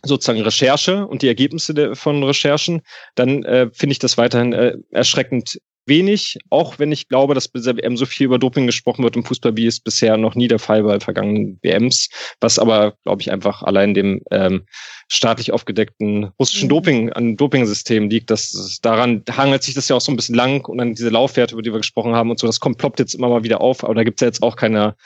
[0.04, 2.82] sozusagen Recherche und die Ergebnisse von Recherchen,
[3.14, 7.60] dann äh, finde ich das weiterhin äh, erschreckend wenig, auch wenn ich glaube, dass bei
[7.60, 10.48] der WM so viel über Doping gesprochen wird im Fußball, wie es bisher noch nie
[10.48, 12.08] der Fall war bei vergangenen WMs,
[12.40, 14.66] was aber, glaube ich, einfach allein dem ähm,
[15.08, 16.70] staatlich aufgedeckten russischen mhm.
[16.70, 18.30] Doping, an Dopingsystem liegt.
[18.30, 21.54] Das, daran hangelt sich das ja auch so ein bisschen lang und dann diese Laufwerte,
[21.54, 23.84] über die wir gesprochen haben und so, das kommt, ploppt jetzt immer mal wieder auf,
[23.84, 24.96] aber da gibt es ja jetzt auch keine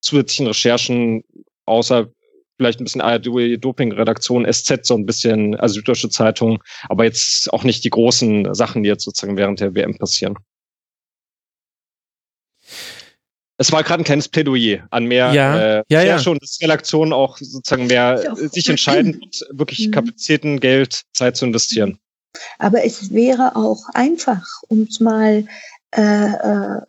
[0.00, 1.24] zusätzlichen Recherchen,
[1.64, 2.08] außer
[2.56, 7.84] vielleicht ein bisschen ARD-Doping-Redaktion, SZ so ein bisschen, also Süddeutsche Zeitung, aber jetzt auch nicht
[7.84, 10.36] die großen Sachen, die jetzt sozusagen während der WM passieren.
[13.58, 16.18] Es war gerade ein kleines Plädoyer an mehr, ja, äh, ja, ja.
[16.18, 19.92] schon, dass Redaktionen auch sozusagen mehr auch sich entscheiden, wirklich mhm.
[19.92, 21.98] Kapazitäten, Geld, Zeit zu investieren.
[22.58, 25.46] Aber es wäre auch einfach, um es mal
[25.96, 26.80] äh, äh,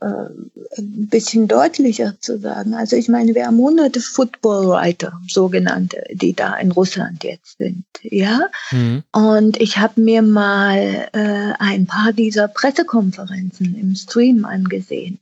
[0.78, 2.74] ein bisschen deutlicher zu sagen.
[2.74, 7.86] Also ich meine, wir haben hunderte Football-Writer, sogenannte, die da in Russland jetzt sind.
[8.02, 8.50] Ja.
[8.72, 9.04] Mhm.
[9.14, 15.20] Und ich habe mir mal äh, ein paar dieser Pressekonferenzen im Stream angesehen.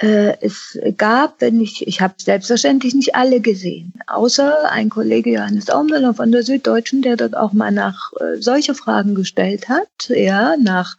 [0.00, 5.70] Äh, es gab, wenn ich, ich habe selbstverständlich nicht alle gesehen, außer ein Kollege Johannes
[5.70, 10.56] Aumüller von der Süddeutschen, der dort auch mal nach äh, solche Fragen gestellt hat, ja,
[10.56, 10.96] nach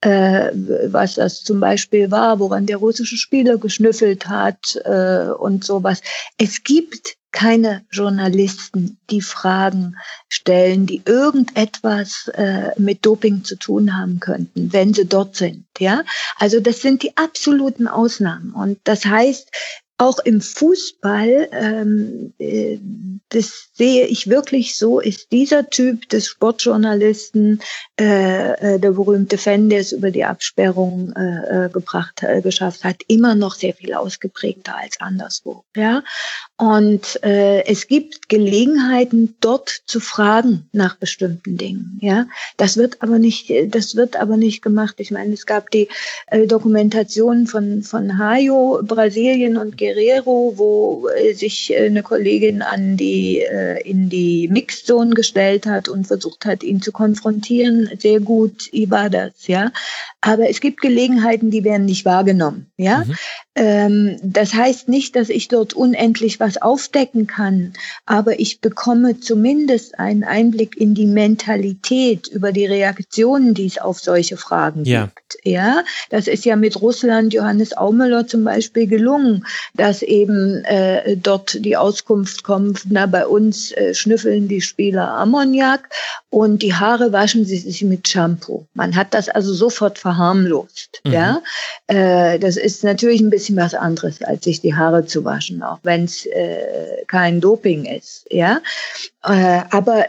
[0.00, 0.50] äh,
[0.86, 6.00] was das zum Beispiel war, woran der russische Spieler geschnüffelt hat äh, und sowas.
[6.38, 9.96] Es gibt keine Journalisten, die Fragen
[10.28, 15.66] stellen, die irgendetwas äh, mit Doping zu tun haben könnten, wenn sie dort sind.
[15.78, 16.04] Ja,
[16.36, 18.52] also das sind die absoluten Ausnahmen.
[18.52, 19.50] Und das heißt,
[19.98, 22.78] auch im Fußball, ähm, äh,
[23.30, 27.60] das sehe ich wirklich so, ist dieser Typ des Sportjournalisten,
[28.00, 32.84] äh, äh, der berühmte Fan, der es über die Absperrung äh, äh, gebracht, äh, geschafft
[32.84, 35.64] hat, immer noch sehr viel ausgeprägter als anderswo.
[35.76, 36.02] Ja,
[36.56, 41.98] und äh, es gibt Gelegenheiten, dort zu fragen nach bestimmten Dingen.
[42.00, 42.26] Ja,
[42.56, 44.94] das wird aber nicht, das wird aber nicht gemacht.
[44.98, 45.88] Ich meine, es gab die
[46.28, 52.96] äh, Dokumentation von von Hayo, Brasilien und Guerrero, wo äh, sich äh, eine Kollegin an
[52.96, 57.90] die äh, in die Mixzone gestellt hat und versucht hat, ihn zu konfrontieren.
[57.98, 59.72] Sehr gut war das, ja.
[60.20, 63.04] Aber es gibt Gelegenheiten, die werden nicht wahrgenommen, ja.
[63.04, 63.14] Mhm.
[63.54, 67.72] Ähm, das heißt nicht, dass ich dort unendlich was aufdecken kann,
[68.06, 73.98] aber ich bekomme zumindest einen Einblick in die Mentalität über die Reaktionen, die es auf
[73.98, 75.06] solche Fragen ja.
[75.06, 75.38] gibt.
[75.44, 79.44] Ja, das ist ja mit Russland Johannes Aumüller zum Beispiel gelungen,
[79.78, 85.88] dass eben äh, dort die Auskunft kommt, na bei uns äh, schnüffeln die Spieler Ammoniak
[86.30, 88.66] und die Haare waschen sie sich mit Shampoo.
[88.74, 91.00] Man hat das also sofort verharmlost.
[91.04, 91.12] Mhm.
[91.12, 91.42] Ja,
[91.86, 95.78] äh, das ist natürlich ein bisschen was anderes, als sich die Haare zu waschen, auch
[95.84, 98.26] wenn es äh, kein Doping ist.
[98.30, 98.60] Ja,
[99.20, 100.06] aber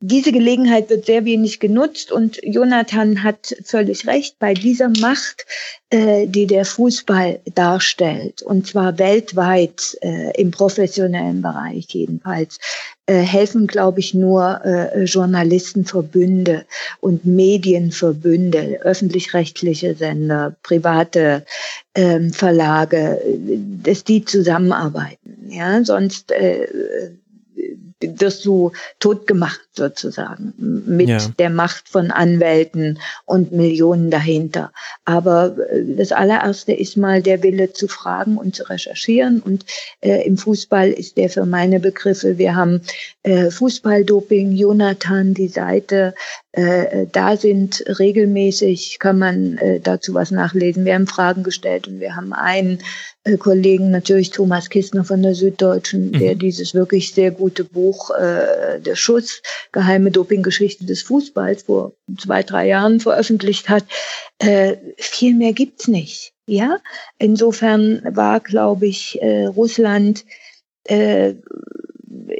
[0.00, 5.44] diese Gelegenheit wird sehr wenig genutzt und Jonathan hat völlig recht bei dieser Macht,
[5.90, 12.58] äh, die der Fußball darstellt, und zwar weltweit äh, im professionellen Bereich jedenfalls,
[13.06, 16.64] äh, helfen, glaube ich, nur äh, Journalistenverbünde
[17.00, 21.44] und Medienverbünde, öffentlich-rechtliche Sender, private
[21.94, 25.50] ähm, Verlage, äh, dass die zusammenarbeiten.
[25.50, 26.32] Ja, sonst
[28.00, 31.18] wirst du tot gemacht sozusagen mit ja.
[31.38, 34.72] der Macht von Anwälten und Millionen dahinter.
[35.04, 39.40] Aber äh, das allererste ist mal der Wille zu fragen und zu recherchieren.
[39.40, 39.64] Und
[40.00, 42.82] äh, im Fußball ist der für meine Begriffe, wir haben
[43.22, 46.14] äh, Fußballdoping, Jonathan, die Seite,
[46.56, 50.84] äh, da sind regelmäßig, kann man äh, dazu was nachlesen.
[50.84, 52.78] Wir haben Fragen gestellt und wir haben einen
[53.24, 56.18] äh, Kollegen, natürlich Thomas Kistner von der Süddeutschen, mhm.
[56.18, 59.42] der dieses wirklich sehr gute Buch äh, Der Schuss,
[59.72, 63.84] geheime Dopinggeschichte des Fußballs vor zwei, drei Jahren veröffentlicht hat.
[64.38, 66.32] Äh, viel mehr gibt's nicht.
[66.46, 66.78] Ja,
[67.18, 70.24] insofern war, glaube ich, äh, Russland
[70.84, 71.34] äh,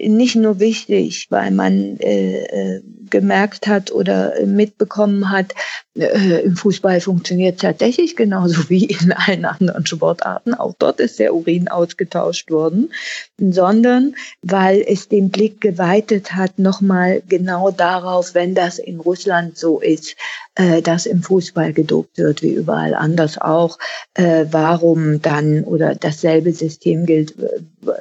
[0.09, 5.55] nicht nur wichtig, weil man äh, äh gemerkt hat oder mitbekommen hat,
[5.95, 10.55] äh, im Fußball funktioniert tatsächlich genauso wie in allen anderen Sportarten.
[10.55, 12.93] Auch dort ist der Urin ausgetauscht worden,
[13.39, 19.81] sondern weil es den Blick geweitet hat, nochmal genau darauf, wenn das in Russland so
[19.81, 20.17] ist,
[20.55, 23.79] äh, dass im Fußball gedopt wird, wie überall anders auch,
[24.15, 27.35] äh, warum dann oder dasselbe System gilt,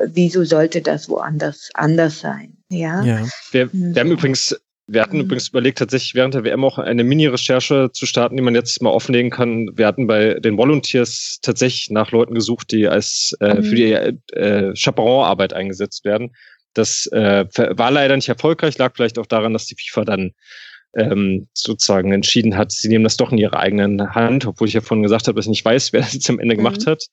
[0.07, 2.57] wieso sollte das woanders anders sein?
[2.69, 3.03] Ja.
[3.03, 3.27] ja.
[3.51, 4.55] Wir, wir haben übrigens
[4.88, 5.23] wir hatten mhm.
[5.23, 8.91] übrigens überlegt, tatsächlich während der WM auch eine Mini-Recherche zu starten, die man jetzt mal
[8.91, 9.69] offenlegen kann.
[9.73, 13.63] Wir hatten bei den Volunteers tatsächlich nach Leuten gesucht, die als äh, mhm.
[13.63, 13.93] für die
[14.36, 16.36] äh, Chaperon-Arbeit eingesetzt werden.
[16.73, 20.33] Das äh, war leider nicht erfolgreich, lag vielleicht auch daran, dass die FIFA dann
[20.95, 24.81] ähm, sozusagen entschieden hat, sie nehmen das doch in ihre eigenen Hand, obwohl ich ja
[24.81, 26.59] vorhin gesagt habe, dass ich nicht weiß, wer das jetzt am Ende mhm.
[26.59, 27.03] gemacht hat.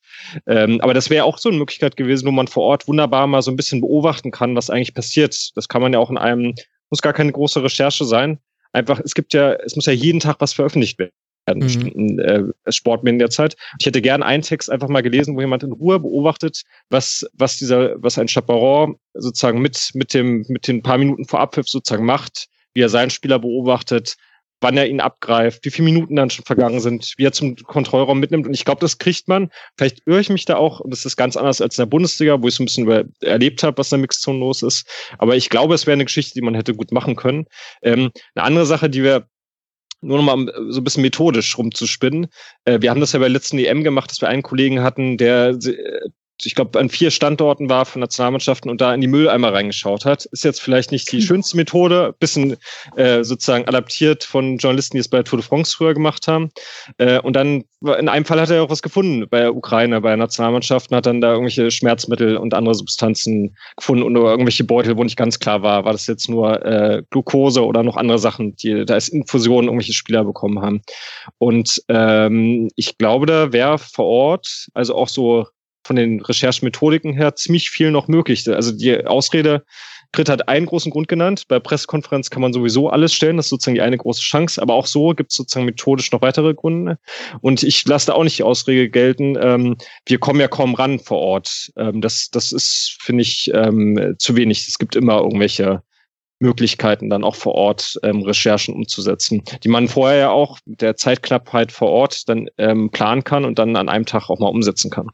[0.46, 3.42] Ähm, aber das wäre auch so eine Möglichkeit gewesen, wo man vor Ort wunderbar mal
[3.42, 5.50] so ein bisschen beobachten kann, was eigentlich passiert.
[5.56, 6.54] Das kann man ja auch in einem
[6.92, 8.38] muss gar keine große Recherche sein.
[8.72, 11.12] Einfach, es gibt ja, es muss ja jeden Tag was veröffentlicht werden
[11.48, 12.18] mhm.
[12.18, 13.56] äh, Sportmedien der Zeit.
[13.80, 17.58] Ich hätte gern einen Text einfach mal gelesen, wo jemand in Ruhe beobachtet, was was
[17.58, 22.04] dieser was ein Chaperon sozusagen mit mit dem mit den paar Minuten vor Abpfiff sozusagen
[22.04, 24.16] macht, wie er seinen Spieler beobachtet,
[24.62, 28.18] wann er ihn abgreift, wie viele Minuten dann schon vergangen sind, wie er zum Kontrollraum
[28.18, 28.46] mitnimmt.
[28.46, 29.50] Und ich glaube, das kriegt man.
[29.76, 30.80] Vielleicht irre ich mich da auch.
[30.86, 33.62] Das ist ganz anders als in der Bundesliga, wo ich so ein bisschen über, erlebt
[33.62, 34.86] habe, was in der Mixzone los ist.
[35.18, 37.46] Aber ich glaube, es wäre eine Geschichte, die man hätte gut machen können.
[37.82, 39.26] Ähm, eine andere Sache, die wir
[40.00, 42.26] nur noch mal so ein bisschen methodisch rumzuspinnen.
[42.64, 45.50] Äh, wir haben das ja bei letzten EM gemacht, dass wir einen Kollegen hatten, der
[45.50, 46.00] äh,
[46.44, 50.24] ich glaube, an vier Standorten war von Nationalmannschaften und da in die Mülleimer reingeschaut hat.
[50.26, 51.26] Ist jetzt vielleicht nicht die hm.
[51.26, 52.56] schönste Methode, bisschen
[52.96, 56.50] äh, sozusagen adaptiert von Journalisten, die es bei Tour de France früher gemacht haben.
[56.98, 60.10] Äh, und dann in einem Fall hat er auch was gefunden bei der Ukraine, bei
[60.10, 64.96] der Nationalmannschaft und hat dann da irgendwelche Schmerzmittel und andere Substanzen gefunden und irgendwelche Beutel,
[64.96, 68.54] wo nicht ganz klar war, war das jetzt nur äh, Glucose oder noch andere Sachen,
[68.56, 70.82] die da als Infusion irgendwelche Spieler bekommen haben.
[71.38, 75.46] Und ähm, ich glaube, da wäre vor Ort, also auch so
[75.84, 78.48] von den Recherchemethodiken her ziemlich viel noch möglich.
[78.48, 79.64] Also die Ausrede,
[80.12, 81.48] Grit hat einen großen Grund genannt.
[81.48, 83.38] Bei Pressekonferenz kann man sowieso alles stellen.
[83.38, 84.60] Das ist sozusagen die eine große Chance.
[84.60, 86.98] Aber auch so gibt es sozusagen methodisch noch weitere Gründe.
[87.40, 89.38] Und ich lasse da auch nicht die Ausrede gelten.
[89.40, 89.76] Ähm,
[90.06, 91.72] wir kommen ja kaum ran vor Ort.
[91.76, 94.68] Ähm, das, das ist, finde ich, ähm, zu wenig.
[94.68, 95.82] Es gibt immer irgendwelche
[96.40, 100.96] Möglichkeiten, dann auch vor Ort ähm, Recherchen umzusetzen, die man vorher ja auch mit der
[100.96, 104.90] Zeitknappheit vor Ort dann ähm, planen kann und dann an einem Tag auch mal umsetzen
[104.90, 105.08] kann.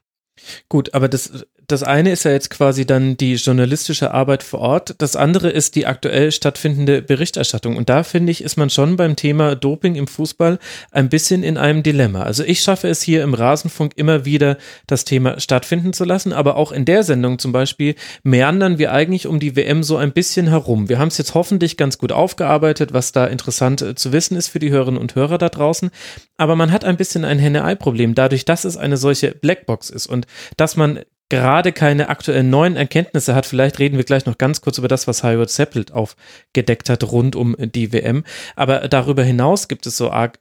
[0.68, 4.94] Gut, aber das das eine ist ja jetzt quasi dann die journalistische Arbeit vor Ort.
[4.98, 7.76] Das andere ist die aktuell stattfindende Berichterstattung.
[7.76, 10.58] Und da finde ich, ist man schon beim Thema Doping im Fußball
[10.92, 12.22] ein bisschen in einem Dilemma.
[12.22, 16.32] Also ich schaffe es hier im Rasenfunk immer wieder, das Thema stattfinden zu lassen.
[16.32, 20.12] Aber auch in der Sendung zum Beispiel meandern wir eigentlich um die WM so ein
[20.12, 20.88] bisschen herum.
[20.88, 24.48] Wir haben es jetzt hoffentlich ganz gut aufgearbeitet, was da interessant äh, zu wissen ist
[24.48, 25.90] für die Hörerinnen und Hörer da draußen.
[26.38, 30.26] Aber man hat ein bisschen ein Henne-Ei-Problem dadurch, dass es eine solche Blackbox ist und
[30.56, 33.46] dass man gerade keine aktuellen neuen Erkenntnisse hat.
[33.46, 37.36] Vielleicht reden wir gleich noch ganz kurz über das, was Howard Seppelt aufgedeckt hat rund
[37.36, 38.24] um die WM.
[38.56, 40.38] Aber darüber hinaus gibt es so arg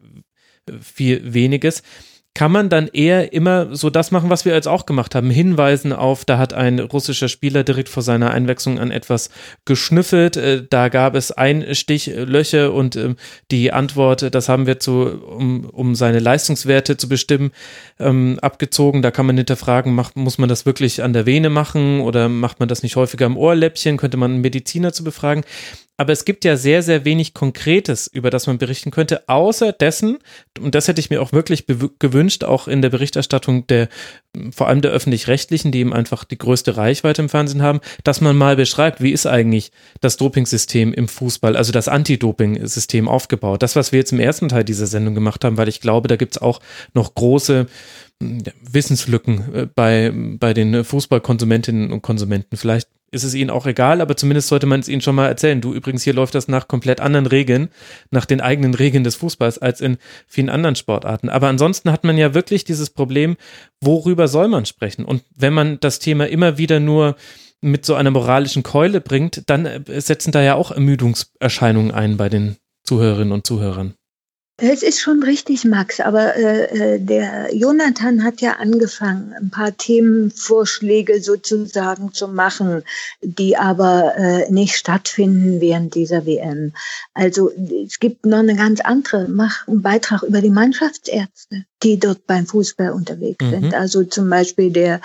[0.82, 1.82] viel weniges
[2.38, 5.92] kann man dann eher immer so das machen, was wir jetzt auch gemacht haben, hinweisen
[5.92, 9.32] auf, da hat ein russischer Spieler direkt vor seiner Einwechslung an etwas
[9.66, 13.16] geschnüffelt, äh, da gab es Einstichlöcher und ähm,
[13.50, 17.50] die Antwort, das haben wir zu, um, um seine Leistungswerte zu bestimmen,
[18.00, 19.02] ähm, abgezogen.
[19.02, 22.60] Da kann man hinterfragen, macht, muss man das wirklich an der Vene machen oder macht
[22.60, 23.98] man das nicht häufiger am Ohrläppchen?
[23.98, 25.44] Könnte man einen Mediziner zu befragen?
[25.98, 30.20] Aber es gibt ja sehr, sehr wenig Konkretes, über das man berichten könnte, außer dessen,
[30.60, 31.66] und das hätte ich mir auch wirklich
[32.00, 33.90] gewünscht, auch in der Berichterstattung der,
[34.52, 38.38] vor allem der öffentlich-rechtlichen, die eben einfach die größte Reichweite im Fernsehen haben, dass man
[38.38, 43.64] mal beschreibt, wie ist eigentlich das Dopingsystem im Fußball, also das Anti-Doping-System aufgebaut.
[43.64, 46.16] Das, was wir jetzt im ersten Teil dieser Sendung gemacht haben, weil ich glaube, da
[46.16, 46.62] gibt es auch
[46.94, 47.66] noch große
[48.20, 52.58] Wissenslücken äh, bei, bei den Fußballkonsumentinnen und Konsumenten.
[52.58, 55.62] Vielleicht ist es ihnen auch egal, aber zumindest sollte man es ihnen schon mal erzählen.
[55.62, 57.70] Du übrigens, hier läuft das nach komplett anderen Regeln,
[58.12, 59.98] nach den eigenen Regeln des Fußballs als in
[60.28, 61.30] vielen anderen Sportarten.
[61.30, 63.38] Aber ansonsten hat man ja wirklich dieses Problem,
[63.82, 65.06] worüber soll man sprechen?
[65.06, 67.16] Und wenn man das Thema immer wieder nur
[67.62, 72.30] mit so einer moralischen Keule bringt, dann äh, setzen da ja auch Ermüdungserscheinungen ein bei
[72.30, 73.97] den Zuhörerinnen und Zuhörern.
[74.60, 79.78] Es ist schon richtig, Max, aber äh, äh, der Jonathan hat ja angefangen, ein paar
[79.78, 82.82] Themenvorschläge sozusagen zu machen,
[83.22, 86.74] die aber äh, nicht stattfinden während dieser WM.
[87.14, 87.52] Also
[87.86, 92.46] es gibt noch eine ganz andere, mach einen Beitrag über die Mannschaftsärzte die dort beim
[92.46, 93.50] Fußball unterwegs mhm.
[93.52, 93.74] sind.
[93.74, 95.00] Also zum Beispiel der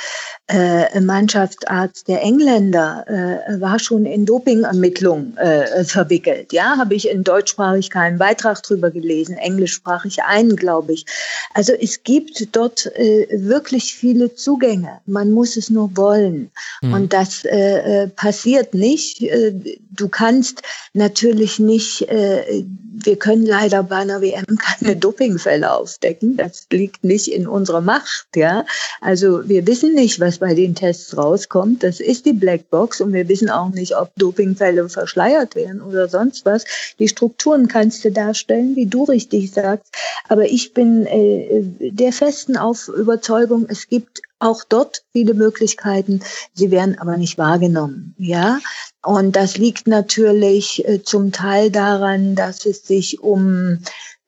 [0.48, 6.52] äh, Mannschaftsarzt der Engländer äh, war schon in Dopingermittlungen äh, verwickelt.
[6.52, 11.06] Ja, habe ich in deutschsprachig keinen Beitrag drüber gelesen, englischsprachig einen, glaube ich.
[11.54, 15.00] Also es gibt dort äh, wirklich viele Zugänge.
[15.06, 16.50] Man muss es nur wollen.
[16.82, 16.92] Mhm.
[16.92, 19.22] Und das äh, äh passiert nicht.
[19.22, 19.52] Äh,
[19.90, 20.62] du kannst
[20.94, 22.64] natürlich nicht, äh,
[22.94, 26.36] wir können leider bei einer WM keine Dopingfälle aufdecken.
[26.36, 28.64] Das liegt nicht in unserer Macht, ja.
[29.00, 31.82] Also wir wissen nicht, was bei den Tests rauskommt.
[31.82, 36.44] Das ist die Blackbox und wir wissen auch nicht, ob Dopingfälle verschleiert werden oder sonst
[36.44, 36.64] was.
[36.98, 39.94] Die Strukturen kannst du darstellen, wie du richtig sagst.
[40.28, 46.20] Aber ich bin äh, der festen Auf Überzeugung, es gibt auch dort viele Möglichkeiten.
[46.54, 48.58] Sie werden aber nicht wahrgenommen, ja.
[49.04, 53.78] Und das liegt natürlich äh, zum Teil daran, dass es sich um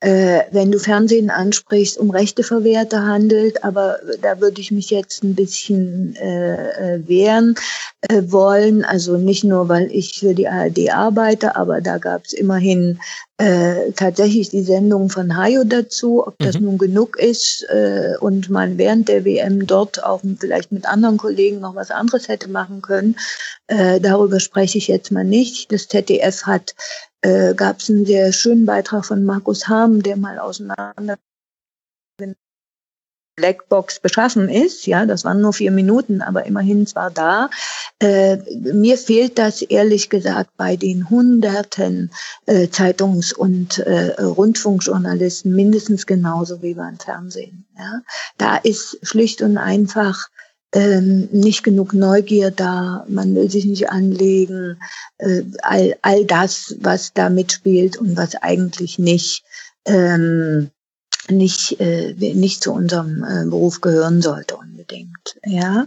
[0.04, 3.64] wenn du Fernsehen ansprichst, um Rechteverwerter handelt.
[3.64, 7.54] Aber da würde ich mich jetzt ein bisschen äh, äh, wehren
[8.02, 8.84] äh, wollen.
[8.84, 12.98] Also nicht nur, weil ich für die ARD arbeite, aber da gab es immerhin
[13.38, 16.66] äh, tatsächlich die Sendung von Hayo dazu, ob das mhm.
[16.66, 21.60] nun genug ist äh, und man während der WM dort auch vielleicht mit anderen Kollegen
[21.60, 23.16] noch was anderes hätte machen können.
[23.66, 25.72] Äh, darüber spreche ich jetzt mal nicht.
[25.72, 26.74] Das ZDF hat
[27.24, 31.18] äh, gab es einen sehr schönen Beitrag von Markus Harm, der mal auseinander
[33.36, 34.86] Blackbox beschaffen ist.
[34.86, 37.50] Ja, das waren nur vier Minuten, aber immerhin zwar da.
[37.98, 38.36] Äh,
[38.72, 42.12] mir fehlt das ehrlich gesagt bei den hunderten
[42.46, 47.66] äh, Zeitungs- und äh, Rundfunkjournalisten mindestens genauso wie beim Fernsehen.
[47.76, 48.02] Ja,
[48.38, 50.28] da ist schlicht und einfach
[50.74, 54.76] ähm, nicht genug Neugier da, man will sich nicht anlegen,
[55.18, 59.44] äh, all, all das, was da mitspielt und was eigentlich nicht,
[59.86, 60.70] ähm,
[61.28, 65.38] nicht, äh, nicht zu unserem äh, Beruf gehören sollte unbedingt.
[65.46, 65.86] Ja.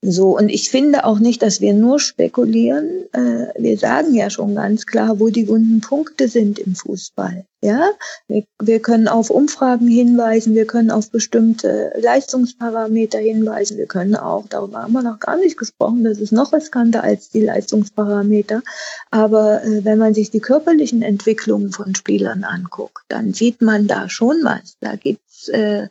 [0.00, 3.04] So, und ich finde auch nicht, dass wir nur spekulieren.
[3.12, 7.44] Äh, wir sagen ja schon ganz klar, wo die wunden Punkte sind im Fußball.
[7.60, 7.90] Ja,
[8.28, 14.46] wir, wir können auf Umfragen hinweisen, wir können auf bestimmte Leistungsparameter hinweisen, wir können auch,
[14.48, 18.62] darüber haben wir noch gar nicht gesprochen, das ist noch riskanter als die Leistungsparameter.
[19.10, 24.08] Aber äh, wenn man sich die körperlichen Entwicklungen von Spielern anguckt, dann sieht man da
[24.08, 24.76] schon was.
[24.80, 25.88] Da gibt's äh,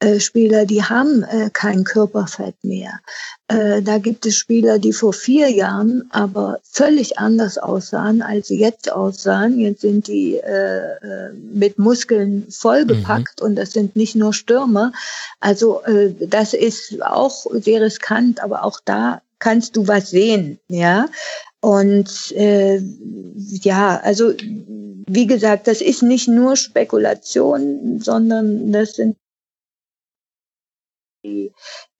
[0.00, 3.00] äh, Spieler, die haben äh, kein Körperfett mehr.
[3.48, 8.90] Da gibt es Spieler, die vor vier Jahren aber völlig anders aussahen, als sie jetzt
[8.90, 9.60] aussahen.
[9.60, 10.40] Jetzt sind die
[11.52, 13.46] mit Muskeln vollgepackt mhm.
[13.46, 14.92] und das sind nicht nur Stürmer.
[15.40, 15.82] Also
[16.18, 21.08] das ist auch sehr riskant, aber auch da kannst du was sehen, ja.
[21.62, 22.82] Und äh,
[23.36, 24.32] ja, also
[25.06, 29.16] wie gesagt, das ist nicht nur Spekulation, sondern das sind
[31.24, 31.52] die,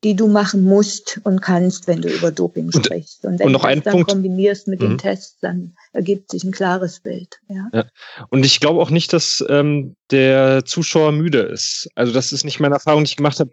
[0.03, 3.25] die du machen musst und kannst, wenn du über Doping und, sprichst.
[3.25, 4.11] Und wenn und noch du das dann Punkt.
[4.11, 4.89] kombinierst mit mhm.
[4.89, 7.39] den Tests, dann ergibt sich ein klares Bild.
[7.49, 7.69] Ja.
[7.73, 7.85] ja.
[8.31, 11.89] Und ich glaube auch nicht, dass ähm, der Zuschauer müde ist.
[11.95, 13.51] Also das ist nicht meine Erfahrung, die ich gemacht habe.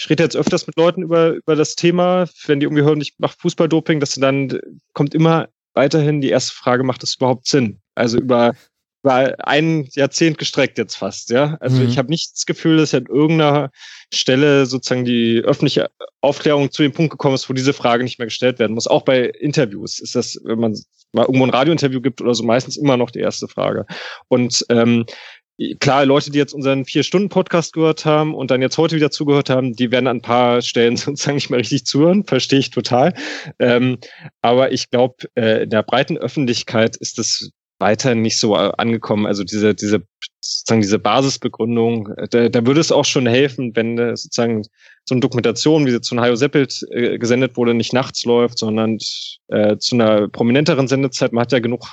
[0.00, 3.14] Ich rede jetzt öfters mit Leuten über, über das Thema, wenn die irgendwie hören, ich
[3.18, 4.58] mache Fußballdoping, dass dann
[4.94, 7.80] kommt immer weiterhin die erste Frage, macht das überhaupt Sinn?
[7.94, 8.54] Also über
[9.02, 11.56] war ein Jahrzehnt gestreckt jetzt fast, ja.
[11.60, 11.88] Also mhm.
[11.88, 13.70] ich habe nicht das Gefühl, dass an irgendeiner
[14.12, 15.90] Stelle sozusagen die öffentliche
[16.20, 18.86] Aufklärung zu dem Punkt gekommen ist, wo diese Frage nicht mehr gestellt werden muss.
[18.86, 20.78] Auch bei Interviews ist das, wenn man
[21.12, 23.86] mal irgendwo ein Radiointerview gibt oder so, meistens immer noch die erste Frage.
[24.28, 25.06] Und ähm,
[25.78, 29.74] klar, Leute, die jetzt unseren Vier-Stunden-Podcast gehört haben und dann jetzt heute wieder zugehört haben,
[29.74, 33.14] die werden an ein paar Stellen sozusagen nicht mehr richtig zuhören, verstehe ich total.
[33.58, 33.98] Ähm,
[34.42, 39.26] aber ich glaube, äh, in der breiten Öffentlichkeit ist das weiterhin nicht so äh, angekommen.
[39.26, 40.02] Also diese, diese,
[40.40, 44.62] sozusagen diese Basisbegründung, äh, da, da würde es auch schon helfen, wenn äh, sozusagen
[45.04, 48.98] so eine Dokumentation, wie sie zu Hajo Seppelt äh, gesendet wurde, nicht nachts läuft, sondern
[49.48, 51.32] äh, zu einer prominenteren Sendezeit.
[51.32, 51.88] Man hat ja genug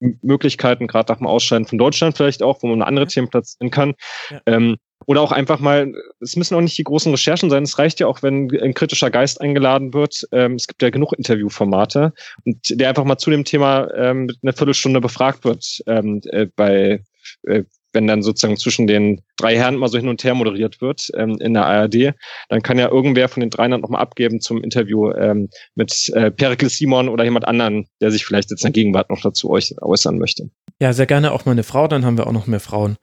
[0.00, 3.94] Möglichkeiten, gerade nach dem Ausscheiden von Deutschland vielleicht auch, wo man andere Themen platzieren kann.
[4.30, 4.40] Ja.
[4.46, 4.76] Ähm,
[5.06, 8.06] oder auch einfach mal, es müssen auch nicht die großen Recherchen sein, es reicht ja
[8.06, 10.26] auch, wenn ein kritischer Geist eingeladen wird.
[10.32, 12.12] Ähm, es gibt ja genug Interviewformate
[12.44, 16.46] und der einfach mal zu dem Thema ähm, mit einer Viertelstunde befragt wird ähm, äh,
[16.54, 17.02] bei
[17.44, 21.10] äh, wenn dann sozusagen zwischen den drei Herren mal so hin und her moderiert wird
[21.16, 22.14] ähm, in der ARD,
[22.48, 26.30] dann kann ja irgendwer von den dreien dann nochmal abgeben zum Interview ähm, mit äh,
[26.30, 30.18] Perikles Simon oder jemand anderen, der sich vielleicht jetzt in der Gegenwart noch dazu äußern
[30.18, 30.50] möchte.
[30.80, 32.96] Ja, sehr gerne auch mal eine Frau, dann haben wir auch noch mehr Frauen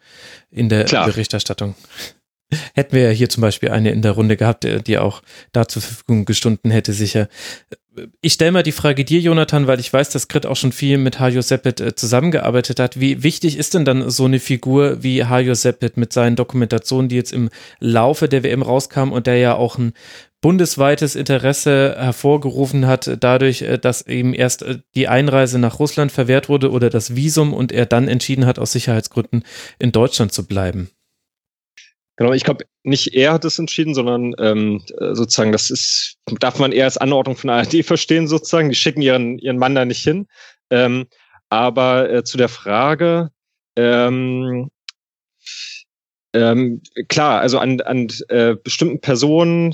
[0.50, 1.06] in der Klar.
[1.06, 1.76] Berichterstattung.
[2.74, 5.82] Hätten wir ja hier zum Beispiel eine in der Runde gehabt, die auch da zur
[5.82, 7.28] Verfügung gestunden hätte, sicher
[8.22, 10.98] ich stelle mal die Frage dir, Jonathan, weil ich weiß, dass Grit auch schon viel
[10.98, 13.00] mit Hajo Seppet äh, zusammengearbeitet hat.
[13.00, 17.16] Wie wichtig ist denn dann so eine Figur wie Hajo Seppet mit seinen Dokumentationen, die
[17.16, 17.50] jetzt im
[17.80, 19.94] Laufe der WM rauskamen und der ja auch ein
[20.42, 26.50] bundesweites Interesse hervorgerufen hat, dadurch, äh, dass eben erst äh, die Einreise nach Russland verwehrt
[26.50, 29.44] wurde oder das Visum und er dann entschieden hat, aus Sicherheitsgründen
[29.80, 30.90] in Deutschland zu bleiben?
[32.18, 34.84] Genau, ich glaube, nicht er hat es entschieden, sondern ähm,
[35.14, 38.70] sozusagen, das ist, darf man eher als Anordnung von ARD verstehen, sozusagen.
[38.70, 40.28] Die schicken ihren, ihren Mann da nicht hin.
[40.72, 41.06] Ähm,
[41.50, 43.30] aber äh, zu der Frage,
[43.78, 44.70] ähm,
[46.34, 49.72] ähm, klar, also an, an äh, bestimmten Personen,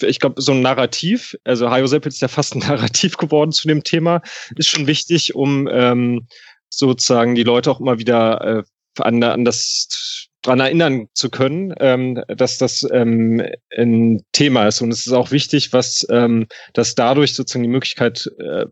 [0.00, 3.68] ich glaube, so ein Narrativ, also Hajo Seppel ist ja fast ein Narrativ geworden zu
[3.68, 4.22] dem Thema,
[4.56, 6.26] ist schon wichtig, um ähm,
[6.68, 8.62] sozusagen die Leute auch immer wieder äh,
[9.00, 13.42] an, an das dran erinnern zu können, ähm, dass das ähm,
[13.76, 14.80] ein Thema ist.
[14.80, 18.66] Und es ist auch wichtig, was ähm, dass dadurch sozusagen die Möglichkeit äh,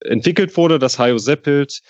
[0.00, 1.80] entwickelt wurde, dass Hajo Seppelt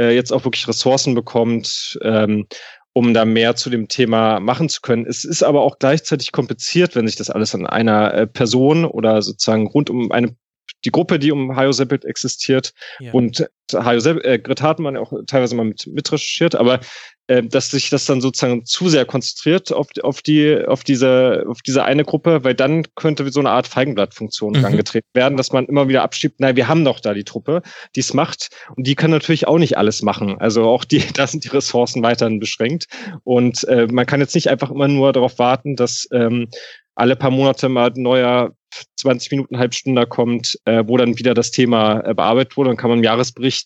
[0.00, 2.46] äh, jetzt auch wirklich Ressourcen bekommt, ähm,
[2.92, 5.06] um da mehr zu dem Thema machen zu können.
[5.06, 9.22] Es ist aber auch gleichzeitig kompliziert, wenn sich das alles an einer äh, Person oder
[9.22, 10.36] sozusagen rund um eine
[10.84, 13.12] die Gruppe, die um Hajo Seppelt existiert ja.
[13.12, 16.80] und Hajo Seppelt, äh, Grit Hartmann auch teilweise mal mit, mit recherchiert, aber
[17.28, 21.60] äh, dass sich das dann sozusagen zu sehr konzentriert auf, auf die, auf diese, auf
[21.60, 24.64] diese eine Gruppe, weil dann könnte so eine Art Feigenblattfunktion mhm.
[24.64, 27.62] angetreten werden, dass man immer wieder abschiebt, nein, wir haben doch da die Truppe,
[27.94, 30.38] die es macht und die kann natürlich auch nicht alles machen.
[30.38, 32.86] Also auch die, da sind die Ressourcen weiterhin beschränkt
[33.24, 36.48] und äh, man kann jetzt nicht einfach immer nur darauf warten, dass ähm,
[36.94, 38.54] alle paar Monate mal ein neuer
[38.96, 42.70] 20 Minuten, Halbstunde kommt, äh, wo dann wieder das Thema äh, bearbeitet wurde.
[42.70, 43.57] Dann kann man im Jahresbericht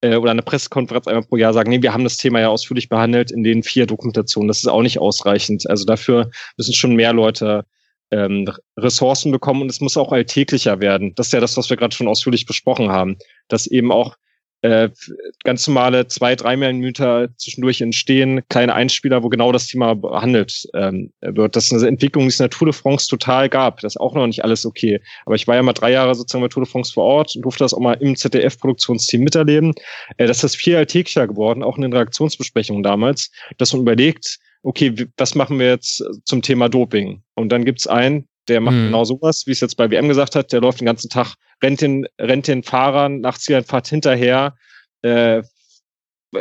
[0.00, 2.88] äh, oder eine Pressekonferenz einmal pro Jahr sagen, nee, wir haben das Thema ja ausführlich
[2.88, 4.48] behandelt in den vier Dokumentationen.
[4.48, 5.68] Das ist auch nicht ausreichend.
[5.68, 7.64] Also dafür müssen schon mehr Leute
[8.10, 11.14] ähm, Ressourcen bekommen und es muss auch alltäglicher werden.
[11.14, 13.16] Das ist ja das, was wir gerade schon ausführlich besprochen haben,
[13.48, 14.16] dass eben auch
[14.62, 14.90] äh,
[15.44, 21.12] ganz normale zwei, drei Millimeter zwischendurch entstehen, kleine Einspieler, wo genau das Thema behandelt ähm,
[21.20, 21.56] wird.
[21.56, 23.80] Das ist eine Entwicklung, die es in der Tour de France total gab.
[23.80, 25.00] Das ist auch noch nicht alles okay.
[25.24, 27.42] Aber ich war ja mal drei Jahre sozusagen bei Tour de France vor Ort und
[27.42, 29.74] durfte das auch mal im ZDF-Produktionsteam miterleben.
[30.18, 34.94] Äh, das ist viel alltäglicher geworden, auch in den Reaktionsbesprechungen damals, dass man überlegt, okay,
[35.16, 37.22] was machen wir jetzt zum Thema Doping?
[37.34, 38.86] Und dann gibt's einen, der macht mhm.
[38.86, 41.80] genau sowas, wie es jetzt bei WM gesagt hat, der läuft den ganzen Tag, rennt
[41.80, 44.54] den, rennt den Fahrern nach Zieleinfahrt hinterher,
[45.02, 45.42] äh,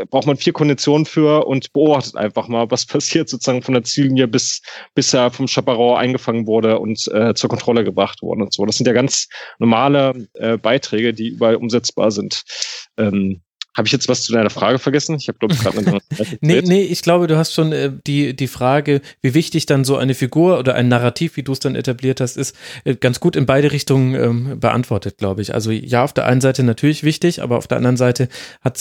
[0.09, 4.27] braucht man vier Konditionen für und beobachtet einfach mal, was passiert sozusagen von der Ziellinie
[4.27, 4.61] bis,
[4.93, 8.65] bis er vom Chaparral eingefangen wurde und äh, zur Kontrolle gebracht wurde und so.
[8.65, 9.27] Das sind ja ganz
[9.57, 12.43] normale äh, Beiträge, die überall umsetzbar sind.
[12.97, 13.41] Ähm,
[13.75, 15.15] habe ich jetzt was zu deiner Frage vergessen?
[15.19, 16.01] Ich habe, glaube ich, gerade eine
[16.41, 19.95] Nee, nee, ich glaube, du hast schon äh, die, die Frage, wie wichtig dann so
[19.95, 23.35] eine Figur oder ein Narrativ, wie du es dann etabliert hast, ist, äh, ganz gut
[23.35, 25.53] in beide Richtungen ähm, beantwortet, glaube ich.
[25.53, 28.27] Also ja, auf der einen Seite natürlich wichtig, aber auf der anderen Seite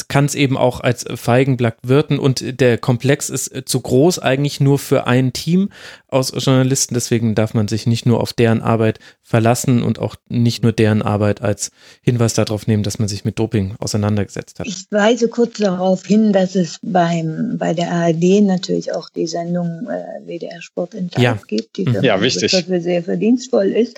[0.08, 4.60] kann es eben auch als Feigenblatt wirken und der Komplex ist äh, zu groß eigentlich
[4.60, 5.70] nur für ein Team
[6.08, 6.94] aus Journalisten.
[6.94, 11.02] Deswegen darf man sich nicht nur auf deren Arbeit verlassen und auch nicht nur deren
[11.02, 11.70] Arbeit als
[12.02, 14.66] Hinweis darauf nehmen, dass man sich mit Doping auseinandergesetzt hat.
[14.66, 19.86] Ich weise kurz darauf hin, dass es beim, bei der ARD natürlich auch die Sendung
[19.88, 21.38] äh, WDR Sport in Live ja.
[21.46, 22.02] gibt, die mhm.
[22.02, 22.52] ja, wichtig.
[22.52, 23.96] sehr verdienstvoll ist.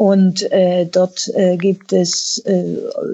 [0.00, 2.64] Und äh, dort äh, gibt es äh,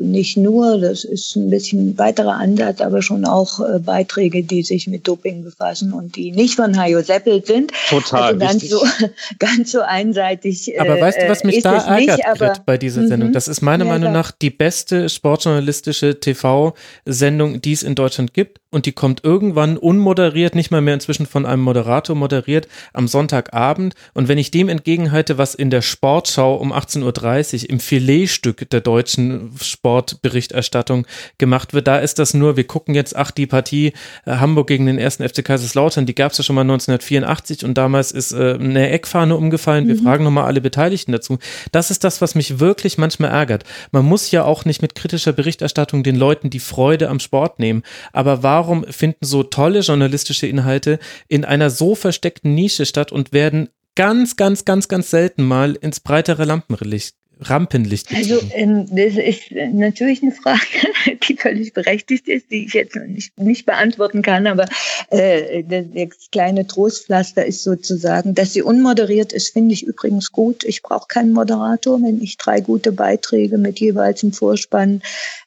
[0.01, 4.87] nicht nur, das ist ein bisschen weiterer Ansatz, aber schon auch äh, Beiträge, die sich
[4.87, 7.73] mit Doping befassen und die nicht von Hajo Seppel sind.
[7.89, 8.35] Total.
[8.35, 8.87] Also ganz so,
[9.41, 10.81] ganz so einseitig.
[10.81, 13.09] Aber weißt du, was mich da ärgert nicht, aber, bei dieser mhm.
[13.09, 13.33] Sendung?
[13.33, 18.61] Das ist meiner ja, Meinung nach die beste sportjournalistische TV-Sendung, die es in Deutschland gibt.
[18.77, 23.95] Und die kommt irgendwann unmoderiert, nicht mal mehr inzwischen von einem Moderator moderiert, am Sonntagabend.
[24.13, 28.83] Und wenn ich dem entgegenhalte, was in der Sportschau um 18.30 Uhr im Filetstück der
[28.83, 31.07] deutschen Sportberichterstattung
[31.39, 33.95] gemacht wird, da ist das nur, wir gucken jetzt, ach, die Partie
[34.27, 37.79] äh, Hamburg gegen den ersten FC Kaiserslautern, die gab es ja schon mal 1984 und
[37.79, 39.89] damals ist äh, eine Eckfahne umgefallen.
[39.89, 40.03] Wir mhm.
[40.03, 41.39] fragen nochmal alle Beteiligten dazu.
[41.73, 43.65] Das ist das, was mich wirklich manchmal ärgert.
[43.91, 47.83] Man muss ja auch nicht mit kritischer Berichterstattung den Leuten die Freude am Sport nehmen.
[48.13, 50.99] Aber warum finden so tolle journalistische Inhalte
[51.29, 56.01] in einer so versteckten Nische statt und werden ganz, ganz, ganz, ganz selten mal ins
[56.01, 58.15] breitere Lampenlicht Rampenlicht?
[58.15, 60.61] Also ähm, das ist natürlich eine Frage,
[61.29, 64.67] die völlig berechtigt ist, die ich jetzt nicht, nicht beantworten kann, aber
[65.11, 70.65] äh, das, das kleine Trostpflaster ist sozusagen, dass sie unmoderiert ist, finde ich übrigens gut.
[70.65, 75.03] Ich brauche keinen Moderator, wenn ich drei gute Beiträge mit jeweils einem Vorspann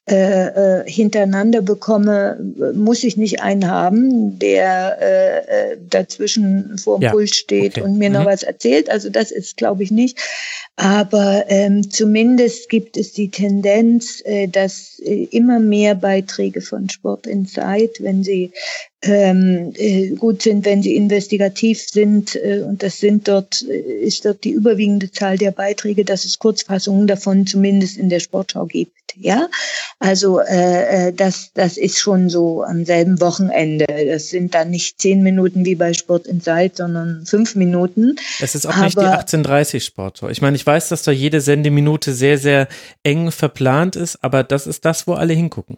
[0.08, 2.40] äh, äh, hintereinander bekomme,
[2.74, 7.82] muss ich nicht einen haben, der äh, äh dazwischen vor dem ja, Pult steht okay.
[7.82, 8.16] und mir mhm.
[8.16, 8.90] noch was erzählt.
[8.90, 10.18] Also das ist, glaube ich, nicht.
[10.78, 17.28] Aber ähm, zumindest gibt es die Tendenz, äh, dass äh, immer mehr Beiträge von Sport
[17.28, 18.52] Insight, wenn sie
[19.04, 24.26] ähm, äh, gut sind, wenn sie investigativ sind, äh, und das sind dort, äh, ist
[24.26, 28.99] dort die überwiegende Zahl der Beiträge, dass es Kurzfassungen davon zumindest in der Sportschau gibt.
[29.16, 29.48] Ja,
[30.00, 33.86] also äh, äh, das, das ist schon so am selben Wochenende.
[34.08, 38.16] Das sind dann nicht zehn Minuten wie bei Sport Insight, sondern fünf Minuten.
[38.40, 40.30] Es ist auch Aber, nicht die 1830 Sportschau.
[40.30, 42.68] Ich meine, ich weiß, dass da jede Sendeminute sehr, sehr
[43.04, 45.78] eng verplant ist, aber das ist das, wo alle hingucken.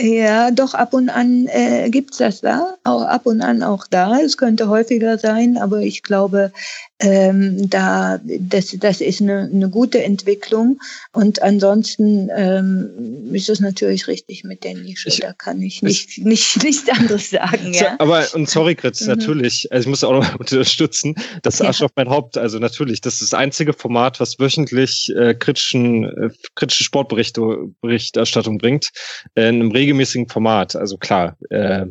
[0.00, 4.20] Ja, doch ab und an äh, gibt's das da, auch ab und an auch da.
[4.20, 6.52] Es könnte häufiger sein, aber ich glaube,
[7.00, 10.80] ähm, da das, das ist eine, eine gute Entwicklung.
[11.12, 15.08] Und ansonsten ähm, ist es natürlich richtig mit der Nische.
[15.08, 17.72] Ich, da kann ich nicht, ich, nicht nichts anderes sagen.
[17.72, 17.96] Ja.
[17.98, 19.08] Aber und sorry, Gritz, mhm.
[19.08, 21.86] natürlich, also ich muss auch noch unterstützen, das Arsch ja.
[21.86, 22.36] auf mein Haupt.
[22.36, 28.88] Also natürlich, das ist das einzige Format, was wöchentlich äh, kritischen, äh, kritische Sportberichterstattung bringt,
[29.34, 30.74] äh, in einem regelmäßigen Format.
[30.74, 31.86] Also klar, äh,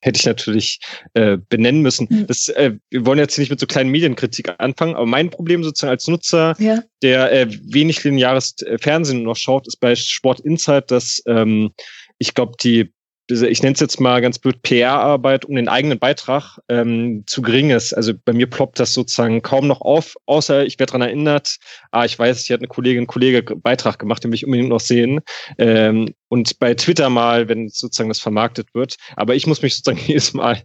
[0.00, 0.80] hätte ich natürlich
[1.14, 2.06] äh, benennen müssen.
[2.10, 2.26] Mhm.
[2.26, 5.90] Das, äh, wir wollen jetzt nicht mit so kleinen Medienkritik anfangen, aber mein Problem sozusagen
[5.90, 6.82] als Nutzer, ja.
[7.02, 11.72] der äh, wenig lineares äh, Fernsehen noch schaut, ist bei Sport Insight, dass ähm,
[12.18, 12.92] ich glaube, die
[13.30, 17.70] ich nenne es jetzt mal ganz blöd, PR-Arbeit um den eigenen Beitrag ähm, zu gering
[17.70, 17.92] ist.
[17.92, 21.56] Also bei mir ploppt das sozusagen kaum noch auf, außer ich werde daran erinnert,
[21.92, 24.80] ah, ich weiß, hier hat eine Kollegin, Kollege Beitrag gemacht, den will ich unbedingt noch
[24.80, 25.20] sehen.
[25.58, 28.94] Ähm, und bei Twitter mal, wenn sozusagen das vermarktet wird.
[29.16, 30.62] Aber ich muss mich sozusagen jedes Mal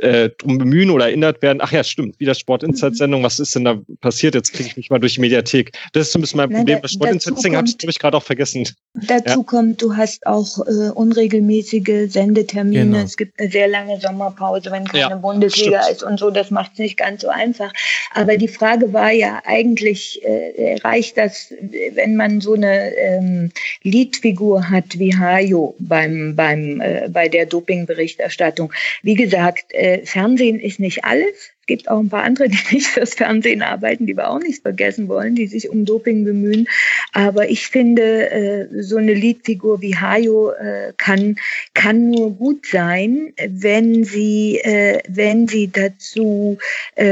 [0.00, 1.58] äh, drum bemühen oder erinnert werden.
[1.60, 3.22] Ach ja, stimmt, wieder Sport Insight Sendung.
[3.22, 4.34] Was ist denn da passiert?
[4.34, 5.72] Jetzt kriege ich mich mal durch die Mediathek.
[5.92, 6.80] Das ist so ein bisschen mein Nein, Problem.
[6.80, 8.66] Bei Sport Insight Sendung habe ich, glaube ich, gerade auch vergessen.
[8.94, 9.44] Dazu ja.
[9.44, 12.84] kommt, du hast auch äh, unregelmäßige Sendetermine.
[12.84, 12.98] Genau.
[12.98, 15.96] Es gibt eine sehr lange Sommerpause, wenn keine ja, Bundesliga stimmt.
[15.96, 16.30] ist und so.
[16.30, 17.72] Das macht es nicht ganz so einfach.
[18.14, 21.52] Aber die Frage war ja eigentlich, äh, reicht das,
[21.94, 23.52] wenn man so eine ähm,
[23.82, 28.72] Leadfigur hat, wie Hajo beim, beim, äh, bei der Dopingberichterstattung.
[29.02, 31.52] Wie gesagt, äh, Fernsehen ist nicht alles.
[31.72, 34.62] Es gibt auch ein paar andere, die nicht fürs Fernsehen arbeiten, die wir auch nicht
[34.62, 36.68] vergessen wollen, die sich um Doping bemühen.
[37.12, 41.36] Aber ich finde, äh, so eine Leadfigur wie Hayo äh, kann,
[41.72, 46.58] kann nur gut sein, wenn sie, äh, wenn sie dazu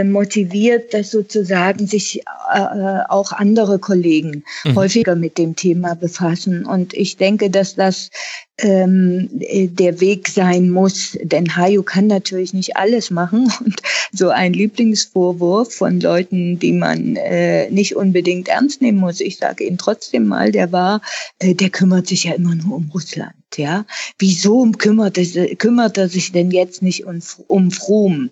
[0.05, 2.23] motiviert, dass sozusagen sich
[3.09, 4.77] auch andere Kollegen mhm.
[4.77, 6.67] häufiger mit dem Thema befassen.
[6.67, 8.11] Und ich denke, dass das
[8.63, 11.19] ähm, der Weg sein muss.
[11.23, 13.53] Denn Hayo kann natürlich nicht alles machen.
[13.65, 13.83] Und
[14.13, 19.65] so ein Lieblingsvorwurf von Leuten, die man äh, nicht unbedingt ernst nehmen muss, ich sage
[19.65, 21.01] ihn trotzdem mal, der war,
[21.39, 23.35] äh, der kümmert sich ja immer nur um Russland.
[23.57, 23.85] Ja,
[24.19, 27.19] wieso kümmert, es, kümmert er sich denn jetzt nicht um,
[27.49, 28.31] um Fromm?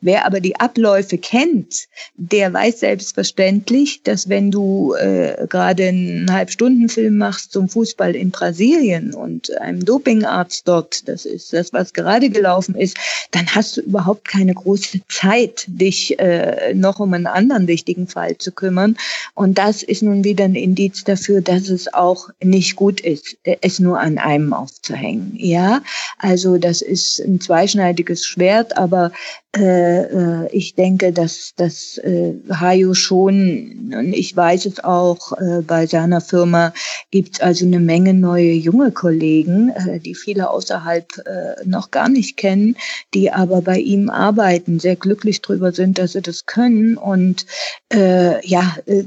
[0.00, 7.16] Wer aber die Abläufe kennt, der weiß selbstverständlich, dass wenn du äh, gerade einen Halbstundenfilm
[7.16, 12.76] machst zum Fußball in Brasilien und einem Dopingarzt dort, das ist das, was gerade gelaufen
[12.76, 12.96] ist,
[13.32, 18.38] dann hast du überhaupt keine große Zeit, dich äh, noch um einen anderen wichtigen Fall
[18.38, 18.96] zu kümmern.
[19.34, 23.80] Und das ist nun wieder ein Indiz dafür, dass es auch nicht gut ist, es
[23.80, 25.32] nur an einem aufzuhängen.
[25.36, 25.80] Ja,
[26.18, 29.12] also das ist ein zweischneidiges Schwert, aber
[29.52, 36.20] ich denke, dass das äh, Hayo schon, und ich weiß es auch, äh, bei seiner
[36.20, 36.72] Firma
[37.10, 42.08] gibt es also eine Menge neue junge Kollegen, äh, die viele außerhalb äh, noch gar
[42.08, 42.76] nicht kennen,
[43.12, 47.46] die aber bei ihm arbeiten, sehr glücklich drüber sind, dass sie das können und
[47.92, 49.04] äh, ja, äh,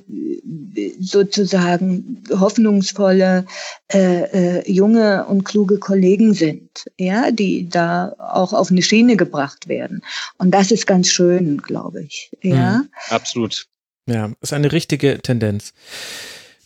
[1.00, 3.46] sozusagen hoffnungsvolle
[3.94, 9.68] äh, äh, junge und kluge Kollegen sind, ja, die da auch auf eine Schiene gebracht
[9.68, 10.02] werden.
[10.38, 12.32] Und das ist ganz schön, glaube ich.
[12.42, 12.78] Ja.
[12.78, 13.68] Mhm, absolut.
[14.08, 15.74] Ja, ist eine richtige Tendenz.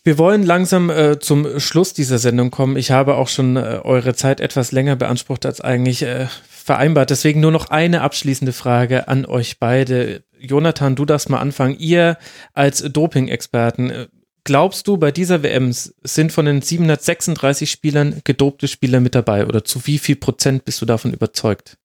[0.03, 2.77] Wir wollen langsam äh, zum Schluss dieser Sendung kommen.
[2.77, 7.09] Ich habe auch schon äh, eure Zeit etwas länger beansprucht als eigentlich äh, vereinbart.
[7.09, 10.23] Deswegen nur noch eine abschließende Frage an euch beide.
[10.39, 11.75] Jonathan, du darfst mal anfangen.
[11.77, 12.17] Ihr
[12.53, 14.07] als Doping-Experten, äh,
[14.45, 19.65] glaubst du, bei dieser WM sind von den 736 Spielern gedopte Spieler mit dabei oder
[19.65, 21.77] zu wie viel Prozent bist du davon überzeugt?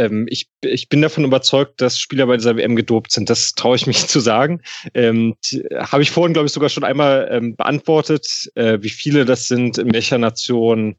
[0.00, 3.28] Ähm, ich, ich bin davon überzeugt, dass Spieler bei dieser WM gedopt sind.
[3.28, 4.62] Das traue ich mich zu sagen.
[4.94, 5.34] Ähm,
[5.74, 9.76] Habe ich vorhin, glaube ich, sogar schon einmal ähm, beantwortet, äh, wie viele das sind,
[9.78, 10.96] in welcher Nation,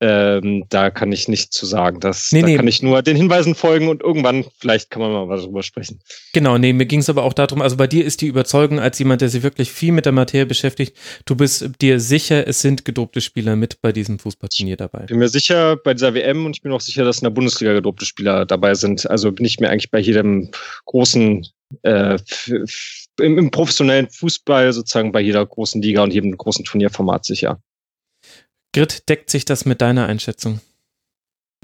[0.00, 2.00] ähm, da kann ich nichts zu sagen.
[2.00, 2.56] Das, nee, da nee.
[2.56, 6.00] kann ich nur den Hinweisen folgen und irgendwann vielleicht kann man mal was darüber sprechen.
[6.32, 8.98] Genau, nee, mir ging es aber auch darum, also bei dir ist die Überzeugung als
[8.98, 12.84] jemand, der sich wirklich viel mit der Materie beschäftigt, du bist dir sicher, es sind
[12.84, 15.02] gedopte Spieler mit bei diesem Fußballturnier dabei.
[15.02, 17.30] Ich bin mir sicher bei dieser WM und ich bin auch sicher, dass in der
[17.30, 19.08] Bundesliga gedopte Spieler dabei sind.
[19.10, 20.50] Also bin ich mir eigentlich bei jedem
[20.86, 21.46] großen
[21.82, 22.18] äh,
[23.20, 27.60] im, im professionellen Fußball sozusagen bei jeder großen Liga und jedem großen Turnierformat sicher.
[28.78, 30.60] Grit, deckt sich das mit deiner Einschätzung?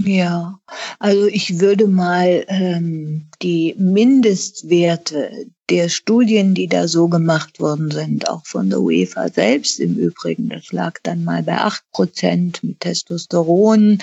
[0.01, 0.59] Ja,
[0.99, 8.28] also ich würde mal ähm, die Mindestwerte der Studien, die da so gemacht worden sind,
[8.28, 12.81] auch von der UEFA selbst im Übrigen, das lag dann mal bei acht Prozent mit
[12.81, 13.99] Testosteron,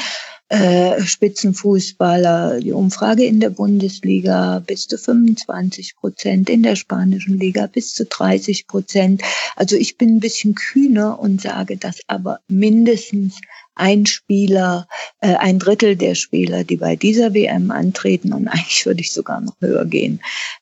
[0.51, 7.67] äh, Spitzenfußballer, die Umfrage in der Bundesliga bis zu 25 Prozent, in der spanischen Liga
[7.67, 9.21] bis zu 30 Prozent.
[9.55, 13.39] Also ich bin ein bisschen kühner und sage, dass aber mindestens
[13.75, 14.89] ein Spieler,
[15.21, 19.39] äh, ein Drittel der Spieler, die bei dieser WM antreten, und eigentlich würde ich sogar
[19.39, 20.19] noch höher gehen,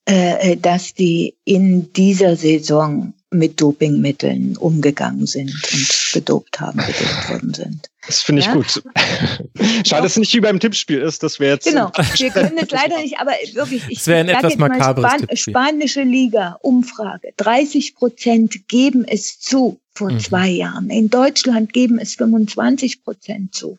[0.07, 7.29] äh, äh, dass die in dieser Saison mit Dopingmitteln umgegangen sind und gedopt haben, gedopt
[7.29, 7.89] worden sind.
[8.07, 8.53] Das finde ich ja?
[8.53, 8.65] gut.
[9.85, 11.67] Schade, dass es nicht wie beim Tippspiel ist, dass wir jetzt.
[11.67, 15.37] Genau, wir können es leider nicht, aber wirklich, ich das wäre ein etwas makabres Span
[15.37, 17.33] Spanische Liga, Umfrage.
[17.37, 20.19] 30 Prozent geben es zu vor mhm.
[20.19, 20.89] zwei Jahren.
[20.89, 23.77] In Deutschland geben es 25 Prozent zu.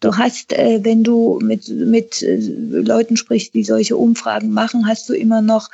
[0.00, 5.08] Du hast, äh, wenn du mit, mit äh, Leuten sprichst, die solche Umfragen machen, hast
[5.08, 5.70] du immer noch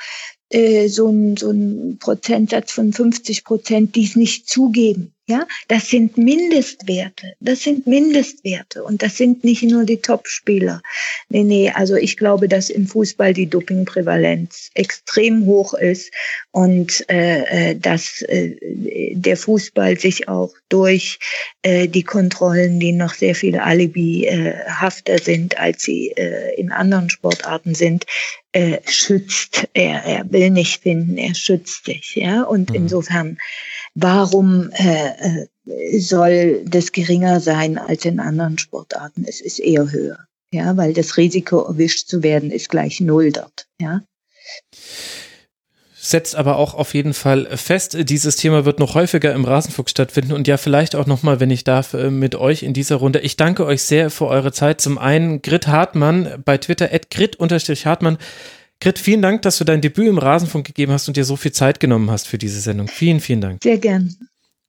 [0.49, 5.13] äh, so ein, so ein Prozentsatz von 50 Prozent, die es nicht zugeben.
[5.29, 7.35] Ja, das sind Mindestwerte.
[7.39, 8.83] Das sind Mindestwerte.
[8.83, 10.81] Und das sind nicht nur die Top-Spieler.
[11.29, 16.11] Nee, nee, also ich glaube, dass im Fußball die Dopingprävalenz extrem hoch ist
[16.49, 18.55] und äh, äh dass äh,
[19.13, 21.19] der Fußball sich auch durch
[21.61, 27.75] äh, die Kontrollen, die noch sehr viele Alibi-hafter sind, als sie äh, in anderen Sportarten
[27.75, 28.07] sind,
[28.51, 29.67] äh, schützt.
[29.73, 32.15] Er, er will nicht finden, er schützt sich.
[32.15, 32.75] Ja, und mhm.
[32.75, 33.37] insofern
[34.01, 39.25] Warum äh, äh, soll das geringer sein als in anderen Sportarten?
[39.27, 40.19] Es ist eher höher,
[40.51, 44.01] ja, weil das Risiko erwischt zu werden ist gleich null dort, ja
[46.09, 50.33] setzt aber auch auf jeden Fall fest, dieses Thema wird noch häufiger im Rasenfunk stattfinden
[50.33, 53.19] und ja vielleicht auch nochmal, wenn ich darf, äh, mit euch in dieser Runde.
[53.19, 54.81] Ich danke euch sehr für eure Zeit.
[54.81, 58.17] Zum einen Grit Hartmann bei Twitter, at grit-hartmann.
[58.81, 61.51] Grit, vielen Dank, dass du dein Debüt im Rasenfunk gegeben hast und dir so viel
[61.51, 62.87] Zeit genommen hast für diese Sendung.
[62.87, 63.63] Vielen, vielen Dank.
[63.63, 64.15] Sehr gern.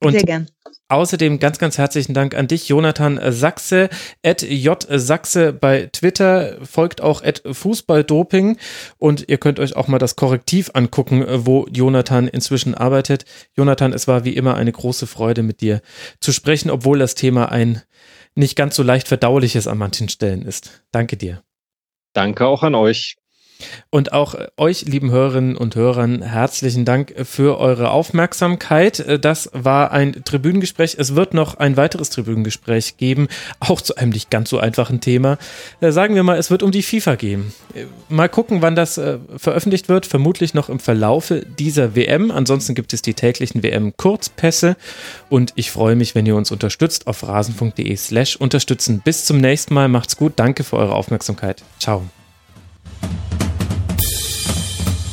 [0.03, 0.47] Und Sehr gern.
[0.89, 3.89] Außerdem ganz, ganz herzlichen Dank an dich, Jonathan Sachse,
[4.23, 8.57] at J Sachse bei Twitter, folgt auch at Fußballdoping
[8.97, 13.23] und ihr könnt euch auch mal das Korrektiv angucken, wo Jonathan inzwischen arbeitet.
[13.55, 15.81] Jonathan, es war wie immer eine große Freude mit dir
[16.19, 17.81] zu sprechen, obwohl das Thema ein
[18.35, 20.81] nicht ganz so leicht verdauliches an manchen Stellen ist.
[20.91, 21.41] Danke dir.
[22.13, 23.15] Danke auch an euch.
[23.89, 29.23] Und auch euch, lieben Hörerinnen und Hörern, herzlichen Dank für eure Aufmerksamkeit.
[29.23, 30.95] Das war ein Tribünengespräch.
[30.97, 33.27] Es wird noch ein weiteres Tribünengespräch geben,
[33.59, 35.37] auch zu einem nicht ganz so einfachen Thema.
[35.79, 37.53] Äh, sagen wir mal, es wird um die FIFA gehen.
[37.73, 40.05] Äh, mal gucken, wann das äh, veröffentlicht wird.
[40.05, 42.31] Vermutlich noch im Verlaufe dieser WM.
[42.31, 44.75] Ansonsten gibt es die täglichen WM-Kurzpässe.
[45.29, 49.01] Und ich freue mich, wenn ihr uns unterstützt auf rasen.de slash unterstützen.
[49.03, 49.87] Bis zum nächsten Mal.
[49.87, 50.33] Macht's gut.
[50.35, 51.63] Danke für eure Aufmerksamkeit.
[51.79, 52.03] Ciao.